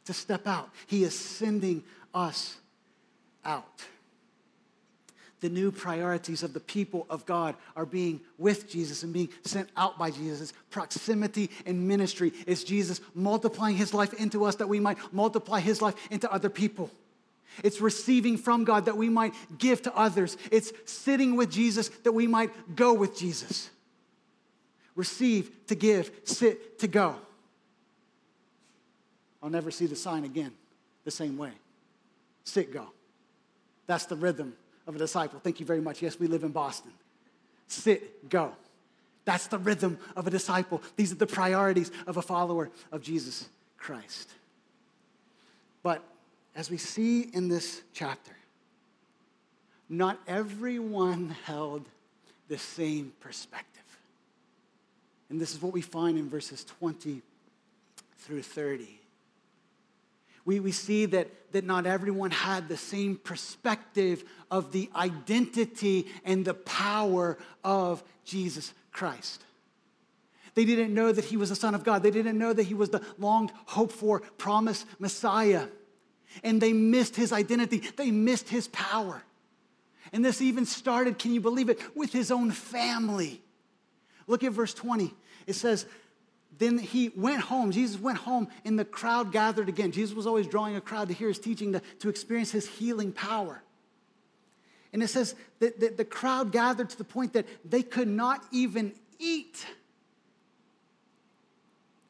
to 0.05 0.12
step 0.12 0.47
out. 0.47 0.71
He 0.87 1.05
is 1.05 1.19
sending 1.19 1.83
us 2.14 2.57
out. 3.45 3.85
The 5.41 5.49
new 5.49 5.71
priorities 5.71 6.43
of 6.43 6.53
the 6.53 6.61
people 6.61 7.07
of 7.09 7.25
God 7.25 7.55
are 7.77 7.87
being 7.87 8.21
with 8.38 8.69
Jesus 8.69 9.05
and 9.05 9.12
being 9.12 9.29
sent 9.45 9.69
out 9.77 9.97
by 9.99 10.11
Jesus. 10.11 10.53
proximity 10.71 11.51
and 11.64 11.87
ministry 11.87 12.33
is 12.47 12.64
Jesus 12.64 13.01
multiplying 13.14 13.77
his 13.77 13.95
life 13.95 14.14
into 14.14 14.45
us 14.45 14.57
that 14.57 14.69
we 14.69 14.81
might 14.81 14.99
multiply 15.12 15.61
his 15.61 15.81
life 15.81 15.95
into 16.11 16.31
other 16.33 16.51
people. 16.51 16.91
It's 17.62 17.81
receiving 17.81 18.37
from 18.37 18.64
God 18.64 18.87
that 18.87 18.97
we 18.97 19.09
might 19.09 19.35
give 19.59 19.83
to 19.83 19.97
others. 19.97 20.37
It's 20.51 20.73
sitting 20.85 21.37
with 21.37 21.51
Jesus 21.51 21.88
that 22.05 22.12
we 22.12 22.27
might 22.27 22.77
go 22.77 22.92
with 22.92 23.16
Jesus. 23.16 23.71
Receive 24.94 25.51
to 25.66 25.75
give, 25.75 26.11
sit 26.25 26.79
to 26.81 26.88
go. 26.88 27.16
I'll 29.42 29.51
never 29.51 29.71
see 29.71 29.87
the 29.87 29.97
sign 29.97 30.25
again 30.25 30.53
the 31.05 31.11
same 31.11 31.38
way. 31.38 31.53
Sit, 32.44 32.73
go. 32.73 32.87
That's 33.87 34.07
the 34.07 34.16
rhythm 34.16 34.55
of 34.87 34.97
a 34.97 34.99
disciple. 34.99 35.38
Thank 35.38 35.61
you 35.61 35.66
very 35.66 35.81
much. 35.81 36.03
Yes, 36.03 36.18
we 36.18 36.27
live 36.27 36.44
in 36.44 36.51
Boston. 36.51 36.90
Sit, 37.68 38.29
go. 38.29 38.53
That's 39.25 39.47
the 39.47 39.59
rhythm 39.59 39.99
of 40.16 40.27
a 40.27 40.31
disciple. 40.31 40.83
These 40.97 41.12
are 41.12 41.16
the 41.16 41.27
priorities 41.27 41.90
of 42.07 42.16
a 42.16 42.23
follower 42.23 42.71
of 42.90 43.03
Jesus 43.03 43.49
Christ. 43.77 44.31
But 45.83 46.03
as 46.55 46.71
we 46.71 46.77
see 46.77 47.23
in 47.23 47.49
this 47.49 47.83
chapter, 47.93 48.37
not 49.89 50.19
everyone 50.27 51.35
held 51.45 51.87
the 52.49 52.59
same 52.59 53.13
perspective. 53.21 53.83
And 55.31 55.41
this 55.41 55.55
is 55.55 55.63
what 55.63 55.73
we 55.73 55.83
find 55.83 56.19
in 56.19 56.29
verses 56.29 56.65
20 56.65 57.23
through 58.19 58.43
30. 58.43 58.99
We, 60.45 60.61
we 60.61 60.73
see 60.73 61.05
that, 61.07 61.29
that 61.53 61.65
not 61.65 61.85
everyone 61.85 62.31
had 62.31 62.69
the 62.69 62.77
same 62.77 63.17
perspective 63.17 64.25
of 64.51 64.73
the 64.73 64.89
identity 64.97 66.07
and 66.25 66.45
the 66.45 66.55
power 66.55 67.37
of 67.63 68.03
Jesus 68.25 68.73
Christ. 68.91 69.45
They 70.55 70.65
didn't 70.65 70.95
know 70.95 71.13
that 71.13 71.27
he 71.27 71.37
was 71.37 71.51
the 71.51 71.57
Son 71.57 71.75
of 71.75 71.85
God. 71.85 72.03
They 72.03 72.11
didn't 72.11 72.39
know 72.39 72.53
that 72.53 72.63
he 72.63 72.75
was 72.75 72.89
the 72.89 73.05
long 73.19 73.53
hoped 73.67 73.93
for, 73.93 74.21
promised 74.39 74.87
Messiah 74.99 75.67
and 76.43 76.61
they 76.61 76.73
missed 76.73 77.17
his 77.17 77.33
identity, 77.33 77.83
they 77.97 78.11
missed 78.11 78.49
his 78.49 78.69
power. 78.69 79.23
And 80.12 80.25
this 80.25 80.41
even 80.41 80.64
started, 80.64 81.19
can 81.19 81.33
you 81.33 81.41
believe 81.41 81.69
it, 81.69 81.81
with 81.95 82.12
his 82.12 82.31
own 82.31 82.51
family. 82.51 83.43
Look 84.27 84.45
at 84.45 84.53
verse 84.53 84.75
20. 84.75 85.12
It 85.47 85.55
says, 85.55 85.87
Then 86.59 86.79
he 86.79 87.11
went 87.14 87.41
home. 87.41 87.73
Jesus 87.73 88.01
went 88.01 88.19
home, 88.19 88.49
and 88.64 88.79
the 88.79 88.85
crowd 88.85 89.33
gathered 89.33 89.69
again. 89.69 89.93
Jesus 89.93 90.14
was 90.14 90.27
always 90.27 90.47
drawing 90.47 90.77
a 90.77 90.81
crowd 90.81 91.09
to 91.09 91.14
hear 91.14 91.29
his 91.29 91.38
teaching, 91.38 91.73
to, 91.73 91.83
to 92.01 92.09
experience 92.09 92.51
his 92.51 92.67
healing 92.67 93.12
power. 93.12 93.62
And 94.93 95.03
it 95.03 95.09
says 95.09 95.35
that, 95.61 95.81
that 95.81 95.97
the 95.97 96.05
crowd 96.05 96.53
gathered 96.53 96.91
to 96.91 96.99
the 96.99 97.05
point 97.05 97.35
that 97.35 97.47
they 97.69 97.83
could 97.83 98.09
not 98.09 98.43
even 98.51 98.93
eat. 99.19 99.67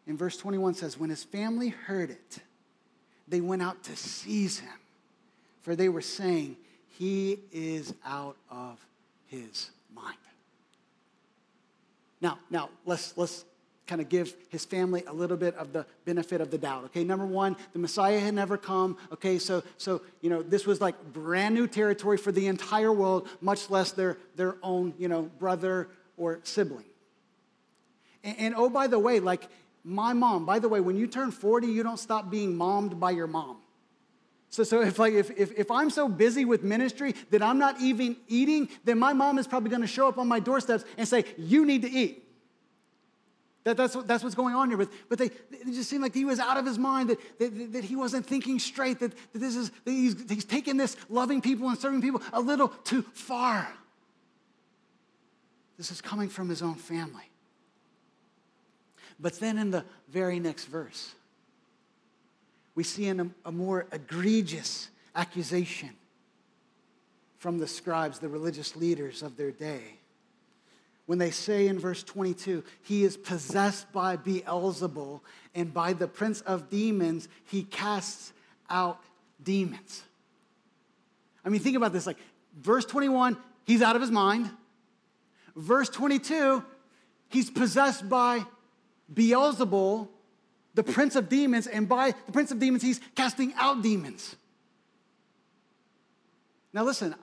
And 0.07 0.18
verse 0.18 0.37
21 0.37 0.74
says, 0.74 0.98
When 0.98 1.11
his 1.11 1.24
family 1.24 1.68
heard 1.68 2.11
it, 2.11 2.38
they 3.28 3.40
went 3.40 3.62
out 3.62 3.82
to 3.84 3.96
seize 3.96 4.58
him, 4.58 4.78
for 5.62 5.76
they 5.76 5.88
were 5.88 6.00
saying, 6.00 6.56
He 6.98 7.38
is 7.52 7.94
out 8.04 8.36
of 8.50 8.78
his 9.26 9.70
mind. 9.94 10.16
Now, 12.20 12.38
now 12.50 12.70
let's 12.84 13.16
let's 13.16 13.44
kind 13.86 14.00
of 14.00 14.08
give 14.08 14.34
his 14.50 14.64
family 14.64 15.02
a 15.06 15.12
little 15.12 15.36
bit 15.36 15.56
of 15.56 15.72
the 15.72 15.86
benefit 16.04 16.40
of 16.40 16.50
the 16.50 16.58
doubt. 16.58 16.84
Okay, 16.84 17.04
number 17.04 17.24
one, 17.24 17.56
the 17.72 17.78
Messiah 17.78 18.20
had 18.20 18.34
never 18.34 18.56
come. 18.56 18.96
Okay, 19.12 19.38
so 19.38 19.62
so 19.78 20.02
you 20.20 20.30
know 20.30 20.42
this 20.42 20.66
was 20.66 20.80
like 20.80 20.94
brand 21.12 21.54
new 21.54 21.66
territory 21.66 22.18
for 22.18 22.32
the 22.32 22.46
entire 22.46 22.92
world, 22.92 23.28
much 23.40 23.70
less 23.70 23.92
their 23.92 24.18
their 24.36 24.56
own 24.62 24.94
you 24.98 25.08
know 25.08 25.22
brother 25.38 25.88
or 26.16 26.40
sibling. 26.42 26.84
And, 28.24 28.38
and 28.38 28.54
oh, 28.56 28.68
by 28.68 28.86
the 28.86 28.98
way, 28.98 29.20
like 29.20 29.48
my 29.88 30.12
mom, 30.12 30.44
by 30.44 30.59
the 30.59 30.68
way, 30.68 30.81
when 30.81 30.96
you 30.96 31.07
turn 31.07 31.31
40, 31.31 31.66
you 31.66 31.83
don't 31.83 31.98
stop 31.98 32.31
being 32.31 32.55
mommed 32.57 33.01
by 33.01 33.11
your 33.11 33.27
mom. 33.27 33.59
So, 34.51 34.62
so 34.62 34.81
if, 34.81 34.98
like, 34.98 35.14
if, 35.14 35.31
if, 35.31 35.53
if 35.59 35.70
I'm 35.70 35.90
so 35.90 36.09
busy 36.09 36.44
with 36.44 36.62
ministry 36.62 37.14
that 37.31 37.42
I'm 37.42 37.59
not 37.59 37.81
even 37.81 38.16
eating, 38.29 38.68
then 38.85 38.98
my 38.98 39.12
mom 39.12 39.38
is 39.38 39.46
probably 39.46 39.70
going 39.70 39.83
to 39.83 39.88
show 39.88 40.09
up 40.09 40.18
on 40.18 40.29
my 40.29 40.40
doorsteps 40.40 40.85
and 40.96 41.07
say, 41.07 41.24
You 41.37 41.66
need 41.66 41.83
to 41.83 41.90
eat. 41.90 42.24
That, 43.64 43.77
that's, 43.77 43.94
what, 43.94 44.07
that's 44.07 44.22
what's 44.22 44.37
going 44.37 44.55
on 44.55 44.68
here. 44.68 44.79
But, 44.79 44.88
but 45.09 45.18
they, 45.18 45.27
it 45.27 45.66
just 45.66 45.90
seemed 45.90 46.03
like 46.03 46.14
he 46.14 46.24
was 46.24 46.38
out 46.38 46.57
of 46.57 46.64
his 46.64 46.79
mind, 46.79 47.11
that, 47.11 47.38
that, 47.38 47.72
that 47.72 47.85
he 47.85 47.96
wasn't 47.96 48.24
thinking 48.27 48.59
straight, 48.59 49.01
that, 49.01 49.12
that, 49.33 49.38
this 49.38 49.57
is, 49.57 49.70
that 49.85 49.90
he's, 49.90 50.31
he's 50.31 50.44
taking 50.44 50.77
this 50.77 50.96
loving 51.11 51.42
people 51.42 51.68
and 51.68 51.79
serving 51.79 52.01
people 52.01 52.22
a 52.33 52.40
little 52.40 52.68
too 52.68 53.03
far. 53.12 53.68
This 55.77 55.90
is 55.90 56.01
coming 56.01 56.29
from 56.29 56.48
his 56.48 56.62
own 56.62 56.77
family. 56.77 57.31
But 59.20 59.40
then 59.40 59.59
in 59.59 59.70
the 59.70 59.85
very 60.09 60.38
next 60.38 60.66
verse, 60.66 61.14
we 62.74 62.85
see 62.85 63.09
a, 63.09 63.26
a 63.44 63.52
more 63.52 63.87
egregious 63.92 64.88
accusation 65.14 65.90
from 67.38 67.59
the 67.59 67.66
scribes, 67.66 68.18
the 68.18 68.28
religious 68.28 68.76
leaders 68.76 69.22
of 69.22 69.37
their 69.37 69.50
day. 69.50 69.98
When 71.07 71.18
they 71.18 71.31
say 71.31 71.68
in 71.68 71.78
verse 71.78 72.02
22, 72.02 72.62
he 72.83 73.02
is 73.02 73.16
possessed 73.16 73.90
by 73.92 74.16
Beelzebul, 74.16 75.20
and 75.54 75.72
by 75.72 75.92
the 75.94 76.07
prince 76.07 76.42
of 76.42 76.68
demons, 76.68 77.28
he 77.46 77.62
casts 77.62 78.33
out 78.68 79.00
demons. 79.42 80.02
I 81.44 81.48
mean, 81.48 81.61
think 81.61 81.76
about 81.76 81.92
this 81.92 82.07
like, 82.07 82.18
verse 82.61 82.85
21, 82.85 83.37
he's 83.64 83.81
out 83.81 83.96
of 83.96 84.02
his 84.02 84.11
mind. 84.11 84.50
Verse 85.57 85.88
22, 85.88 86.62
he's 87.31 87.50
possessed 87.50 88.09
by 88.09 88.44
Beelzebul, 89.12 90.08
the 90.74 90.82
prince 90.82 91.16
of 91.16 91.28
demons, 91.28 91.66
and 91.66 91.88
by 91.88 92.14
the 92.26 92.32
prince 92.32 92.50
of 92.50 92.58
demons, 92.58 92.82
he's 92.82 93.00
casting 93.14 93.52
out 93.56 93.82
demons. 93.82 94.36
Now, 96.72 96.84
listen, 96.84 97.14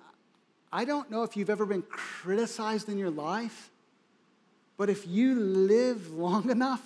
I 0.72 0.84
don't 0.84 1.10
know 1.10 1.24
if 1.24 1.38
you've 1.38 1.50
ever 1.50 1.66
been 1.66 1.84
criticized 1.84 2.90
in 2.90 2.98
your 2.98 3.12
life, 3.12 3.70
but 4.78 4.90
if 4.90 5.08
you 5.08 5.36
live 5.36 6.12
long 6.14 6.50
enough, 6.50 6.82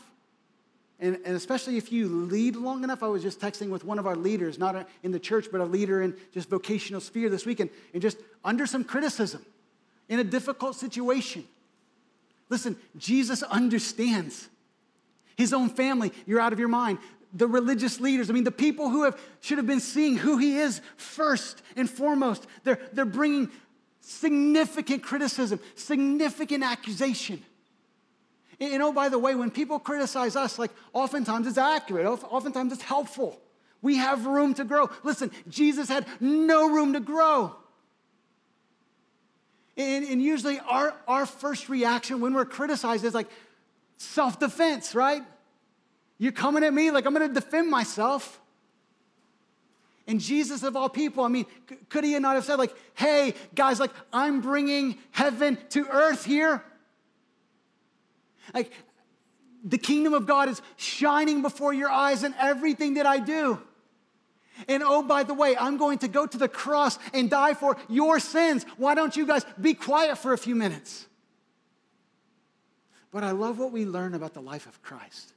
and, 0.99 1.17
and, 1.25 1.35
especially 1.35 1.77
if 1.77 1.93
you 1.93 2.07
lead 2.07 2.57
long 2.57 2.83
enough, 2.83 3.01
I 3.01 3.07
was 3.07 3.23
just 3.23 3.39
texting 3.39 3.69
with 3.69 3.85
one 3.85 3.97
of 3.99 4.05
our 4.05 4.17
leaders, 4.17 4.59
not 4.59 4.87
in 5.01 5.11
the 5.11 5.19
church, 5.19 5.47
but 5.49 5.61
a 5.61 5.65
leader 5.65 6.01
in 6.01 6.13
just 6.33 6.49
vocational 6.49 6.99
sphere 6.99 7.29
this 7.29 7.45
weekend, 7.45 7.69
and 7.93 8.01
just 8.01 8.17
under 8.43 8.65
some 8.65 8.83
criticism 8.83 9.43
in 10.09 10.19
a 10.19 10.23
difficult 10.23 10.75
situation. 10.75 11.47
Listen, 12.49 12.75
Jesus 12.97 13.43
understands 13.43 14.49
his 15.39 15.53
own 15.53 15.69
family. 15.69 16.11
You're 16.27 16.41
out 16.41 16.51
of 16.51 16.59
your 16.59 16.67
mind. 16.67 16.99
The 17.33 17.47
religious 17.47 18.01
leaders, 18.01 18.29
I 18.29 18.33
mean, 18.33 18.43
the 18.43 18.51
people 18.51 18.89
who 18.89 19.03
have, 19.03 19.17
should 19.39 19.57
have 19.57 19.65
been 19.65 19.79
seeing 19.79 20.17
who 20.17 20.37
he 20.37 20.57
is 20.57 20.81
first 20.97 21.61
and 21.77 21.89
foremost, 21.89 22.45
they're, 22.65 22.79
they're 22.91 23.05
bringing 23.05 23.49
significant 24.01 25.01
criticism, 25.01 25.61
significant 25.75 26.63
accusation. 26.63 27.41
You 28.59 28.73
oh, 28.73 28.77
know, 28.77 28.93
by 28.93 29.07
the 29.07 29.17
way, 29.17 29.33
when 29.33 29.49
people 29.49 29.79
criticize 29.79 30.35
us, 30.35 30.59
like 30.59 30.71
oftentimes 30.91 31.47
it's 31.47 31.57
accurate, 31.57 32.05
oftentimes 32.05 32.73
it's 32.73 32.81
helpful. 32.81 33.39
We 33.81 33.95
have 33.95 34.25
room 34.25 34.53
to 34.55 34.65
grow. 34.65 34.89
Listen, 35.03 35.31
Jesus 35.47 35.87
had 35.87 36.05
no 36.19 36.69
room 36.69 36.91
to 36.93 36.99
grow. 36.99 37.55
And, 39.77 40.03
and 40.03 40.21
usually 40.21 40.59
our, 40.59 40.93
our 41.07 41.25
first 41.25 41.69
reaction 41.69 42.19
when 42.19 42.33
we're 42.33 42.43
criticized 42.43 43.05
is 43.05 43.13
like 43.13 43.29
self 43.99 44.39
defense, 44.39 44.95
right? 44.95 45.23
You're 46.17 46.31
coming 46.31 46.63
at 46.63 46.73
me 46.73 46.89
like 46.91 47.05
I'm 47.05 47.13
gonna 47.13 47.29
defend 47.29 47.69
myself. 47.69 48.41
And 50.07 50.19
Jesus, 50.19 50.63
of 50.63 50.75
all 50.75 50.89
people, 50.89 51.23
I 51.23 51.27
mean, 51.27 51.45
could 51.89 52.03
he 52.03 52.17
not 52.17 52.33
have 52.33 52.43
said, 52.43 52.55
like, 52.55 52.75
hey, 52.95 53.35
guys, 53.53 53.79
like, 53.79 53.91
I'm 54.11 54.41
bringing 54.41 54.97
heaven 55.11 55.55
to 55.69 55.85
earth 55.87 56.25
here? 56.25 56.63
Like, 58.51 58.71
the 59.63 59.77
kingdom 59.77 60.15
of 60.15 60.25
God 60.25 60.49
is 60.49 60.63
shining 60.77 61.43
before 61.43 61.73
your 61.73 61.91
eyes 61.91 62.23
in 62.23 62.33
everything 62.39 62.95
that 62.95 63.05
I 63.05 63.19
do. 63.19 63.61
And 64.67 64.81
oh, 64.83 65.03
by 65.03 65.21
the 65.21 65.35
way, 65.35 65.55
I'm 65.55 65.77
going 65.77 65.99
to 65.99 66.07
go 66.07 66.25
to 66.25 66.37
the 66.39 66.49
cross 66.49 66.97
and 67.13 67.29
die 67.29 67.53
for 67.53 67.77
your 67.87 68.19
sins. 68.19 68.65
Why 68.77 68.95
don't 68.95 69.15
you 69.15 69.27
guys 69.27 69.45
be 69.61 69.75
quiet 69.75 70.17
for 70.17 70.33
a 70.33 70.39
few 70.39 70.55
minutes? 70.55 71.05
But 73.11 73.23
I 73.23 73.31
love 73.31 73.57
what 73.57 73.71
we 73.71 73.85
learn 73.85 74.13
about 74.13 74.33
the 74.33 74.41
life 74.41 74.67
of 74.67 74.81
Christ. 74.81 75.33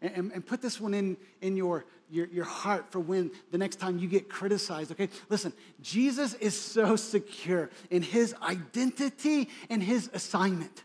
And, 0.00 0.12
and, 0.14 0.32
and, 0.32 0.46
put 0.46 0.62
this 0.62 0.80
one 0.80 0.94
in, 0.94 1.16
in 1.40 1.56
your, 1.56 1.84
your, 2.08 2.26
your 2.26 2.44
heart 2.44 2.92
for 2.92 3.00
when 3.00 3.32
the 3.50 3.58
next 3.58 3.76
time 3.76 3.98
you 3.98 4.06
get 4.06 4.28
criticized, 4.28 4.92
okay? 4.92 5.08
Listen, 5.28 5.52
Jesus 5.82 6.34
is 6.34 6.58
so 6.58 6.94
secure 6.94 7.68
in 7.90 8.02
his 8.02 8.32
identity 8.42 9.48
and 9.68 9.82
his 9.82 10.08
assignment 10.12 10.84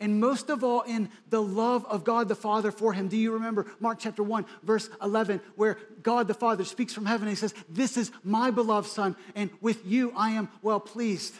and 0.00 0.20
most 0.20 0.50
of 0.50 0.64
all 0.64 0.82
in 0.82 1.08
the 1.30 1.42
love 1.42 1.84
of 1.86 2.04
God 2.04 2.28
the 2.28 2.34
Father 2.34 2.70
for 2.70 2.92
him. 2.92 3.08
Do 3.08 3.16
you 3.16 3.32
remember 3.32 3.66
Mark 3.80 3.98
chapter 3.98 4.22
1, 4.22 4.44
verse 4.62 4.88
11, 5.02 5.40
where 5.56 5.78
God 6.02 6.28
the 6.28 6.34
Father 6.34 6.64
speaks 6.64 6.92
from 6.92 7.06
heaven 7.06 7.28
and 7.28 7.36
he 7.36 7.40
says, 7.40 7.54
This 7.68 7.96
is 7.96 8.10
my 8.22 8.50
beloved 8.50 8.88
Son, 8.88 9.16
and 9.34 9.50
with 9.60 9.86
you 9.86 10.12
I 10.16 10.30
am 10.30 10.48
well 10.62 10.80
pleased. 10.80 11.34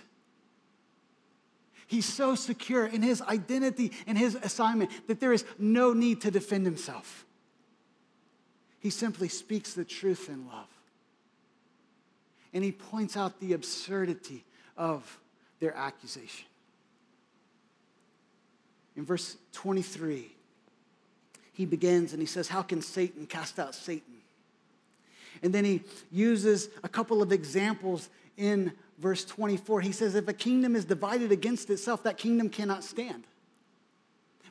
He's 1.88 2.06
so 2.06 2.36
secure 2.36 2.86
in 2.86 3.02
his 3.02 3.20
identity 3.22 3.90
and 4.06 4.16
his 4.16 4.36
assignment 4.36 4.90
that 5.08 5.18
there 5.18 5.32
is 5.32 5.44
no 5.58 5.92
need 5.92 6.20
to 6.20 6.30
defend 6.30 6.64
himself. 6.64 7.24
He 8.78 8.90
simply 8.90 9.28
speaks 9.28 9.72
the 9.74 9.84
truth 9.84 10.28
in 10.28 10.46
love. 10.46 10.68
And 12.54 12.62
he 12.62 12.70
points 12.70 13.16
out 13.16 13.40
the 13.40 13.54
absurdity 13.54 14.44
of 14.76 15.18
their 15.58 15.74
accusation 15.74 16.46
in 18.98 19.04
verse 19.04 19.36
23, 19.52 20.28
he 21.52 21.64
begins 21.64 22.12
and 22.12 22.20
he 22.20 22.26
says, 22.26 22.48
How 22.48 22.62
can 22.62 22.82
Satan 22.82 23.26
cast 23.26 23.60
out 23.60 23.74
Satan? 23.74 24.14
And 25.40 25.54
then 25.54 25.64
he 25.64 25.82
uses 26.10 26.68
a 26.82 26.88
couple 26.88 27.22
of 27.22 27.30
examples 27.30 28.08
in 28.36 28.72
verse 28.98 29.24
24. 29.24 29.80
He 29.80 29.92
says, 29.92 30.14
If 30.14 30.28
a 30.28 30.32
kingdom 30.32 30.76
is 30.76 30.84
divided 30.84 31.32
against 31.32 31.70
itself, 31.70 32.02
that 32.02 32.18
kingdom 32.18 32.48
cannot 32.48 32.84
stand. 32.84 33.24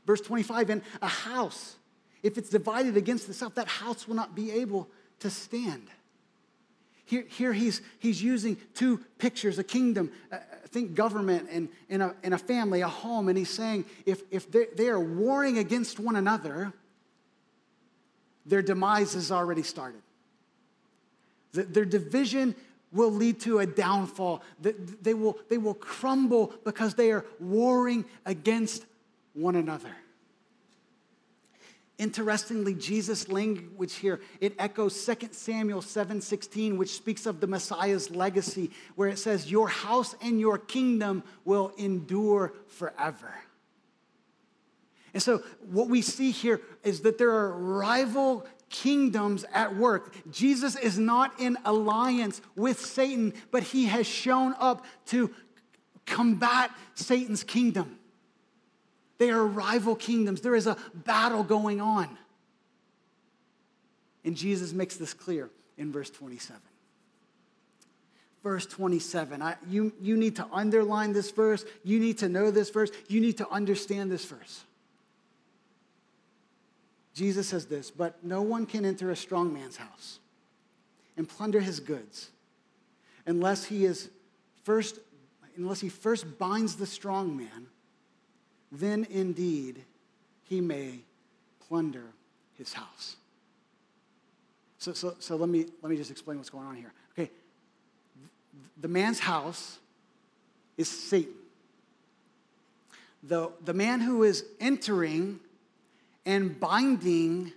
Verse 0.06 0.22
25, 0.22 0.70
and 0.70 0.82
a 1.02 1.08
house, 1.08 1.76
if 2.24 2.38
it's 2.38 2.50
divided 2.50 2.96
against 2.96 3.28
itself, 3.28 3.56
that 3.56 3.68
house 3.68 4.08
will 4.08 4.16
not 4.16 4.36
be 4.36 4.52
able 4.52 4.88
to 5.20 5.30
stand. 5.30 5.88
Here, 7.04 7.26
here 7.28 7.54
he's, 7.54 7.82
he's 8.00 8.22
using 8.22 8.58
two 8.74 9.00
pictures 9.18 9.60
a 9.60 9.64
kingdom, 9.64 10.12
uh, 10.32 10.38
think 10.68 10.94
government 10.94 11.48
and, 11.52 11.70
and, 11.90 12.04
a, 12.04 12.16
and 12.24 12.34
a 12.34 12.38
family, 12.38 12.82
a 12.82 12.88
home, 12.88 13.30
and 13.30 13.38
he's 13.38 13.50
saying 13.50 13.86
if, 14.06 14.22
if 14.30 14.52
they, 14.52 14.68
they 14.76 14.90
are 14.90 15.00
warring 15.00 15.58
against 15.58 16.00
one 16.00 16.16
another, 16.16 16.74
their 18.46 18.62
demise 18.62 19.14
has 19.14 19.32
already 19.32 19.64
started. 19.64 20.02
The, 21.54 21.64
their 21.64 21.86
division 21.86 22.56
will 22.92 23.12
lead 23.12 23.40
to 23.42 23.60
a 23.60 23.66
downfall. 23.66 24.42
They 24.62 25.14
will, 25.14 25.38
they 25.50 25.58
will 25.58 25.74
crumble 25.74 26.54
because 26.64 26.96
they 26.96 27.12
are 27.12 27.26
warring 27.40 28.06
against 28.26 28.86
one 29.34 29.56
another. 29.56 29.92
Interestingly, 31.98 32.76
Jesus' 32.76 33.28
language 33.28 33.96
here, 33.96 34.22
it 34.40 34.54
echoes 34.60 35.04
2 35.04 35.30
Samuel 35.32 35.82
7:16, 35.82 36.78
which 36.78 36.92
speaks 36.92 37.26
of 37.26 37.40
the 37.40 37.48
Messiah's 37.48 38.12
legacy, 38.12 38.70
where 38.96 39.10
it 39.10 39.18
says, 39.18 39.50
Your 39.50 39.68
house 39.68 40.14
and 40.22 40.40
your 40.40 40.60
kingdom 40.60 41.24
will 41.44 41.72
endure 41.78 42.54
forever. 42.68 43.34
And 45.16 45.24
so, 45.24 45.40
what 45.72 45.90
we 45.90 46.04
see 46.04 46.30
here 46.30 46.62
is 46.84 47.02
that 47.02 47.18
there 47.18 47.32
are 47.32 47.52
rival 47.52 48.46
kingdoms 48.70 49.46
at 49.54 49.76
work. 49.76 50.14
Jesus 50.32 50.76
is 50.76 50.98
not 50.98 51.40
in 51.40 51.58
alliance 51.66 52.42
with 52.56 52.80
Satan, 52.80 53.34
but 53.52 53.64
he 53.64 53.86
has 53.86 54.06
shown 54.06 54.56
up 54.60 54.86
to 55.08 55.34
combat 56.06 56.72
Satan's 56.96 57.44
kingdom. 57.44 58.00
They 59.18 59.30
are 59.32 59.46
rival 59.46 59.96
kingdoms. 59.96 60.42
There 60.42 60.56
is 60.56 60.68
a 60.68 60.78
battle 60.94 61.44
going 61.44 61.82
on. 61.82 62.18
And 64.24 64.36
Jesus 64.36 64.74
makes 64.74 64.98
this 64.98 65.14
clear 65.14 65.50
in 65.78 65.92
verse 65.92 66.10
27. 66.10 66.62
Verse 68.44 68.66
27. 68.66 69.42
I, 69.42 69.56
you, 69.70 69.94
you 70.00 70.18
need 70.18 70.36
to 70.36 70.48
underline 70.52 71.14
this 71.14 71.32
verse. 71.32 71.66
You 71.84 72.00
need 72.00 72.20
to 72.20 72.30
know 72.30 72.52
this 72.52 72.70
verse. 72.70 72.92
You 73.08 73.22
need 73.22 73.38
to 73.38 73.50
understand 73.50 74.12
this 74.12 74.26
verse. 74.26 74.64
Jesus 77.18 77.48
says 77.48 77.66
this, 77.66 77.90
but 77.90 78.24
no 78.24 78.44
one 78.44 78.68
can 78.68 78.86
enter 78.86 79.10
a 79.10 79.16
strong 79.16 79.52
man's 79.52 79.76
house 79.76 80.20
and 81.18 81.28
plunder 81.28 81.60
his 81.60 81.80
goods 81.80 82.30
unless 83.26 83.66
he 83.66 83.86
is 83.86 84.10
first 84.64 85.00
unless 85.56 85.80
he 85.80 85.90
first 85.90 86.38
binds 86.38 86.76
the 86.76 86.86
strong 86.86 87.36
man 87.36 87.66
then 88.72 89.08
indeed 89.10 89.84
he 90.44 90.62
may 90.62 91.00
plunder 91.68 92.04
his 92.58 92.74
house. 92.74 93.16
So, 94.80 94.94
so, 94.94 95.16
so 95.20 95.36
let, 95.36 95.50
me, 95.50 95.66
let 95.82 95.90
me 95.90 95.98
just 95.98 96.12
explain 96.12 96.38
what's 96.38 96.50
going 96.50 96.68
on 96.68 96.76
here. 96.76 96.94
Okay, 97.18 97.32
the 98.80 98.88
man's 98.88 99.20
house 99.20 99.80
is 100.78 100.88
Satan. 100.88 101.34
The, 103.24 103.52
the 103.66 103.74
man 103.74 104.00
who 104.00 104.24
is 104.24 104.46
entering 104.60 105.40
and 106.28 106.60
binding 106.60 107.54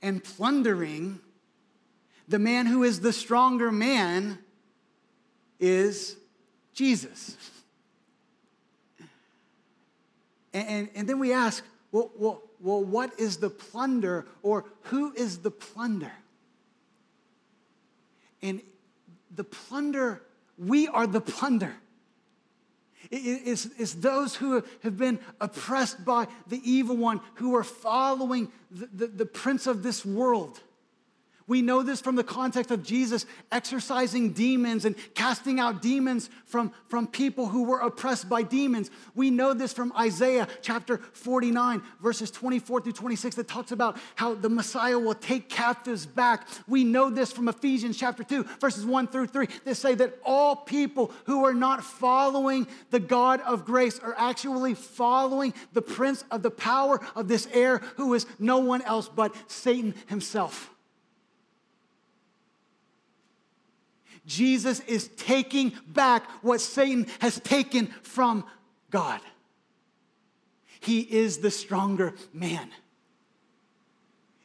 and 0.00 0.22
plundering, 0.22 1.18
the 2.28 2.38
man 2.38 2.66
who 2.66 2.84
is 2.84 3.00
the 3.00 3.12
stronger 3.12 3.72
man 3.72 4.38
is 5.58 6.16
Jesus. 6.72 7.36
And, 10.54 10.88
and, 10.94 11.08
then 11.08 11.18
we 11.18 11.32
ask, 11.32 11.64
well, 11.90 12.10
well, 12.16 12.42
well, 12.60 12.84
what 12.84 13.18
is 13.18 13.38
the 13.38 13.50
plunder 13.50 14.26
or 14.42 14.66
who 14.82 15.12
is 15.14 15.38
the 15.38 15.50
plunder? 15.50 16.12
And 18.40 18.60
the 19.34 19.44
plunder, 19.44 20.22
we 20.58 20.86
are 20.86 21.06
the 21.06 21.20
plunder. 21.20 21.74
It's, 23.10 23.66
it's, 23.78 23.94
those 23.94 24.36
who 24.36 24.62
have 24.82 24.96
been 24.96 25.18
oppressed 25.40 26.04
by 26.04 26.28
the 26.46 26.60
evil 26.62 26.96
one, 26.96 27.20
who 27.34 27.54
are 27.56 27.64
following 27.64 28.50
the, 28.70 28.88
the, 28.92 29.06
the 29.06 29.26
prince 29.26 29.66
of 29.66 29.82
this 29.82 30.04
world 30.04 30.60
We 31.52 31.60
know 31.60 31.82
this 31.82 32.00
from 32.00 32.16
the 32.16 32.24
context 32.24 32.70
of 32.70 32.82
Jesus 32.82 33.26
exorcising 33.50 34.32
demons 34.32 34.86
and 34.86 34.96
casting 35.12 35.60
out 35.60 35.82
demons 35.82 36.30
from, 36.46 36.72
from 36.88 37.06
people 37.06 37.46
who 37.46 37.64
were 37.64 37.80
oppressed 37.80 38.26
by 38.26 38.42
demons. 38.42 38.90
We 39.14 39.28
know 39.28 39.52
this 39.52 39.74
from 39.74 39.92
Isaiah 39.92 40.48
chapter 40.62 40.96
49, 40.96 41.82
verses 42.00 42.30
24 42.30 42.80
through 42.80 42.92
26, 42.94 43.36
that 43.36 43.48
talks 43.48 43.70
about 43.70 43.98
how 44.14 44.32
the 44.34 44.48
Messiah 44.48 44.98
will 44.98 45.12
take 45.12 45.50
captives 45.50 46.06
back. 46.06 46.48
We 46.66 46.84
know 46.84 47.10
this 47.10 47.30
from 47.30 47.48
Ephesians 47.48 47.98
chapter 47.98 48.24
2, 48.24 48.44
verses 48.58 48.86
1 48.86 49.08
through 49.08 49.26
3, 49.26 49.46
that 49.66 49.74
say 49.74 49.94
that 49.96 50.20
all 50.24 50.56
people 50.56 51.12
who 51.26 51.44
are 51.44 51.52
not 51.52 51.84
following 51.84 52.66
the 52.88 52.98
God 52.98 53.42
of 53.42 53.66
grace 53.66 53.98
are 53.98 54.14
actually 54.16 54.72
following 54.72 55.52
the 55.74 55.82
prince 55.82 56.24
of 56.30 56.42
the 56.42 56.50
power 56.50 56.98
of 57.14 57.28
this 57.28 57.46
air, 57.52 57.82
who 57.96 58.14
is 58.14 58.24
no 58.38 58.56
one 58.56 58.80
else 58.80 59.10
but 59.14 59.34
Satan 59.48 59.94
himself. 60.06 60.71
Jesus 64.26 64.80
is 64.80 65.08
taking 65.16 65.72
back 65.86 66.28
what 66.42 66.60
Satan 66.60 67.06
has 67.20 67.40
taken 67.40 67.86
from 68.02 68.44
God. 68.90 69.20
He 70.80 71.00
is 71.00 71.38
the 71.38 71.50
stronger 71.50 72.14
man. 72.32 72.70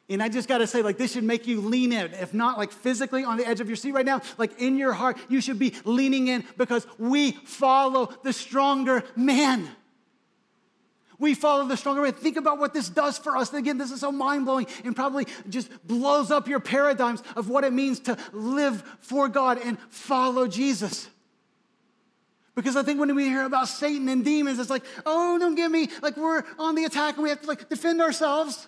And 0.10 0.24
I 0.24 0.30
just 0.30 0.48
gotta 0.48 0.68
say, 0.68 0.82
like, 0.82 0.98
this 0.98 1.12
should 1.12 1.24
make 1.24 1.48
you 1.48 1.60
lean 1.60 1.92
in. 1.92 2.14
If 2.14 2.34
not, 2.34 2.58
like, 2.58 2.72
physically 2.72 3.26
on 3.26 3.38
the 3.38 3.46
edge 3.46 3.60
of 3.60 3.68
your 3.68 3.76
seat 3.76 3.92
right 3.92 4.06
now, 4.06 4.22
like, 4.38 4.60
in 4.60 4.78
your 4.78 4.94
heart, 4.94 5.18
you 5.28 5.42
should 5.42 5.60
be 5.60 5.74
leaning 5.84 6.30
in 6.30 6.46
because 6.56 6.88
we 6.98 7.32
follow 7.32 8.14
the 8.24 8.32
stronger 8.32 9.04
man. 9.16 9.68
We 11.20 11.34
follow 11.34 11.66
the 11.68 11.78
stronger 11.78 12.04
man. 12.04 12.14
Think 12.14 12.38
about 12.38 12.60
what 12.60 12.74
this 12.74 12.90
does 12.90 13.18
for 13.18 13.36
us. 13.36 13.50
And 13.50 13.58
again, 13.58 13.78
this 13.78 13.92
is 13.92 14.02
so 14.02 14.12
mind 14.12 14.46
blowing 14.46 14.68
and 14.84 14.96
probably 14.96 15.26
just 15.50 15.70
blows 15.88 16.30
up 16.30 16.48
your 16.48 16.60
paradigms 16.60 17.24
of 17.36 17.50
what 17.50 17.64
it 17.64 17.74
means 17.74 18.00
to 18.02 18.18
live 18.34 18.84
for 19.00 19.28
God 19.28 19.60
and 19.64 19.80
follow 19.90 20.48
Jesus. 20.48 21.10
Because 22.54 22.76
I 22.76 22.84
think 22.84 23.00
when 23.00 23.14
we 23.16 23.26
hear 23.26 23.46
about 23.46 23.68
Satan 23.68 24.10
and 24.10 24.24
demons, 24.24 24.60
it's 24.60 24.70
like, 24.70 24.84
oh, 25.06 25.38
don't 25.40 25.56
get 25.56 25.72
me, 25.72 25.90
like 26.02 26.18
we're 26.18 26.44
on 26.60 26.76
the 26.76 26.86
attack 26.86 27.16
and 27.16 27.24
we 27.24 27.30
have 27.30 27.42
to 27.42 27.48
like 27.48 27.68
defend 27.70 28.02
ourselves. 28.02 28.68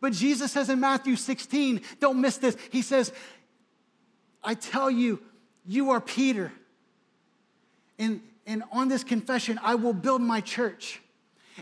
But 0.00 0.12
Jesus 0.12 0.50
says 0.50 0.68
in 0.68 0.80
Matthew 0.80 1.14
16, 1.14 1.80
don't 2.00 2.20
miss 2.20 2.38
this. 2.38 2.56
He 2.70 2.82
says, 2.82 3.12
I 4.42 4.54
tell 4.54 4.90
you, 4.90 5.20
you 5.66 5.90
are 5.90 6.00
Peter. 6.00 6.52
And 7.98 8.20
and 8.50 8.64
on 8.72 8.88
this 8.88 9.04
confession, 9.04 9.60
I 9.62 9.76
will 9.76 9.92
build 9.92 10.20
my 10.20 10.40
church, 10.40 11.00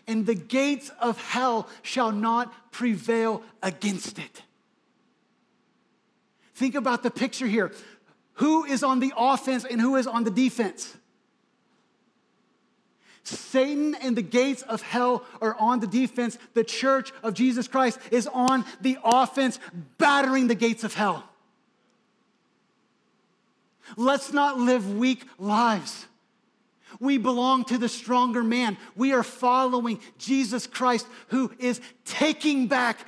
and 0.07 0.25
the 0.25 0.35
gates 0.35 0.91
of 1.01 1.21
hell 1.21 1.69
shall 1.83 2.13
not 2.13 2.73
prevail 2.73 3.43
against 3.63 4.19
it. 4.19 4.43
Think 6.55 6.75
about 6.75 7.03
the 7.03 7.11
picture 7.11 7.47
here. 7.47 7.73
Who 8.35 8.65
is 8.65 8.83
on 8.83 9.01
the 9.01 9.13
offense 9.17 9.67
and 9.67 9.81
who 9.81 9.97
is 9.97 10.07
on 10.07 10.25
the 10.25 10.31
defense? 10.31 10.97
Satan 13.23 13.95
and 13.97 14.17
the 14.17 14.23
gates 14.23 14.63
of 14.63 14.81
hell 14.81 15.27
are 15.43 15.55
on 15.61 15.81
the 15.81 15.87
defense. 15.87 16.39
The 16.55 16.65
church 16.65 17.13
of 17.23 17.35
Jesus 17.35 17.69
Christ 17.69 17.99
is 18.11 18.27
on 18.27 18.65
the 18.81 18.97
offense, 19.05 19.59
battering 19.99 20.47
the 20.47 20.55
gates 20.55 20.85
of 20.85 20.95
hell. 20.95 21.29
Let's 23.99 24.33
not 24.33 24.59
live 24.59 24.97
weak 24.97 25.27
lives. 25.39 26.07
We 27.01 27.19
belong 27.19 27.65
to 27.67 27.79
the 27.79 27.89
stronger 27.89 28.43
man. 28.43 28.77
We 28.97 29.13
are 29.13 29.23
following 29.23 30.01
Jesus 30.19 30.67
Christ, 30.67 31.07
who 31.29 31.53
is 31.59 31.81
taking 32.05 32.67
back 32.67 33.07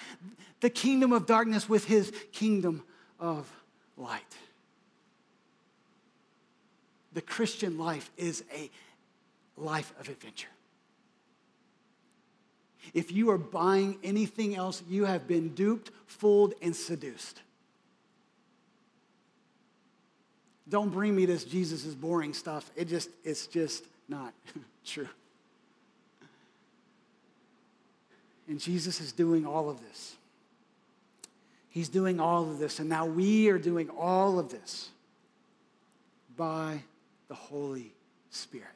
the 0.61 0.71
kingdom 0.71 1.13
of 1.13 1.27
darkness 1.27 1.69
with 1.69 1.87
his 1.87 2.13
kingdom 2.33 2.83
of 3.19 3.51
light. 3.97 4.23
The 7.13 7.23
Christian 7.23 7.79
life 7.79 8.11
is 8.17 8.45
a 8.55 8.71
life 9.57 9.93
of 9.99 10.09
adventure. 10.09 10.49
If 12.95 13.13
you 13.13 13.31
are 13.31 13.39
buying 13.39 13.99
anything 14.03 14.57
else, 14.57 14.83
you 14.89 15.05
have 15.05 15.27
been 15.27 15.51
duped, 15.51 15.91
fooled, 16.07 16.55
and 16.63 16.75
seduced. 16.75 17.43
Don't 20.71 20.91
bring 20.91 21.15
me 21.15 21.27
this 21.27 21.45
Jesus 21.45 21.85
is 21.85 21.95
boring 21.95 22.33
stuff. 22.33 22.71
It 22.77 22.87
just, 22.87 23.11
it's 23.25 23.47
just 23.47 23.85
not 24.09 24.33
true. 24.85 25.09
And 28.49 28.59
Jesus 28.59 29.01
is 29.01 29.13
doing 29.13 29.45
all 29.47 29.69
of 29.69 29.81
this. 29.81 30.17
He's 31.69 31.89
doing 31.89 32.19
all 32.19 32.51
of 32.51 32.59
this, 32.59 32.81
and 32.81 32.89
now 32.89 33.07
we 33.07 33.49
are 33.49 33.59
doing 33.59 33.91
all 33.91 34.41
of 34.41 34.51
this 34.51 34.89
by 36.37 36.83
the 37.29 37.35
Holy 37.35 37.93
Spirit. 38.31 38.67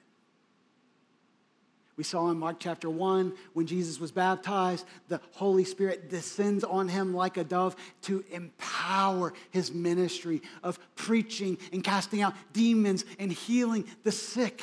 We 1.97 2.03
saw 2.03 2.29
in 2.31 2.39
Mark 2.39 2.57
chapter 2.59 2.91
1 2.91 3.33
when 3.53 3.67
Jesus 3.67 4.01
was 4.01 4.11
baptized, 4.11 4.85
the 5.09 5.21
Holy 5.33 5.63
Spirit 5.63 6.11
descends 6.11 6.65
on 6.65 6.89
him 6.89 7.15
like 7.15 7.37
a 7.37 7.45
dove 7.45 7.77
to 8.03 8.25
empower 8.33 9.33
his 9.51 9.73
ministry 9.73 10.43
of 10.65 10.79
preaching 10.97 11.57
and 11.73 11.85
casting 11.85 12.21
out 12.21 12.35
demons 12.53 13.05
and 13.19 13.31
healing 13.31 13.85
the 14.03 14.11
sick. 14.11 14.63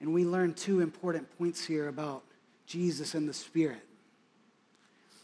And 0.00 0.12
we 0.12 0.24
learn 0.24 0.52
two 0.54 0.80
important 0.80 1.36
points 1.38 1.64
here 1.64 1.86
about 1.88 2.24
Jesus 2.66 3.14
and 3.14 3.28
the 3.28 3.34
Spirit. 3.34 3.82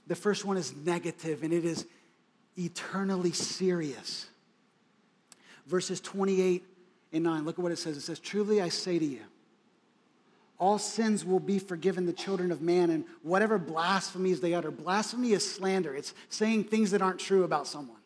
The 0.06 0.14
first 0.14 0.44
one 0.44 0.56
is 0.56 0.74
negative, 0.74 1.42
and 1.42 1.52
it 1.52 1.64
is 1.64 1.86
eternally 2.56 3.32
serious. 3.32 4.26
Verses 5.66 6.00
28 6.00 6.64
in 7.12 7.22
9. 7.22 7.44
Look 7.44 7.58
at 7.58 7.62
what 7.62 7.72
it 7.72 7.78
says. 7.78 7.96
It 7.96 8.00
says, 8.00 8.18
Truly 8.18 8.60
I 8.60 8.68
say 8.68 8.98
to 8.98 9.04
you, 9.04 9.20
all 10.58 10.78
sins 10.78 11.24
will 11.24 11.40
be 11.40 11.58
forgiven 11.58 12.06
the 12.06 12.12
children 12.12 12.52
of 12.52 12.62
man, 12.62 12.90
and 12.90 13.04
whatever 13.22 13.58
blasphemies 13.58 14.40
they 14.40 14.54
utter. 14.54 14.70
Blasphemy 14.70 15.32
is 15.32 15.48
slander, 15.48 15.94
it's 15.94 16.14
saying 16.28 16.64
things 16.64 16.92
that 16.92 17.02
aren't 17.02 17.18
true 17.18 17.44
about 17.44 17.66
someone. 17.66 17.96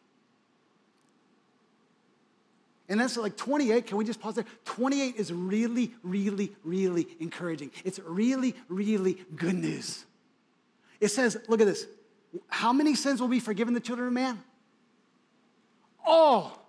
And 2.88 3.00
that's 3.00 3.16
like 3.16 3.36
28. 3.36 3.86
Can 3.86 3.96
we 3.96 4.04
just 4.04 4.20
pause 4.20 4.36
there? 4.36 4.44
28 4.64 5.16
is 5.16 5.32
really, 5.32 5.92
really, 6.04 6.54
really 6.64 7.08
encouraging. 7.18 7.72
It's 7.84 7.98
really, 7.98 8.54
really 8.68 9.18
good 9.34 9.56
news. 9.56 10.04
It 11.00 11.08
says, 11.08 11.36
look 11.48 11.60
at 11.60 11.66
this. 11.66 11.86
How 12.48 12.72
many 12.72 12.94
sins 12.94 13.20
will 13.20 13.28
be 13.28 13.40
forgiven 13.40 13.74
the 13.74 13.80
children 13.80 14.06
of 14.06 14.14
man? 14.14 14.40
All 16.04 16.65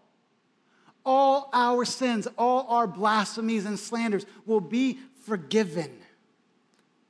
all 1.08 1.50
our 1.54 1.86
sins, 1.86 2.28
all 2.38 2.68
our 2.68 2.86
blasphemies 2.86 3.66
and 3.66 3.80
slanders 3.80 4.26
will 4.46 4.60
be 4.60 5.00
forgiven. 5.26 5.90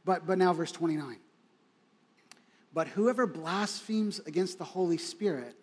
But, 0.05 0.27
but 0.27 0.37
now, 0.37 0.53
verse 0.53 0.71
29. 0.71 1.17
But 2.73 2.87
whoever 2.89 3.25
blasphemes 3.25 4.19
against 4.19 4.59
the 4.59 4.63
Holy 4.63 4.97
Spirit 4.97 5.55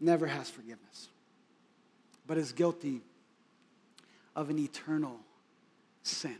never 0.00 0.26
has 0.26 0.48
forgiveness, 0.48 1.08
but 2.26 2.38
is 2.38 2.52
guilty 2.52 3.02
of 4.34 4.48
an 4.48 4.58
eternal 4.58 5.20
sin. 6.02 6.38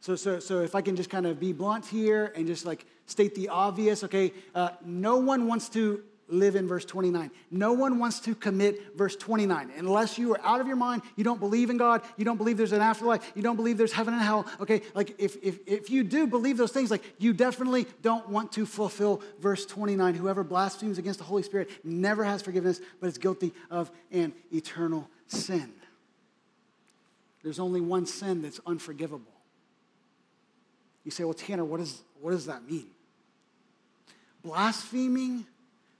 So, 0.00 0.16
so, 0.16 0.38
so 0.38 0.60
if 0.62 0.74
I 0.74 0.80
can 0.80 0.96
just 0.96 1.10
kind 1.10 1.26
of 1.26 1.38
be 1.38 1.52
blunt 1.52 1.84
here 1.84 2.32
and 2.34 2.46
just 2.46 2.64
like 2.64 2.86
state 3.04 3.34
the 3.34 3.50
obvious, 3.50 4.02
okay, 4.04 4.32
uh, 4.54 4.70
no 4.82 5.18
one 5.18 5.46
wants 5.46 5.68
to 5.70 6.02
live 6.28 6.56
in 6.56 6.66
verse 6.66 6.84
29. 6.84 7.30
No 7.50 7.72
one 7.72 7.98
wants 7.98 8.20
to 8.20 8.34
commit 8.34 8.96
verse 8.96 9.16
29 9.16 9.70
unless 9.76 10.18
you 10.18 10.32
are 10.34 10.40
out 10.42 10.60
of 10.60 10.66
your 10.66 10.76
mind, 10.76 11.02
you 11.14 11.24
don't 11.24 11.40
believe 11.40 11.70
in 11.70 11.76
God, 11.76 12.02
you 12.16 12.24
don't 12.24 12.36
believe 12.36 12.56
there's 12.56 12.72
an 12.72 12.80
afterlife, 12.80 13.32
you 13.34 13.42
don't 13.42 13.56
believe 13.56 13.78
there's 13.78 13.92
heaven 13.92 14.14
and 14.14 14.22
hell. 14.22 14.46
Okay, 14.60 14.82
like 14.94 15.14
if, 15.18 15.36
if, 15.42 15.58
if 15.66 15.90
you 15.90 16.02
do 16.02 16.26
believe 16.26 16.56
those 16.56 16.72
things, 16.72 16.90
like 16.90 17.02
you 17.18 17.32
definitely 17.32 17.86
don't 18.02 18.28
want 18.28 18.52
to 18.52 18.66
fulfill 18.66 19.22
verse 19.40 19.66
29. 19.66 20.14
Whoever 20.14 20.42
blasphemes 20.42 20.98
against 20.98 21.18
the 21.18 21.24
Holy 21.24 21.42
Spirit 21.42 21.70
never 21.84 22.24
has 22.24 22.42
forgiveness, 22.42 22.80
but 23.00 23.06
is 23.06 23.18
guilty 23.18 23.52
of 23.70 23.90
an 24.10 24.32
eternal 24.52 25.08
sin. 25.28 25.72
There's 27.42 27.60
only 27.60 27.80
one 27.80 28.06
sin 28.06 28.42
that's 28.42 28.60
unforgivable. 28.66 29.32
You 31.04 31.12
say, 31.12 31.22
well, 31.22 31.34
Tanner, 31.34 31.64
what, 31.64 31.78
is, 31.78 32.02
what 32.20 32.32
does 32.32 32.46
that 32.46 32.68
mean? 32.68 32.88
Blaspheming 34.42 35.46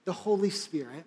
the 0.06 0.14
Holy 0.14 0.48
Spirit 0.48 1.04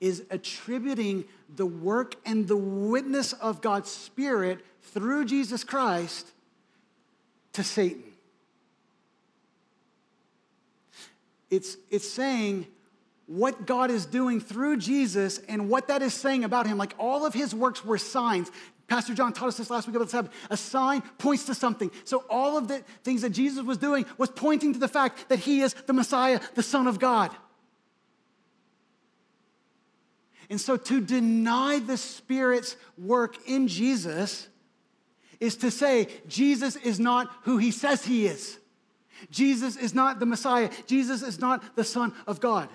is 0.00 0.22
attributing 0.30 1.24
the 1.56 1.66
work 1.66 2.14
and 2.24 2.46
the 2.46 2.56
witness 2.56 3.32
of 3.32 3.60
God's 3.60 3.90
Spirit 3.90 4.60
through 4.82 5.24
Jesus 5.24 5.64
Christ 5.64 6.26
to 7.54 7.64
Satan. 7.64 8.04
It's, 11.50 11.76
it's 11.90 12.08
saying 12.08 12.68
what 13.26 13.66
God 13.66 13.90
is 13.90 14.06
doing 14.06 14.40
through 14.40 14.76
Jesus 14.76 15.38
and 15.48 15.68
what 15.68 15.88
that 15.88 16.00
is 16.00 16.14
saying 16.14 16.44
about 16.44 16.66
him. 16.66 16.78
Like 16.78 16.94
all 16.96 17.26
of 17.26 17.34
his 17.34 17.54
works 17.54 17.84
were 17.84 17.98
signs 17.98 18.50
Pastor 18.90 19.14
John 19.14 19.32
taught 19.32 19.46
us 19.46 19.56
this 19.56 19.70
last 19.70 19.86
week 19.86 19.94
about 19.94 20.06
the 20.06 20.10
Sabbath. 20.10 20.32
A 20.50 20.56
sign 20.56 21.02
points 21.16 21.44
to 21.44 21.54
something. 21.54 21.92
So 22.02 22.24
all 22.28 22.58
of 22.58 22.66
the 22.66 22.82
things 23.04 23.22
that 23.22 23.30
Jesus 23.30 23.64
was 23.64 23.78
doing 23.78 24.04
was 24.18 24.30
pointing 24.30 24.72
to 24.72 24.80
the 24.80 24.88
fact 24.88 25.28
that 25.28 25.38
he 25.38 25.60
is 25.60 25.74
the 25.86 25.92
Messiah, 25.92 26.40
the 26.56 26.62
Son 26.64 26.88
of 26.88 26.98
God. 26.98 27.30
And 30.50 30.60
so 30.60 30.76
to 30.76 31.00
deny 31.00 31.78
the 31.78 31.96
Spirit's 31.96 32.76
work 32.98 33.36
in 33.48 33.68
Jesus 33.68 34.48
is 35.38 35.56
to 35.58 35.70
say 35.70 36.08
Jesus 36.28 36.74
is 36.76 36.98
not 36.98 37.30
who 37.44 37.56
he 37.56 37.70
says 37.70 38.04
he 38.04 38.26
is. 38.26 38.58
Jesus 39.30 39.76
is 39.76 39.94
not 39.94 40.18
the 40.18 40.26
Messiah. 40.26 40.68
Jesus 40.86 41.22
is 41.22 41.38
not 41.38 41.76
the 41.76 41.84
Son 41.84 42.12
of 42.26 42.40
God. 42.40 42.68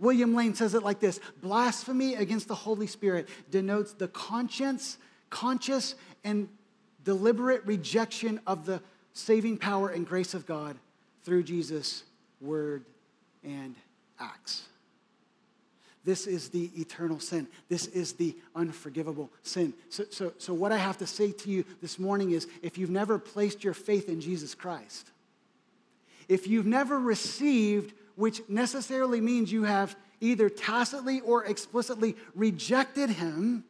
William 0.00 0.34
Lane 0.34 0.54
says 0.54 0.74
it 0.74 0.82
like 0.82 1.00
this 1.00 1.20
Blasphemy 1.40 2.14
against 2.14 2.48
the 2.48 2.54
Holy 2.54 2.86
Spirit 2.86 3.28
denotes 3.50 3.92
the 3.92 4.08
conscience, 4.08 4.98
conscious, 5.30 5.94
and 6.24 6.48
deliberate 7.04 7.64
rejection 7.64 8.40
of 8.46 8.66
the 8.66 8.82
saving 9.12 9.56
power 9.56 9.88
and 9.88 10.06
grace 10.06 10.34
of 10.34 10.46
God 10.46 10.76
through 11.24 11.42
Jesus' 11.42 12.04
word 12.40 12.84
and 13.44 13.74
acts. 14.18 14.68
This 16.08 16.26
is 16.26 16.48
the 16.48 16.70
eternal 16.74 17.20
sin. 17.20 17.46
This 17.68 17.86
is 17.88 18.14
the 18.14 18.34
unforgivable 18.56 19.28
sin. 19.42 19.74
So, 19.90 20.04
so, 20.10 20.32
so, 20.38 20.54
what 20.54 20.72
I 20.72 20.78
have 20.78 20.96
to 21.00 21.06
say 21.06 21.32
to 21.32 21.50
you 21.50 21.66
this 21.82 21.98
morning 21.98 22.30
is 22.30 22.48
if 22.62 22.78
you've 22.78 22.88
never 22.88 23.18
placed 23.18 23.62
your 23.62 23.74
faith 23.74 24.08
in 24.08 24.22
Jesus 24.22 24.54
Christ, 24.54 25.10
if 26.26 26.46
you've 26.46 26.64
never 26.64 26.98
received, 26.98 27.92
which 28.16 28.40
necessarily 28.48 29.20
means 29.20 29.52
you 29.52 29.64
have 29.64 29.94
either 30.22 30.48
tacitly 30.48 31.20
or 31.20 31.44
explicitly 31.44 32.16
rejected 32.34 33.10
him, 33.10 33.62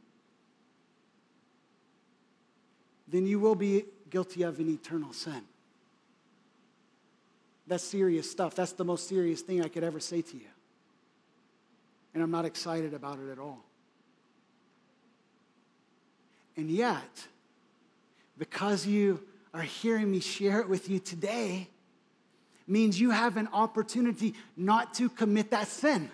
then 3.09 3.26
you 3.26 3.41
will 3.41 3.57
be 3.57 3.82
guilty 4.11 4.43
of 4.45 4.61
an 4.61 4.70
eternal 4.72 5.12
sin. 5.12 5.43
That's 7.66 7.82
serious 7.82 8.30
stuff. 8.30 8.55
That's 8.55 8.74
the 8.74 8.84
most 8.84 9.09
serious 9.09 9.41
thing 9.41 9.61
I 9.64 9.66
could 9.66 9.82
ever 9.82 9.99
say 9.99 10.22
to 10.22 10.36
you. 10.36 10.47
And 12.15 12.23
I'm 12.23 12.31
not 12.31 12.45
excited 12.45 12.95
about 12.95 13.19
it 13.19 13.31
at 13.31 13.39
all. 13.39 13.65
And 16.57 16.71
yet, 16.71 17.27
because 18.37 18.87
you 18.87 19.21
are 19.55 19.63
hearing 19.63 20.11
me 20.11 20.21
share 20.21 20.61
it 20.61 20.69
with 20.69 20.89
you 20.91 20.99
today, 20.99 21.69
means 22.67 23.01
you 23.01 23.11
have 23.11 23.37
an 23.37 23.49
opportunity 23.53 24.35
not 24.57 24.95
to 24.95 25.09
commit 25.09 25.51
that 25.51 25.69
sin. 25.69 26.11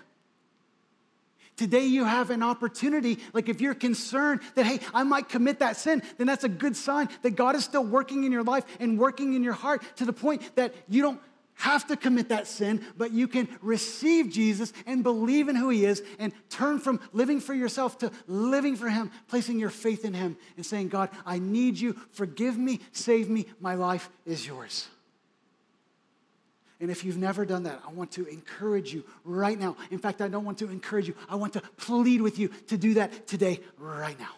Today, 1.56 1.86
you 1.86 2.04
have 2.04 2.30
an 2.30 2.42
opportunity. 2.42 3.18
Like, 3.32 3.48
if 3.48 3.60
you're 3.60 3.74
concerned 3.74 4.40
that, 4.56 4.66
hey, 4.66 4.80
I 4.92 5.04
might 5.04 5.28
commit 5.28 5.60
that 5.60 5.76
sin, 5.76 6.02
then 6.18 6.26
that's 6.26 6.42
a 6.42 6.48
good 6.48 6.76
sign 6.76 7.08
that 7.22 7.36
God 7.36 7.54
is 7.54 7.64
still 7.64 7.84
working 7.84 8.24
in 8.24 8.32
your 8.32 8.42
life 8.42 8.64
and 8.80 8.98
working 8.98 9.34
in 9.34 9.44
your 9.44 9.52
heart 9.52 9.82
to 9.96 10.04
the 10.04 10.12
point 10.12 10.42
that 10.56 10.74
you 10.88 11.00
don't 11.00 11.20
have 11.54 11.86
to 11.86 11.96
commit 11.96 12.28
that 12.30 12.46
sin, 12.46 12.84
but 12.96 13.12
you 13.12 13.28
can 13.28 13.48
receive 13.62 14.30
Jesus 14.30 14.72
and 14.86 15.02
believe 15.02 15.48
in 15.48 15.56
who 15.56 15.68
he 15.68 15.84
is 15.84 16.02
and 16.18 16.32
turn 16.50 16.78
from 16.78 17.00
living 17.12 17.40
for 17.40 17.54
yourself 17.54 17.98
to 17.98 18.10
living 18.26 18.76
for 18.76 18.88
him, 18.88 19.10
placing 19.28 19.58
your 19.58 19.70
faith 19.70 20.04
in 20.04 20.14
him 20.14 20.36
and 20.56 20.66
saying, 20.66 20.88
God, 20.88 21.10
I 21.24 21.38
need 21.38 21.78
you. 21.78 21.96
Forgive 22.12 22.58
me, 22.58 22.80
save 22.92 23.28
me. 23.28 23.46
My 23.60 23.74
life 23.74 24.10
is 24.26 24.46
yours. 24.46 24.88
And 26.80 26.90
if 26.90 27.04
you've 27.04 27.16
never 27.16 27.46
done 27.46 27.62
that, 27.62 27.80
I 27.86 27.92
want 27.92 28.12
to 28.12 28.26
encourage 28.26 28.92
you 28.92 29.04
right 29.24 29.58
now. 29.58 29.76
In 29.90 29.98
fact, 29.98 30.20
I 30.20 30.28
don't 30.28 30.44
want 30.44 30.58
to 30.58 30.68
encourage 30.68 31.08
you, 31.08 31.14
I 31.28 31.36
want 31.36 31.52
to 31.54 31.60
plead 31.76 32.20
with 32.20 32.38
you 32.38 32.48
to 32.66 32.76
do 32.76 32.94
that 32.94 33.26
today, 33.26 33.60
right 33.78 34.18
now. 34.18 34.32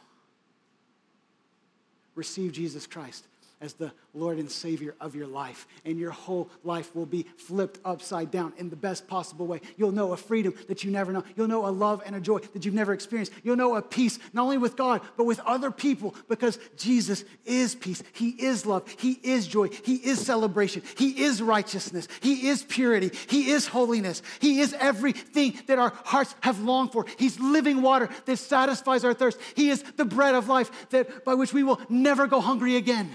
Receive 2.15 2.53
Jesus 2.53 2.87
Christ 2.87 3.27
as 3.61 3.73
the 3.75 3.93
Lord 4.13 4.39
and 4.39 4.51
Savior 4.51 4.95
of 5.01 5.15
your 5.15 5.27
life. 5.27 5.67
And 5.85 5.99
your 5.99 6.11
whole 6.11 6.51
life 6.63 6.95
will 6.95 7.07
be 7.07 7.25
flipped 7.37 7.79
upside 7.85 8.31
down 8.31 8.53
in 8.59 8.71
the 8.71 8.77
best 8.77 9.09
possible 9.09 9.47
way. 9.47 9.61
You'll 9.77 9.93
know 9.93 10.13
a 10.13 10.17
freedom 10.17 10.55
that 10.69 10.85
you 10.85 10.91
never 10.91 11.13
know. 11.13 11.25
You'll 11.37 11.49
know 11.49 11.67
a 11.67 11.69
love 11.69 12.03
and 12.05 12.15
a 12.15 12.21
joy 12.21 12.39
that 12.39 12.65
you've 12.65 12.75
never 12.75 12.93
experienced. 12.93 13.33
You'll 13.43 13.57
know 13.57 13.77
a 13.77 13.83
peace, 13.83 14.19
not 14.33 14.43
only 14.43 14.59
with 14.59 14.77
God, 14.77 15.01
but 15.17 15.25
with 15.25 15.41
other 15.41 15.71
people, 15.71 16.15
because 16.29 16.59
Jesus 16.77 17.25
is 17.45 17.75
peace. 17.75 18.03
He 18.13 18.31
is 18.31 18.67
love. 18.67 18.89
He 18.99 19.13
is 19.23 19.47
joy. 19.47 19.69
He 19.69 19.97
is 19.97 20.25
celebration. 20.25 20.83
He 20.97 21.23
is 21.25 21.41
righteousness. 21.41 22.09
He 22.21 22.49
is 22.49 22.63
purity. 22.63 23.11
He 23.29 23.51
is 23.51 23.67
holiness. 23.67 24.23
He 24.41 24.61
is 24.61 24.75
everything 24.75 25.59
that 25.67 25.79
our 25.79 25.93
hearts 26.05 26.35
have 26.41 26.61
longed 26.61 26.93
for. 26.93 27.07
He's 27.19 27.41
living 27.41 27.83
water 27.83 28.09
that 28.27 28.37
satisfies 28.37 29.05
our 29.05 29.15
thirst. 29.15 29.39
He 29.55 29.71
is 29.71 29.83
the 29.83 30.05
bread 30.05 30.35
of 30.35 30.49
life 30.49 30.91
that 30.91 31.25
by 31.25 31.35
which 31.35 31.53
we 31.53 31.63
will 31.63 31.81
never 31.89 32.27
go 32.27 32.41
hungry 32.41 32.77
again. 32.77 33.11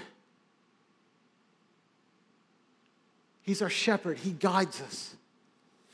He's 3.44 3.62
our 3.62 3.70
shepherd. 3.70 4.18
He 4.20 4.32
guides 4.32 4.82
us, 4.82 5.16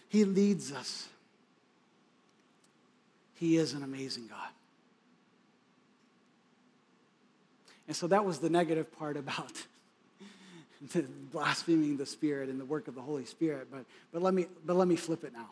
He 0.09 0.25
leads 0.25 0.71
us. 0.71 1.07
He 3.35 3.57
is 3.57 3.73
an 3.73 3.83
amazing 3.83 4.27
God. 4.27 4.49
And 7.87 7.95
so 7.95 8.07
that 8.07 8.25
was 8.25 8.39
the 8.39 8.49
negative 8.49 8.91
part 8.97 9.15
about 9.15 9.51
blaspheming 11.31 11.97
the 11.97 12.05
Spirit 12.05 12.49
and 12.49 12.59
the 12.59 12.65
work 12.65 12.87
of 12.87 12.95
the 12.95 13.01
Holy 13.01 13.25
Spirit. 13.25 13.67
But, 13.71 13.85
but, 14.11 14.23
let, 14.23 14.33
me, 14.33 14.47
but 14.65 14.75
let 14.75 14.87
me 14.87 14.95
flip 14.95 15.23
it 15.23 15.33
now, 15.33 15.51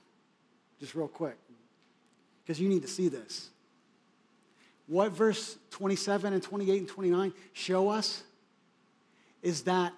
just 0.79 0.95
real 0.95 1.07
quick, 1.07 1.37
because 2.43 2.59
you 2.59 2.67
need 2.67 2.81
to 2.81 2.87
see 2.87 3.07
this. 3.07 3.49
What 4.87 5.11
verse 5.11 5.57
27 5.71 6.33
and 6.33 6.43
28 6.43 6.79
and 6.79 6.87
29 6.87 7.33
show 7.53 7.89
us 7.89 8.23
is 9.41 9.61
that 9.63 9.93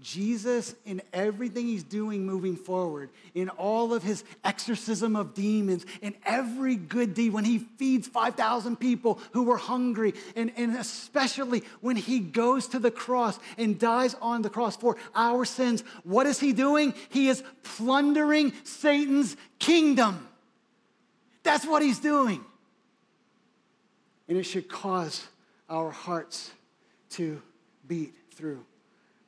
Jesus, 0.00 0.74
in 0.84 1.00
everything 1.12 1.66
he's 1.66 1.84
doing 1.84 2.26
moving 2.26 2.56
forward, 2.56 3.10
in 3.34 3.48
all 3.48 3.94
of 3.94 4.02
his 4.02 4.24
exorcism 4.44 5.14
of 5.16 5.34
demons, 5.34 5.86
in 6.02 6.14
every 6.26 6.76
good 6.76 7.14
deed, 7.14 7.32
when 7.32 7.44
he 7.44 7.58
feeds 7.58 8.08
5,000 8.08 8.76
people 8.76 9.20
who 9.32 9.44
were 9.44 9.56
hungry, 9.56 10.14
and, 10.34 10.52
and 10.56 10.76
especially 10.76 11.62
when 11.80 11.96
he 11.96 12.18
goes 12.18 12.66
to 12.68 12.78
the 12.78 12.90
cross 12.90 13.38
and 13.56 13.78
dies 13.78 14.14
on 14.20 14.42
the 14.42 14.50
cross 14.50 14.76
for 14.76 14.96
our 15.14 15.44
sins, 15.44 15.82
what 16.02 16.26
is 16.26 16.40
he 16.40 16.52
doing? 16.52 16.92
He 17.08 17.28
is 17.28 17.42
plundering 17.62 18.52
Satan's 18.64 19.36
kingdom. 19.58 20.28
That's 21.44 21.64
what 21.64 21.82
he's 21.82 22.00
doing. 22.00 22.44
And 24.28 24.36
it 24.36 24.44
should 24.44 24.68
cause 24.68 25.26
our 25.70 25.90
hearts 25.90 26.50
to 27.10 27.40
beat 27.86 28.14
through 28.32 28.64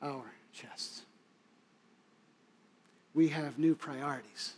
our 0.01 0.23
chests. 0.57 1.01
We 3.13 3.29
have 3.29 3.57
new 3.57 3.75
priorities. 3.75 4.53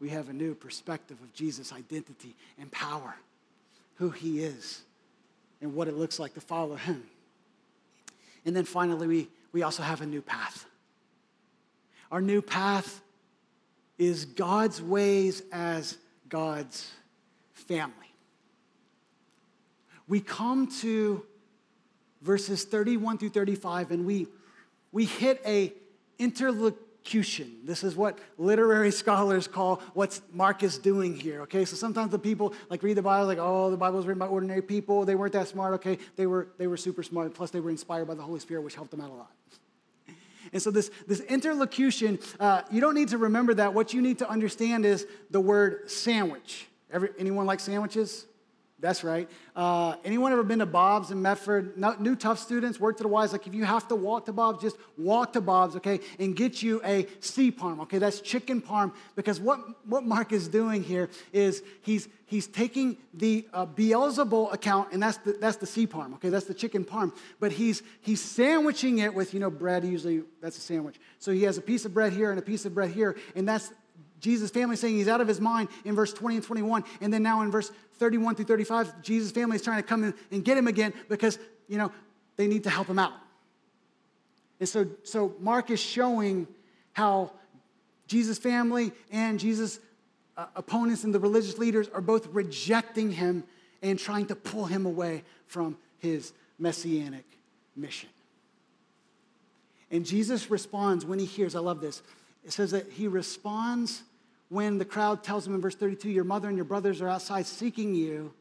We 0.00 0.10
have 0.10 0.28
a 0.28 0.32
new 0.32 0.54
perspective 0.54 1.16
of 1.22 1.32
Jesus' 1.32 1.72
identity 1.72 2.34
and 2.58 2.70
power, 2.70 3.16
who 3.96 4.10
he 4.10 4.42
is, 4.42 4.82
and 5.60 5.74
what 5.74 5.88
it 5.88 5.96
looks 5.96 6.18
like 6.18 6.34
to 6.34 6.40
follow 6.40 6.74
him. 6.74 7.04
And 8.44 8.54
then 8.56 8.64
finally, 8.64 9.06
we, 9.06 9.28
we 9.52 9.62
also 9.62 9.82
have 9.82 10.00
a 10.00 10.06
new 10.06 10.22
path. 10.22 10.66
Our 12.10 12.20
new 12.20 12.42
path 12.42 13.00
is 13.98 14.24
God's 14.24 14.82
ways 14.82 15.42
as 15.52 15.96
God's 16.28 16.90
family. 17.54 17.94
We 20.08 20.20
come 20.20 20.68
to 20.80 21.24
verses 22.20 22.64
31 22.64 23.18
through 23.18 23.30
35, 23.30 23.92
and 23.92 24.06
we 24.06 24.26
we 24.92 25.06
hit 25.06 25.40
a 25.44 25.72
intercalation. 26.18 27.56
This 27.64 27.82
is 27.82 27.96
what 27.96 28.18
literary 28.38 28.90
scholars 29.02 29.48
call 29.48 29.76
what 29.94 30.20
Mark 30.32 30.62
is 30.62 30.78
doing 30.78 31.16
here, 31.16 31.42
okay? 31.42 31.64
So 31.64 31.74
sometimes 31.76 32.12
the 32.12 32.18
people 32.18 32.54
like 32.70 32.82
read 32.82 32.96
the 32.96 33.02
Bible 33.02 33.26
like, 33.26 33.38
oh, 33.40 33.70
the 33.70 33.76
Bible 33.76 33.96
was 33.96 34.06
written 34.06 34.20
by 34.20 34.26
ordinary 34.26 34.62
people. 34.62 35.04
They 35.04 35.14
weren't 35.14 35.32
that 35.32 35.48
smart, 35.48 35.74
okay? 35.74 35.98
They 36.16 36.26
were, 36.26 36.48
they 36.58 36.66
were 36.66 36.76
super 36.76 37.02
smart. 37.02 37.34
Plus, 37.34 37.50
they 37.50 37.60
were 37.60 37.70
inspired 37.70 38.06
by 38.06 38.14
the 38.14 38.22
Holy 38.22 38.40
Spirit, 38.40 38.62
which 38.62 38.74
helped 38.74 38.90
them 38.90 39.00
out 39.00 39.10
a 39.10 39.14
lot. 39.14 39.32
And 40.52 40.60
so 40.60 40.70
this, 40.70 40.90
this 41.08 41.20
intercalation, 41.20 42.18
uh, 42.38 42.60
you 42.70 42.82
don't 42.82 42.94
need 42.94 43.08
to 43.08 43.16
remember 43.16 43.54
that. 43.54 43.72
What 43.72 43.94
you 43.94 44.02
need 44.02 44.18
to 44.18 44.28
understand 44.28 44.84
is 44.84 45.06
the 45.30 45.40
word 45.40 45.90
sandwich. 45.90 46.66
Every, 46.90 47.08
anyone 47.18 47.46
like 47.46 47.58
sandwiches? 47.58 48.26
That's 48.82 49.04
right. 49.04 49.30
Uh, 49.54 49.94
anyone 50.04 50.32
ever 50.32 50.42
been 50.42 50.58
to 50.58 50.66
Bob's 50.66 51.12
in 51.12 51.22
Medford? 51.22 51.78
No, 51.78 51.94
new 52.00 52.16
Tufts 52.16 52.42
students, 52.42 52.80
work 52.80 52.96
to 52.96 53.04
the 53.04 53.08
wise. 53.08 53.30
Like 53.30 53.46
if 53.46 53.54
you 53.54 53.64
have 53.64 53.86
to 53.88 53.94
walk 53.94 54.26
to 54.26 54.32
Bob's, 54.32 54.60
just 54.60 54.76
walk 54.98 55.34
to 55.34 55.40
Bob's, 55.40 55.76
okay, 55.76 56.00
and 56.18 56.34
get 56.34 56.64
you 56.64 56.82
a 56.84 57.06
C 57.20 57.52
parm, 57.52 57.78
okay? 57.82 57.98
That's 57.98 58.20
chicken 58.20 58.60
parm. 58.60 58.92
Because 59.14 59.38
what, 59.38 59.60
what 59.86 60.02
Mark 60.02 60.32
is 60.32 60.48
doing 60.48 60.82
here 60.82 61.08
is 61.32 61.62
he's, 61.82 62.08
he's 62.26 62.48
taking 62.48 62.96
the 63.14 63.46
uh, 63.54 63.66
account, 64.50 64.92
and 64.92 65.00
that's 65.00 65.18
the, 65.18 65.36
that's 65.40 65.58
the 65.58 65.66
C 65.66 65.86
parm, 65.86 66.14
okay? 66.14 66.28
That's 66.28 66.46
the 66.46 66.54
chicken 66.54 66.84
parm. 66.84 67.14
But 67.38 67.52
he's, 67.52 67.84
he's 68.00 68.20
sandwiching 68.20 68.98
it 68.98 69.14
with, 69.14 69.32
you 69.32 69.38
know, 69.38 69.50
bread. 69.50 69.84
Usually 69.84 70.24
that's 70.40 70.58
a 70.58 70.60
sandwich. 70.60 70.96
So 71.20 71.30
he 71.30 71.44
has 71.44 71.56
a 71.56 71.62
piece 71.62 71.84
of 71.84 71.94
bread 71.94 72.12
here 72.12 72.30
and 72.30 72.38
a 72.40 72.42
piece 72.42 72.66
of 72.66 72.74
bread 72.74 72.90
here, 72.90 73.16
and 73.36 73.48
that's 73.48 73.72
Jesus' 74.22 74.50
family 74.50 74.76
saying 74.76 74.94
he's 74.94 75.08
out 75.08 75.20
of 75.20 75.26
his 75.26 75.40
mind 75.40 75.68
in 75.84 75.96
verse 75.96 76.12
20 76.12 76.36
and 76.36 76.44
21. 76.44 76.84
And 77.00 77.12
then 77.12 77.24
now 77.24 77.42
in 77.42 77.50
verse 77.50 77.72
31 77.98 78.36
through 78.36 78.44
35, 78.46 79.02
Jesus' 79.02 79.32
family 79.32 79.56
is 79.56 79.62
trying 79.62 79.82
to 79.82 79.86
come 79.86 80.04
in 80.04 80.14
and 80.30 80.44
get 80.44 80.56
him 80.56 80.68
again 80.68 80.94
because, 81.08 81.38
you 81.68 81.76
know, 81.76 81.92
they 82.36 82.46
need 82.46 82.62
to 82.64 82.70
help 82.70 82.86
him 82.86 83.00
out. 83.00 83.12
And 84.60 84.68
so, 84.68 84.86
so 85.02 85.34
Mark 85.40 85.70
is 85.70 85.80
showing 85.80 86.46
how 86.92 87.32
Jesus' 88.06 88.38
family 88.38 88.92
and 89.10 89.40
Jesus' 89.40 89.80
uh, 90.36 90.46
opponents 90.54 91.02
and 91.02 91.12
the 91.12 91.20
religious 91.20 91.58
leaders 91.58 91.88
are 91.88 92.00
both 92.00 92.28
rejecting 92.28 93.10
him 93.10 93.42
and 93.82 93.98
trying 93.98 94.26
to 94.26 94.36
pull 94.36 94.66
him 94.66 94.86
away 94.86 95.24
from 95.46 95.76
his 95.98 96.32
messianic 96.60 97.24
mission. 97.74 98.08
And 99.90 100.06
Jesus 100.06 100.48
responds 100.48 101.04
when 101.04 101.18
he 101.18 101.26
hears, 101.26 101.56
I 101.56 101.58
love 101.58 101.80
this. 101.80 102.02
It 102.44 102.52
says 102.52 102.70
that 102.70 102.88
he 102.92 103.08
responds 103.08 104.02
when 104.52 104.76
the 104.76 104.84
crowd 104.84 105.24
tells 105.24 105.46
him 105.46 105.54
in 105.54 105.62
verse 105.62 105.74
32, 105.74 106.10
Your 106.10 106.24
mother 106.24 106.46
and 106.46 106.58
your 106.58 106.66
brothers 106.66 107.00
are 107.00 107.08
outside 107.08 107.46
seeking 107.46 107.94
you. 107.94 108.34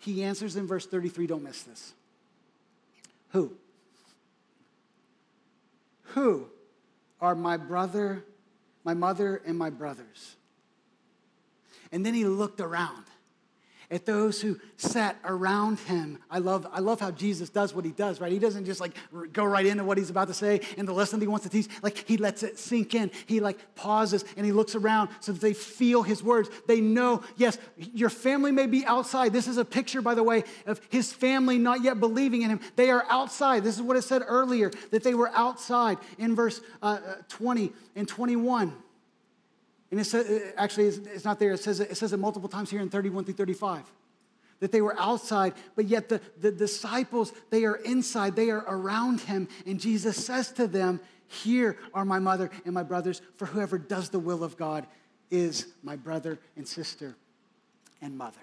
He 0.00 0.24
answers 0.24 0.56
in 0.56 0.66
verse 0.66 0.86
33, 0.86 1.28
don't 1.28 1.44
miss 1.44 1.62
this. 1.62 1.92
Who? 3.28 3.52
Who 6.02 6.48
are 7.20 7.36
my 7.36 7.56
brother, 7.56 8.24
my 8.82 8.94
mother, 8.94 9.40
and 9.46 9.56
my 9.56 9.70
brothers? 9.70 10.34
And 11.92 12.04
then 12.04 12.14
he 12.14 12.24
looked 12.24 12.60
around 12.60 13.04
at 13.92 14.06
those 14.06 14.40
who 14.40 14.58
sat 14.78 15.16
around 15.22 15.78
him. 15.80 16.18
I 16.30 16.38
love, 16.38 16.66
I 16.72 16.80
love 16.80 16.98
how 16.98 17.10
Jesus 17.10 17.50
does 17.50 17.74
what 17.74 17.84
he 17.84 17.90
does, 17.90 18.20
right? 18.20 18.32
He 18.32 18.38
doesn't 18.38 18.64
just 18.64 18.80
like 18.80 18.96
go 19.32 19.44
right 19.44 19.66
into 19.66 19.84
what 19.84 19.98
he's 19.98 20.08
about 20.08 20.28
to 20.28 20.34
say 20.34 20.62
and 20.78 20.88
the 20.88 20.94
lesson 20.94 21.18
that 21.20 21.24
he 21.24 21.28
wants 21.28 21.44
to 21.44 21.50
teach. 21.50 21.68
Like 21.82 22.08
he 22.08 22.16
lets 22.16 22.42
it 22.42 22.58
sink 22.58 22.94
in. 22.94 23.10
He 23.26 23.40
like 23.40 23.74
pauses 23.74 24.24
and 24.36 24.46
he 24.46 24.50
looks 24.50 24.74
around 24.74 25.10
so 25.20 25.32
that 25.32 25.42
they 25.42 25.52
feel 25.52 26.02
his 26.02 26.22
words. 26.22 26.48
They 26.66 26.80
know, 26.80 27.22
yes, 27.36 27.58
your 27.76 28.08
family 28.08 28.50
may 28.50 28.66
be 28.66 28.84
outside. 28.86 29.34
This 29.34 29.46
is 29.46 29.58
a 29.58 29.64
picture, 29.64 30.00
by 30.00 30.14
the 30.14 30.22
way, 30.22 30.44
of 30.66 30.80
his 30.88 31.12
family 31.12 31.58
not 31.58 31.84
yet 31.84 32.00
believing 32.00 32.42
in 32.42 32.50
him. 32.50 32.60
They 32.76 32.90
are 32.90 33.04
outside. 33.10 33.62
This 33.62 33.76
is 33.76 33.82
what 33.82 33.98
it 33.98 34.02
said 34.02 34.22
earlier, 34.26 34.70
that 34.90 35.04
they 35.04 35.14
were 35.14 35.30
outside 35.34 35.98
in 36.18 36.34
verse 36.34 36.62
uh, 36.80 36.98
uh 37.06 37.14
20 37.28 37.72
and 37.94 38.08
21. 38.08 38.74
And 39.92 40.00
it 40.00 40.04
says, 40.04 40.54
actually, 40.56 40.86
it's 40.86 41.24
not 41.24 41.38
there. 41.38 41.52
It 41.52 41.60
says, 41.60 41.78
it 41.78 41.96
says 41.96 42.14
it 42.14 42.16
multiple 42.16 42.48
times 42.48 42.70
here 42.70 42.80
in 42.80 42.88
31 42.88 43.26
through 43.26 43.34
35 43.34 43.84
that 44.58 44.70
they 44.70 44.80
were 44.80 44.98
outside, 44.98 45.54
but 45.74 45.86
yet 45.86 46.08
the, 46.08 46.20
the 46.40 46.52
disciples, 46.52 47.32
they 47.50 47.64
are 47.64 47.74
inside, 47.76 48.36
they 48.36 48.48
are 48.48 48.64
around 48.68 49.20
him. 49.20 49.48
And 49.66 49.80
Jesus 49.80 50.24
says 50.24 50.52
to 50.52 50.68
them, 50.68 51.00
Here 51.26 51.76
are 51.92 52.04
my 52.04 52.20
mother 52.20 52.48
and 52.64 52.72
my 52.72 52.84
brothers, 52.84 53.20
for 53.34 53.46
whoever 53.46 53.76
does 53.76 54.08
the 54.08 54.20
will 54.20 54.44
of 54.44 54.56
God 54.56 54.86
is 55.32 55.66
my 55.82 55.96
brother 55.96 56.38
and 56.56 56.66
sister 56.66 57.16
and 58.00 58.16
mother. 58.16 58.38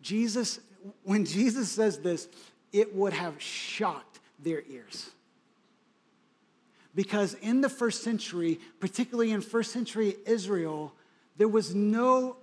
Jesus, 0.00 0.58
when 1.02 1.26
Jesus 1.26 1.70
says 1.70 1.98
this, 1.98 2.26
it 2.72 2.94
would 2.94 3.12
have 3.12 3.40
shocked 3.40 4.20
their 4.38 4.62
ears. 4.68 5.10
Because 6.94 7.34
in 7.34 7.60
the 7.60 7.68
first 7.68 8.02
century, 8.02 8.60
particularly 8.80 9.32
in 9.32 9.40
first 9.40 9.72
century 9.72 10.16
Israel, 10.26 10.92
there 11.36 11.48
was 11.48 11.74
no 11.74 12.36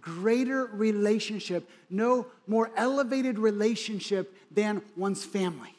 greater 0.00 0.66
relationship, 0.66 1.68
no 1.90 2.26
more 2.46 2.70
elevated 2.76 3.38
relationship 3.38 4.34
than 4.50 4.82
one's 4.96 5.24
family. 5.24 5.74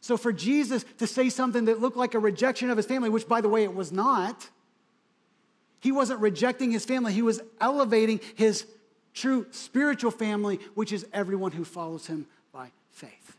So 0.00 0.18
for 0.18 0.32
Jesus 0.32 0.84
to 0.98 1.06
say 1.06 1.30
something 1.30 1.64
that 1.64 1.80
looked 1.80 1.96
like 1.96 2.14
a 2.14 2.18
rejection 2.18 2.68
of 2.68 2.76
his 2.76 2.84
family, 2.84 3.08
which 3.08 3.26
by 3.26 3.40
the 3.40 3.48
way, 3.48 3.64
it 3.64 3.74
was 3.74 3.90
not, 3.90 4.48
he 5.80 5.92
wasn't 5.92 6.20
rejecting 6.20 6.70
his 6.70 6.84
family, 6.84 7.12
he 7.12 7.22
was 7.22 7.40
elevating 7.60 8.20
his 8.34 8.66
true 9.14 9.46
spiritual 9.50 10.10
family, 10.10 10.60
which 10.74 10.92
is 10.92 11.06
everyone 11.12 11.52
who 11.52 11.64
follows 11.64 12.06
him 12.06 12.26
by 12.52 12.70
faith. 12.90 13.36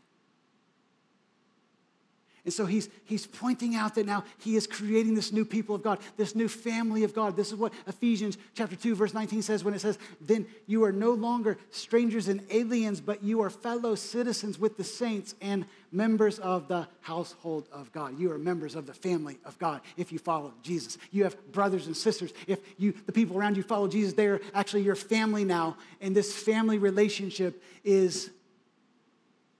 And 2.46 2.52
so 2.52 2.64
he's, 2.64 2.88
he's 3.04 3.26
pointing 3.26 3.74
out 3.74 3.96
that 3.96 4.06
now 4.06 4.22
he 4.38 4.54
is 4.54 4.68
creating 4.68 5.16
this 5.16 5.32
new 5.32 5.44
people 5.44 5.74
of 5.74 5.82
God, 5.82 5.98
this 6.16 6.36
new 6.36 6.46
family 6.46 7.02
of 7.02 7.12
God. 7.12 7.34
This 7.36 7.48
is 7.48 7.56
what 7.56 7.72
Ephesians 7.88 8.38
chapter 8.54 8.76
2, 8.76 8.94
verse 8.94 9.12
19 9.12 9.42
says 9.42 9.64
when 9.64 9.74
it 9.74 9.80
says, 9.80 9.98
Then 10.20 10.46
you 10.68 10.84
are 10.84 10.92
no 10.92 11.10
longer 11.10 11.58
strangers 11.72 12.28
and 12.28 12.40
aliens, 12.48 13.00
but 13.00 13.24
you 13.24 13.40
are 13.40 13.50
fellow 13.50 13.96
citizens 13.96 14.60
with 14.60 14.76
the 14.76 14.84
saints 14.84 15.34
and 15.40 15.66
members 15.90 16.38
of 16.38 16.68
the 16.68 16.86
household 17.00 17.66
of 17.72 17.90
God. 17.90 18.16
You 18.16 18.30
are 18.30 18.38
members 18.38 18.76
of 18.76 18.86
the 18.86 18.94
family 18.94 19.38
of 19.44 19.58
God 19.58 19.80
if 19.96 20.12
you 20.12 20.20
follow 20.20 20.54
Jesus. 20.62 20.98
You 21.10 21.24
have 21.24 21.36
brothers 21.50 21.88
and 21.88 21.96
sisters. 21.96 22.32
If 22.46 22.60
you 22.78 22.94
the 23.06 23.12
people 23.12 23.36
around 23.36 23.56
you 23.56 23.64
follow 23.64 23.88
Jesus, 23.88 24.12
they're 24.12 24.40
actually 24.54 24.82
your 24.82 24.94
family 24.94 25.44
now. 25.44 25.78
And 26.00 26.14
this 26.14 26.32
family 26.32 26.78
relationship 26.78 27.60
is 27.82 28.30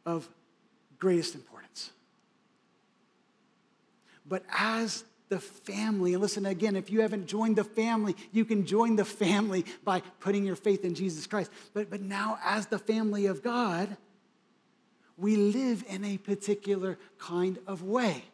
of 0.04 0.28
greatest 1.00 1.34
importance. 1.34 1.55
But 4.28 4.44
as 4.50 5.04
the 5.28 5.40
family, 5.40 6.12
and 6.12 6.22
listen 6.22 6.46
again, 6.46 6.76
if 6.76 6.90
you 6.90 7.00
haven't 7.00 7.26
joined 7.26 7.56
the 7.56 7.64
family, 7.64 8.14
you 8.32 8.44
can 8.44 8.64
join 8.64 8.96
the 8.96 9.04
family 9.04 9.64
by 9.84 10.00
putting 10.20 10.44
your 10.44 10.56
faith 10.56 10.84
in 10.84 10.94
Jesus 10.94 11.26
Christ. 11.26 11.50
But, 11.74 11.90
but 11.90 12.00
now, 12.00 12.38
as 12.44 12.66
the 12.66 12.78
family 12.78 13.26
of 13.26 13.42
God, 13.42 13.96
we 15.16 15.36
live 15.36 15.84
in 15.88 16.04
a 16.04 16.18
particular 16.18 16.98
kind 17.18 17.58
of 17.66 17.82
way. 17.82 18.24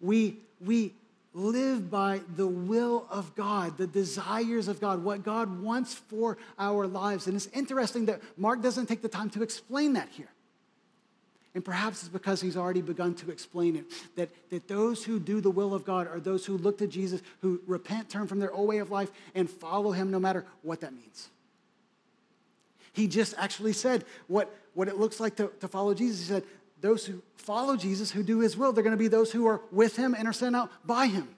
We, 0.00 0.36
we 0.60 0.92
live 1.32 1.90
by 1.90 2.20
the 2.36 2.46
will 2.46 3.06
of 3.10 3.34
God, 3.34 3.78
the 3.78 3.86
desires 3.86 4.68
of 4.68 4.80
God, 4.80 5.02
what 5.02 5.22
God 5.22 5.62
wants 5.62 5.94
for 5.94 6.36
our 6.58 6.86
lives. 6.86 7.26
And 7.26 7.34
it's 7.34 7.46
interesting 7.48 8.06
that 8.06 8.20
Mark 8.36 8.62
doesn't 8.62 8.86
take 8.86 9.02
the 9.02 9.08
time 9.08 9.30
to 9.30 9.42
explain 9.42 9.94
that 9.94 10.08
here. 10.10 10.28
And 11.54 11.64
perhaps 11.64 12.00
it's 12.00 12.08
because 12.08 12.40
he's 12.40 12.56
already 12.56 12.80
begun 12.80 13.14
to 13.16 13.30
explain 13.30 13.76
it 13.76 13.84
that, 14.16 14.30
that 14.50 14.68
those 14.68 15.04
who 15.04 15.20
do 15.20 15.40
the 15.40 15.50
will 15.50 15.74
of 15.74 15.84
God 15.84 16.06
are 16.06 16.18
those 16.18 16.46
who 16.46 16.56
look 16.56 16.78
to 16.78 16.86
Jesus, 16.86 17.20
who 17.40 17.60
repent, 17.66 18.08
turn 18.08 18.26
from 18.26 18.38
their 18.38 18.52
old 18.52 18.68
way 18.68 18.78
of 18.78 18.90
life, 18.90 19.10
and 19.34 19.50
follow 19.50 19.92
him 19.92 20.10
no 20.10 20.18
matter 20.18 20.46
what 20.62 20.80
that 20.80 20.94
means. 20.94 21.28
He 22.94 23.06
just 23.06 23.34
actually 23.36 23.74
said 23.74 24.04
what, 24.28 24.54
what 24.74 24.88
it 24.88 24.98
looks 24.98 25.20
like 25.20 25.36
to, 25.36 25.50
to 25.60 25.68
follow 25.68 25.92
Jesus. 25.92 26.20
He 26.20 26.26
said, 26.26 26.44
Those 26.80 27.04
who 27.04 27.22
follow 27.36 27.76
Jesus, 27.76 28.10
who 28.10 28.22
do 28.22 28.38
his 28.40 28.56
will, 28.56 28.72
they're 28.72 28.84
going 28.84 28.96
to 28.96 28.98
be 28.98 29.08
those 29.08 29.30
who 29.30 29.46
are 29.46 29.60
with 29.70 29.96
him 29.96 30.14
and 30.14 30.26
are 30.26 30.32
sent 30.32 30.56
out 30.56 30.70
by 30.86 31.06
him. 31.06 31.28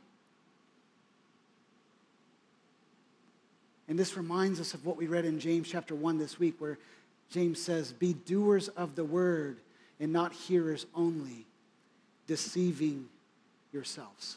And 3.88 3.98
this 3.98 4.16
reminds 4.16 4.60
us 4.60 4.74
of 4.74 4.86
what 4.86 4.96
we 4.96 5.06
read 5.06 5.24
in 5.24 5.38
James 5.40 5.68
chapter 5.68 5.94
1 5.94 6.18
this 6.18 6.38
week, 6.38 6.54
where 6.58 6.78
James 7.30 7.60
says, 7.60 7.92
Be 7.92 8.14
doers 8.14 8.68
of 8.68 8.94
the 8.94 9.04
word 9.04 9.58
and 10.00 10.12
not 10.12 10.32
hearers 10.32 10.86
only, 10.94 11.46
deceiving 12.26 13.06
yourselves. 13.72 14.36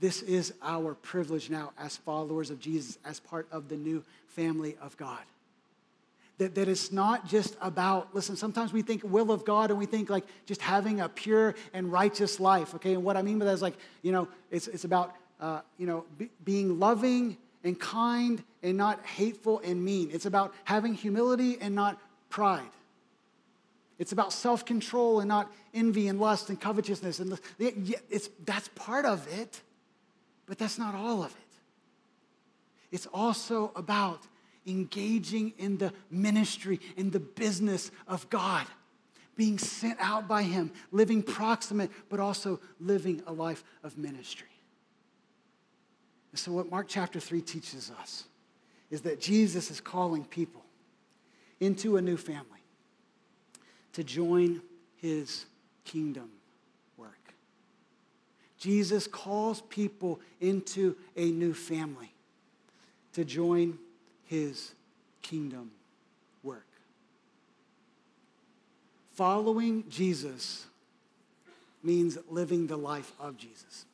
This 0.00 0.22
is 0.22 0.52
our 0.62 0.94
privilege 0.94 1.50
now 1.50 1.72
as 1.78 1.96
followers 1.96 2.50
of 2.50 2.60
Jesus, 2.60 2.98
as 3.04 3.18
part 3.18 3.48
of 3.50 3.68
the 3.68 3.76
new 3.76 4.04
family 4.28 4.76
of 4.80 4.96
God. 4.96 5.22
That, 6.38 6.54
that 6.54 6.68
it's 6.68 6.92
not 6.92 7.26
just 7.26 7.56
about, 7.60 8.14
listen, 8.14 8.36
sometimes 8.36 8.72
we 8.72 8.82
think 8.82 9.02
will 9.02 9.32
of 9.32 9.44
God 9.44 9.70
and 9.70 9.78
we 9.78 9.86
think 9.86 10.08
like 10.08 10.24
just 10.46 10.62
having 10.62 11.00
a 11.00 11.08
pure 11.08 11.56
and 11.74 11.90
righteous 11.90 12.38
life, 12.38 12.76
okay? 12.76 12.94
And 12.94 13.02
what 13.02 13.16
I 13.16 13.22
mean 13.22 13.40
by 13.40 13.46
that 13.46 13.54
is 13.54 13.62
like, 13.62 13.74
you 14.02 14.12
know, 14.12 14.28
it's, 14.52 14.68
it's 14.68 14.84
about, 14.84 15.16
uh, 15.40 15.62
you 15.78 15.86
know, 15.86 16.04
be, 16.16 16.30
being 16.44 16.78
loving 16.78 17.36
and 17.64 17.78
kind 17.78 18.40
and 18.62 18.76
not 18.76 19.04
hateful 19.04 19.60
and 19.64 19.84
mean. 19.84 20.10
It's 20.12 20.26
about 20.26 20.54
having 20.62 20.94
humility 20.94 21.58
and 21.60 21.74
not 21.74 21.98
pride. 22.30 22.62
It's 23.98 24.12
about 24.12 24.32
self 24.32 24.64
control 24.64 25.20
and 25.20 25.28
not 25.28 25.52
envy 25.74 26.08
and 26.08 26.20
lust 26.20 26.48
and 26.48 26.60
covetousness. 26.60 27.18
And 27.18 27.38
it's, 27.58 28.30
that's 28.44 28.68
part 28.68 29.04
of 29.04 29.26
it, 29.38 29.60
but 30.46 30.56
that's 30.56 30.78
not 30.78 30.94
all 30.94 31.22
of 31.22 31.32
it. 31.32 31.36
It's 32.90 33.06
also 33.12 33.72
about 33.74 34.20
engaging 34.66 35.52
in 35.58 35.78
the 35.78 35.92
ministry, 36.10 36.80
in 36.96 37.10
the 37.10 37.20
business 37.20 37.90
of 38.06 38.28
God, 38.30 38.66
being 39.36 39.58
sent 39.58 39.98
out 40.00 40.28
by 40.28 40.42
Him, 40.42 40.70
living 40.92 41.22
proximate, 41.22 41.90
but 42.08 42.20
also 42.20 42.60
living 42.80 43.22
a 43.26 43.32
life 43.32 43.64
of 43.82 43.98
ministry. 43.98 44.46
And 46.30 46.38
so, 46.38 46.52
what 46.52 46.70
Mark 46.70 46.86
chapter 46.88 47.18
3 47.18 47.40
teaches 47.40 47.90
us 47.98 48.24
is 48.90 49.00
that 49.02 49.20
Jesus 49.20 49.70
is 49.70 49.80
calling 49.80 50.24
people 50.24 50.62
into 51.60 51.96
a 51.96 52.02
new 52.02 52.16
family 52.16 52.57
to 53.92 54.04
join 54.04 54.62
his 54.96 55.46
kingdom 55.84 56.30
work. 56.96 57.34
Jesus 58.58 59.06
calls 59.06 59.60
people 59.62 60.20
into 60.40 60.96
a 61.16 61.30
new 61.30 61.54
family 61.54 62.12
to 63.12 63.24
join 63.24 63.78
his 64.24 64.72
kingdom 65.22 65.70
work. 66.42 66.66
Following 69.14 69.84
Jesus 69.88 70.66
means 71.82 72.18
living 72.28 72.66
the 72.66 72.76
life 72.76 73.12
of 73.18 73.36
Jesus. 73.36 73.86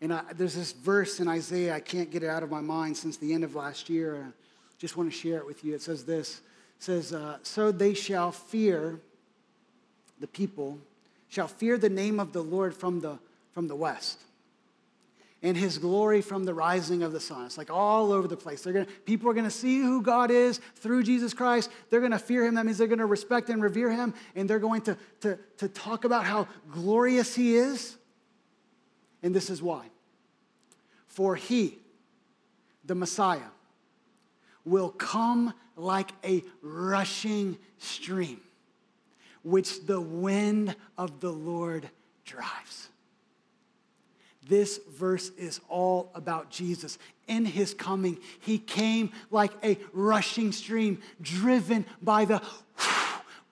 And 0.00 0.14
I, 0.14 0.22
there's 0.34 0.54
this 0.54 0.72
verse 0.72 1.20
in 1.20 1.28
Isaiah, 1.28 1.74
I 1.74 1.80
can't 1.80 2.10
get 2.10 2.22
it 2.22 2.28
out 2.28 2.42
of 2.42 2.50
my 2.50 2.60
mind 2.60 2.96
since 2.96 3.16
the 3.18 3.34
end 3.34 3.44
of 3.44 3.54
last 3.54 3.90
year. 3.90 4.26
I 4.28 4.32
just 4.78 4.96
want 4.96 5.12
to 5.12 5.16
share 5.16 5.38
it 5.38 5.46
with 5.46 5.62
you. 5.62 5.74
It 5.74 5.82
says 5.82 6.04
this 6.04 6.40
says, 6.80 7.12
uh, 7.12 7.38
So 7.42 7.70
they 7.72 7.94
shall 7.94 8.32
fear, 8.32 9.00
the 10.18 10.26
people 10.26 10.78
shall 11.28 11.48
fear 11.48 11.78
the 11.78 11.88
name 11.88 12.18
of 12.18 12.32
the 12.32 12.42
Lord 12.42 12.74
from 12.74 13.00
the, 13.00 13.18
from 13.52 13.68
the 13.68 13.76
west 13.76 14.18
and 15.42 15.56
his 15.56 15.78
glory 15.78 16.20
from 16.20 16.44
the 16.44 16.52
rising 16.52 17.02
of 17.02 17.12
the 17.12 17.20
sun. 17.20 17.46
It's 17.46 17.56
like 17.56 17.70
all 17.70 18.12
over 18.12 18.28
the 18.28 18.36
place. 18.36 18.62
They're 18.62 18.72
gonna, 18.72 18.86
people 19.06 19.30
are 19.30 19.32
going 19.32 19.46
to 19.46 19.50
see 19.50 19.80
who 19.80 20.02
God 20.02 20.30
is 20.30 20.60
through 20.76 21.02
Jesus 21.02 21.32
Christ. 21.32 21.70
They're 21.88 22.00
going 22.00 22.12
to 22.12 22.18
fear 22.18 22.44
him. 22.44 22.56
That 22.56 22.66
means 22.66 22.78
they're 22.78 22.86
going 22.86 22.98
to 22.98 23.06
respect 23.06 23.48
and 23.48 23.62
revere 23.62 23.90
him. 23.90 24.12
And 24.34 24.48
they're 24.48 24.58
going 24.58 24.82
to, 24.82 24.98
to, 25.22 25.38
to 25.58 25.68
talk 25.68 26.04
about 26.04 26.24
how 26.24 26.46
glorious 26.70 27.34
he 27.34 27.56
is. 27.56 27.96
And 29.22 29.34
this 29.34 29.48
is 29.48 29.62
why. 29.62 29.86
For 31.06 31.36
he, 31.36 31.78
the 32.84 32.94
Messiah, 32.94 33.40
will 34.64 34.90
come 34.90 35.54
like 35.80 36.12
a 36.24 36.44
rushing 36.62 37.58
stream, 37.78 38.40
which 39.42 39.86
the 39.86 40.00
wind 40.00 40.76
of 40.98 41.20
the 41.20 41.32
Lord 41.32 41.88
drives. 42.24 42.88
This 44.46 44.80
verse 44.90 45.30
is 45.38 45.60
all 45.68 46.10
about 46.14 46.50
Jesus. 46.50 46.98
In 47.28 47.44
his 47.44 47.72
coming, 47.74 48.18
he 48.40 48.58
came 48.58 49.12
like 49.30 49.52
a 49.62 49.78
rushing 49.92 50.52
stream, 50.52 51.00
driven 51.20 51.86
by 52.02 52.24
the 52.24 52.42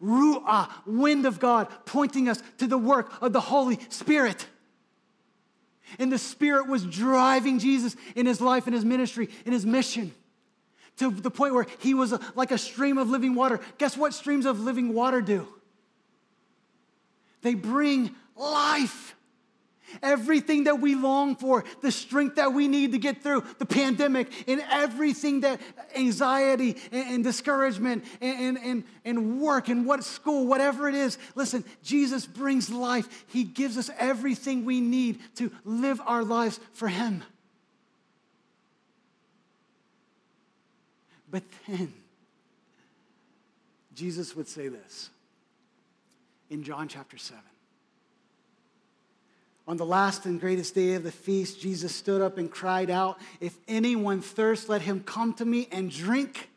ruah, 0.02 0.68
wind 0.86 1.26
of 1.26 1.38
God, 1.38 1.68
pointing 1.84 2.28
us 2.28 2.42
to 2.58 2.66
the 2.66 2.78
work 2.78 3.12
of 3.20 3.32
the 3.32 3.40
Holy 3.40 3.78
Spirit. 3.90 4.46
And 5.98 6.12
the 6.12 6.18
Spirit 6.18 6.68
was 6.68 6.84
driving 6.84 7.58
Jesus 7.58 7.96
in 8.14 8.26
his 8.26 8.40
life, 8.40 8.66
in 8.66 8.72
his 8.72 8.84
ministry, 8.84 9.28
in 9.46 9.52
his 9.52 9.64
mission 9.64 10.12
to 10.98 11.10
the 11.10 11.30
point 11.30 11.54
where 11.54 11.66
he 11.78 11.94
was 11.94 12.14
like 12.34 12.50
a 12.50 12.58
stream 12.58 12.98
of 12.98 13.08
living 13.08 13.34
water. 13.34 13.60
Guess 13.78 13.96
what 13.96 14.14
streams 14.14 14.46
of 14.46 14.60
living 14.60 14.92
water 14.92 15.20
do? 15.20 15.46
They 17.42 17.54
bring 17.54 18.14
life. 18.36 19.14
Everything 20.02 20.64
that 20.64 20.80
we 20.80 20.94
long 20.94 21.34
for, 21.34 21.64
the 21.80 21.90
strength 21.90 22.36
that 22.36 22.52
we 22.52 22.68
need 22.68 22.92
to 22.92 22.98
get 22.98 23.22
through 23.22 23.42
the 23.58 23.64
pandemic, 23.64 24.30
and 24.46 24.62
everything 24.70 25.40
that 25.40 25.62
anxiety 25.96 26.76
and, 26.92 27.14
and 27.14 27.24
discouragement 27.24 28.04
and, 28.20 28.58
and, 28.58 28.84
and 29.06 29.40
work 29.40 29.68
and 29.68 29.86
what 29.86 30.04
school, 30.04 30.46
whatever 30.46 30.90
it 30.90 30.94
is. 30.94 31.16
Listen, 31.34 31.64
Jesus 31.82 32.26
brings 32.26 32.68
life. 32.68 33.24
He 33.28 33.44
gives 33.44 33.78
us 33.78 33.90
everything 33.98 34.66
we 34.66 34.82
need 34.82 35.20
to 35.36 35.50
live 35.64 36.02
our 36.04 36.22
lives 36.22 36.60
for 36.74 36.88
Him. 36.88 37.22
But 41.30 41.42
then, 41.66 41.92
Jesus 43.94 44.34
would 44.36 44.48
say 44.48 44.68
this 44.68 45.10
in 46.50 46.62
John 46.62 46.88
chapter 46.88 47.18
7. 47.18 47.42
On 49.66 49.76
the 49.76 49.84
last 49.84 50.24
and 50.24 50.40
greatest 50.40 50.74
day 50.74 50.94
of 50.94 51.02
the 51.02 51.12
feast, 51.12 51.60
Jesus 51.60 51.94
stood 51.94 52.22
up 52.22 52.38
and 52.38 52.50
cried 52.50 52.88
out, 52.88 53.18
If 53.38 53.54
anyone 53.68 54.22
thirsts, 54.22 54.68
let 54.68 54.80
him 54.80 55.02
come 55.04 55.34
to 55.34 55.44
me 55.44 55.68
and 55.70 55.90
drink. 55.90 56.48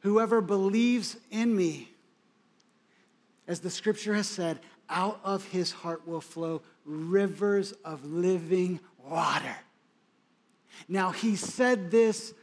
Whoever 0.00 0.40
believes 0.40 1.16
in 1.30 1.54
me, 1.54 1.88
as 3.46 3.60
the 3.60 3.70
scripture 3.70 4.14
has 4.14 4.26
said, 4.26 4.58
out 4.90 5.20
of 5.22 5.44
his 5.48 5.70
heart 5.70 6.06
will 6.06 6.20
flow 6.20 6.62
rivers 6.84 7.70
of 7.84 8.04
living 8.04 8.80
water. 9.08 9.56
Now, 10.88 11.10
he 11.10 11.36
said 11.36 11.92
this 11.92 12.34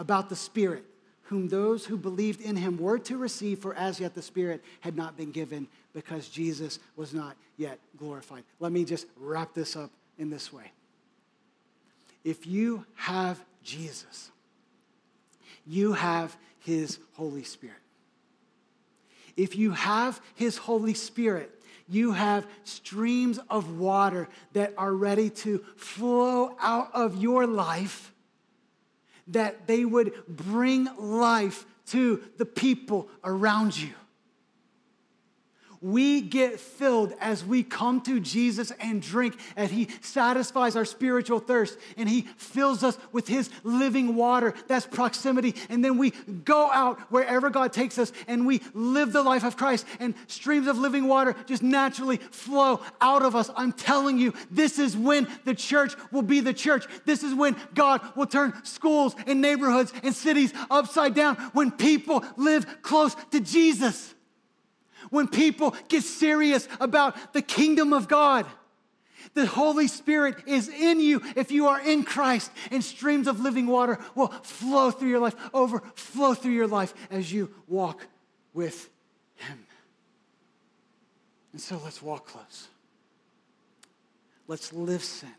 about 0.00 0.30
the 0.30 0.34
Spirit, 0.36 0.84
whom 1.24 1.48
those 1.48 1.84
who 1.84 1.98
believed 1.98 2.40
in 2.40 2.56
him 2.56 2.78
were 2.78 2.98
to 2.98 3.18
receive, 3.18 3.58
for 3.58 3.74
as 3.74 4.00
yet 4.00 4.14
the 4.14 4.22
Spirit 4.22 4.64
had 4.80 4.96
not 4.96 5.14
been 5.14 5.30
given 5.30 5.68
because 5.92 6.28
Jesus 6.28 6.78
was 6.96 7.12
not 7.12 7.36
yet 7.58 7.78
glorified. 7.98 8.42
Let 8.60 8.72
me 8.72 8.86
just 8.86 9.06
wrap 9.18 9.52
this 9.52 9.76
up 9.76 9.90
in 10.18 10.30
this 10.30 10.50
way. 10.50 10.72
If 12.24 12.46
you 12.46 12.86
have 12.94 13.44
Jesus, 13.62 14.30
you 15.66 15.92
have 15.92 16.34
his 16.60 16.98
Holy 17.12 17.44
Spirit. 17.44 17.76
If 19.36 19.54
you 19.54 19.72
have 19.72 20.20
his 20.34 20.56
Holy 20.56 20.94
Spirit, 20.94 21.50
you 21.88 22.12
have 22.12 22.46
streams 22.64 23.38
of 23.50 23.78
water 23.78 24.28
that 24.54 24.72
are 24.78 24.94
ready 24.94 25.28
to 25.28 25.58
flow 25.76 26.56
out 26.58 26.90
of 26.94 27.20
your 27.20 27.46
life, 27.46 28.09
that 29.32 29.66
they 29.66 29.84
would 29.84 30.12
bring 30.28 30.88
life 30.96 31.66
to 31.86 32.22
the 32.36 32.44
people 32.44 33.08
around 33.24 33.76
you 33.76 33.90
we 35.82 36.20
get 36.20 36.60
filled 36.60 37.14
as 37.20 37.42
we 37.44 37.62
come 37.62 38.02
to 38.02 38.20
Jesus 38.20 38.70
and 38.80 39.00
drink, 39.00 39.38
and 39.56 39.70
He 39.70 39.88
satisfies 40.02 40.76
our 40.76 40.84
spiritual 40.84 41.38
thirst, 41.38 41.78
and 41.96 42.08
He 42.08 42.22
fills 42.36 42.84
us 42.84 42.98
with 43.12 43.26
His 43.26 43.48
living 43.64 44.14
water. 44.14 44.52
That's 44.68 44.86
proximity. 44.86 45.54
And 45.70 45.82
then 45.82 45.96
we 45.96 46.10
go 46.44 46.70
out 46.70 47.00
wherever 47.10 47.48
God 47.48 47.72
takes 47.72 47.98
us, 47.98 48.12
and 48.28 48.46
we 48.46 48.60
live 48.74 49.12
the 49.12 49.22
life 49.22 49.42
of 49.42 49.56
Christ, 49.56 49.86
and 49.98 50.14
streams 50.26 50.66
of 50.66 50.76
living 50.76 51.08
water 51.08 51.34
just 51.46 51.62
naturally 51.62 52.18
flow 52.18 52.80
out 53.00 53.22
of 53.22 53.34
us. 53.34 53.50
I'm 53.56 53.72
telling 53.72 54.18
you, 54.18 54.34
this 54.50 54.78
is 54.78 54.96
when 54.96 55.28
the 55.44 55.54
church 55.54 55.94
will 56.12 56.22
be 56.22 56.40
the 56.40 56.54
church. 56.54 56.86
This 57.06 57.22
is 57.22 57.34
when 57.34 57.56
God 57.74 58.02
will 58.16 58.26
turn 58.26 58.52
schools 58.64 59.16
and 59.26 59.40
neighborhoods 59.40 59.92
and 60.02 60.14
cities 60.14 60.52
upside 60.70 61.14
down, 61.14 61.36
when 61.52 61.70
people 61.70 62.22
live 62.36 62.82
close 62.82 63.16
to 63.30 63.40
Jesus 63.40 64.14
when 65.10 65.28
people 65.28 65.74
get 65.88 66.02
serious 66.02 66.68
about 66.80 67.32
the 67.32 67.42
kingdom 67.42 67.92
of 67.92 68.08
God. 68.08 68.46
The 69.34 69.46
Holy 69.46 69.86
Spirit 69.86 70.36
is 70.46 70.68
in 70.68 70.98
you 70.98 71.22
if 71.36 71.50
you 71.52 71.68
are 71.68 71.80
in 71.80 72.02
Christ, 72.04 72.50
and 72.70 72.82
streams 72.82 73.28
of 73.28 73.40
living 73.40 73.66
water 73.66 73.98
will 74.14 74.28
flow 74.28 74.90
through 74.90 75.10
your 75.10 75.20
life, 75.20 75.36
overflow 75.52 76.34
through 76.34 76.52
your 76.52 76.66
life 76.66 76.94
as 77.10 77.32
you 77.32 77.52
walk 77.68 78.06
with 78.54 78.88
Him. 79.36 79.66
And 81.52 81.60
so 81.60 81.80
let's 81.84 82.02
walk 82.02 82.26
close. 82.26 82.68
Let's 84.48 84.72
live 84.72 85.04
sent. 85.04 85.32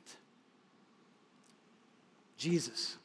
Jesus. 2.37 2.97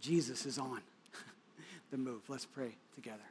Jesus 0.00 0.46
is 0.46 0.58
on 0.58 0.80
the 1.90 1.96
move. 1.96 2.22
Let's 2.28 2.46
pray 2.46 2.74
together. 2.94 3.22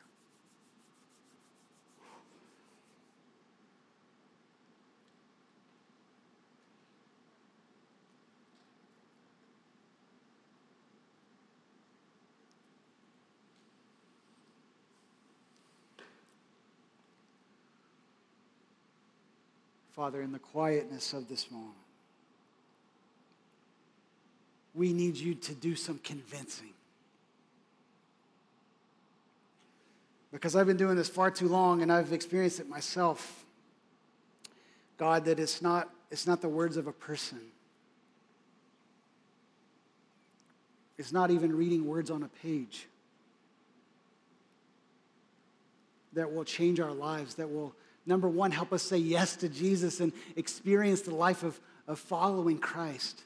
Father, 19.97 20.21
in 20.21 20.31
the 20.31 20.37
quietness 20.37 21.11
of 21.13 21.27
this 21.27 21.49
moment, 21.49 21.73
we 24.75 24.93
need 24.93 25.17
you 25.17 25.33
to 25.33 25.55
do 25.55 25.75
some 25.75 25.99
convincing. 26.03 26.69
Because 30.31 30.55
I've 30.55 30.67
been 30.67 30.77
doing 30.77 30.97
this 30.97 31.09
far 31.09 31.31
too 31.31 31.47
long 31.47 31.81
and 31.81 31.91
I've 31.91 32.13
experienced 32.13 32.59
it 32.59 32.69
myself. 32.69 33.43
God, 34.99 35.25
that 35.25 35.39
it's 35.39 35.63
not, 35.63 35.89
it's 36.11 36.27
not 36.27 36.41
the 36.41 36.49
words 36.49 36.77
of 36.77 36.85
a 36.85 36.93
person. 36.93 37.39
It's 40.99 41.11
not 41.11 41.31
even 41.31 41.57
reading 41.57 41.87
words 41.87 42.11
on 42.11 42.21
a 42.21 42.29
page 42.43 42.85
that 46.13 46.31
will 46.31 46.45
change 46.45 46.79
our 46.79 46.93
lives, 46.93 47.33
that 47.35 47.49
will 47.49 47.73
number 48.07 48.27
one, 48.27 48.51
help 48.51 48.73
us 48.73 48.81
say 48.81 48.97
yes 48.97 49.35
to 49.37 49.49
Jesus 49.49 49.99
and 49.99 50.13
experience 50.35 51.01
the 51.01 51.13
life 51.13 51.43
of, 51.43 51.59
of 51.87 51.99
following 51.99 52.57
Christ. 52.57 53.21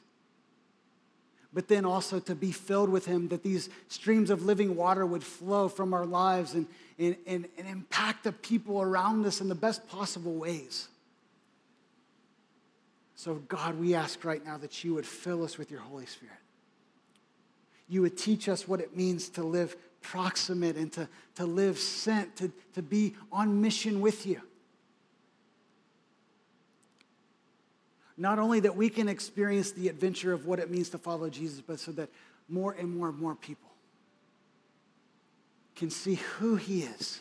But 1.54 1.68
then 1.68 1.84
also 1.84 2.18
to 2.20 2.34
be 2.34 2.50
filled 2.50 2.88
with 2.88 3.06
Him, 3.06 3.28
that 3.28 3.42
these 3.42 3.68
streams 3.88 4.30
of 4.30 4.44
living 4.44 4.74
water 4.74 5.06
would 5.06 5.22
flow 5.22 5.68
from 5.68 5.94
our 5.94 6.06
lives 6.06 6.54
and, 6.54 6.66
and, 6.98 7.16
and, 7.26 7.46
and 7.58 7.68
impact 7.68 8.24
the 8.24 8.32
people 8.32 8.80
around 8.80 9.24
us 9.26 9.40
in 9.40 9.48
the 9.48 9.54
best 9.54 9.86
possible 9.88 10.34
ways. 10.34 10.88
So, 13.14 13.34
God, 13.48 13.78
we 13.78 13.94
ask 13.94 14.24
right 14.24 14.44
now 14.44 14.56
that 14.58 14.82
you 14.82 14.94
would 14.94 15.06
fill 15.06 15.44
us 15.44 15.56
with 15.56 15.70
your 15.70 15.80
Holy 15.80 16.06
Spirit. 16.06 16.34
You 17.88 18.02
would 18.02 18.16
teach 18.16 18.48
us 18.48 18.66
what 18.66 18.80
it 18.80 18.96
means 18.96 19.28
to 19.30 19.44
live 19.44 19.76
proximate 20.00 20.76
and 20.76 20.92
to, 20.94 21.08
to 21.36 21.46
live 21.46 21.78
sent, 21.78 22.34
to, 22.36 22.50
to 22.74 22.82
be 22.82 23.14
on 23.30 23.60
mission 23.60 24.00
with 24.00 24.26
you. 24.26 24.40
Not 28.16 28.38
only 28.38 28.60
that 28.60 28.76
we 28.76 28.88
can 28.88 29.08
experience 29.08 29.72
the 29.72 29.88
adventure 29.88 30.32
of 30.32 30.46
what 30.46 30.58
it 30.58 30.70
means 30.70 30.90
to 30.90 30.98
follow 30.98 31.28
Jesus, 31.30 31.60
but 31.60 31.80
so 31.80 31.92
that 31.92 32.08
more 32.48 32.72
and 32.72 32.94
more 32.96 33.08
and 33.08 33.18
more 33.18 33.34
people 33.34 33.70
can 35.76 35.90
see 35.90 36.16
who 36.38 36.56
he 36.56 36.82
is 36.82 37.20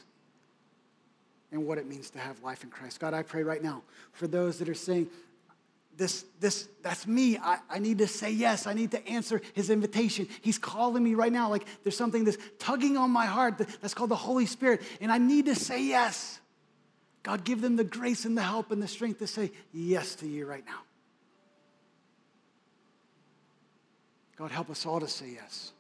and 1.52 1.66
what 1.66 1.78
it 1.78 1.88
means 1.88 2.10
to 2.12 2.20
have 2.20 2.42
life 2.44 2.64
in 2.64 2.70
Christ. 2.70 3.00
God, 3.00 3.14
I 3.14 3.24
pray 3.24 3.44
right 3.44 3.64
now 3.64 3.84
for 4.12 4.28
those 4.28 4.60
that 4.60 4.68
are 4.68 4.74
saying, 4.74 5.10
this, 5.98 6.26
this, 6.40 6.68
that's 6.82 7.06
me. 7.06 7.38
I, 7.38 7.60
I 7.70 7.80
need 7.80 8.00
to 8.00 8.08
say 8.08 8.32
yes. 8.32 8.66
I 8.66 8.74
need 8.74 8.92
to 8.92 9.08
answer 9.08 9.42
his 9.54 9.70
invitation. 9.70 10.28
He's 10.42 10.58
calling 10.58 11.04
me 11.04 11.16
right 11.16 11.32
now. 11.32 11.50
Like 11.50 11.66
there's 11.84 11.98
something 11.98 12.24
that's 12.24 12.38
tugging 12.60 12.98
on 12.98 13.12
my 13.12 13.26
heart 13.26 13.58
that's 13.58 13.94
called 13.94 14.10
the 14.10 14.16
Holy 14.16 14.46
Spirit, 14.46 14.82
and 15.00 15.12
I 15.12 15.18
need 15.18 15.46
to 15.46 15.56
say 15.56 15.84
yes. 15.84 16.41
God, 17.24 17.44
give 17.44 17.62
them 17.62 17.76
the 17.76 17.84
grace 17.84 18.26
and 18.26 18.38
the 18.38 18.42
help 18.42 18.72
and 18.72 18.82
the 18.82 18.88
strength 18.88 19.20
to 19.20 19.28
say 19.28 19.52
yes 19.74 20.16
to 20.16 20.28
you 20.28 20.46
right 20.46 20.66
now. 20.66 20.80
God, 24.38 24.52
help 24.52 24.70
us 24.72 24.86
all 24.86 25.00
to 25.00 25.08
say 25.08 25.30
yes. 25.36 25.72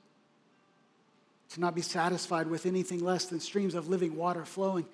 To 1.53 1.59
not 1.59 1.73
be 1.73 1.81
satisfied 1.81 2.47
with 2.47 2.65
anything 2.65 3.03
less 3.03 3.25
than 3.25 3.39
streams 3.39 3.73
of 3.73 3.87
living 3.87 4.15
water 4.15 4.45
flowing 4.45 4.85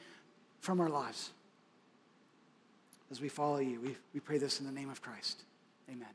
from 0.62 0.80
our 0.80 0.90
lives. 0.90 1.32
As 3.12 3.22
we 3.22 3.30
follow 3.30 3.58
you, 3.58 3.82
we, 3.82 3.98
we 4.14 4.20
pray 4.20 4.38
this 4.38 4.60
in 4.60 4.66
the 4.66 4.72
name 4.72 4.90
of 4.90 5.02
Christ. 5.02 5.44
Amen. 5.90 6.08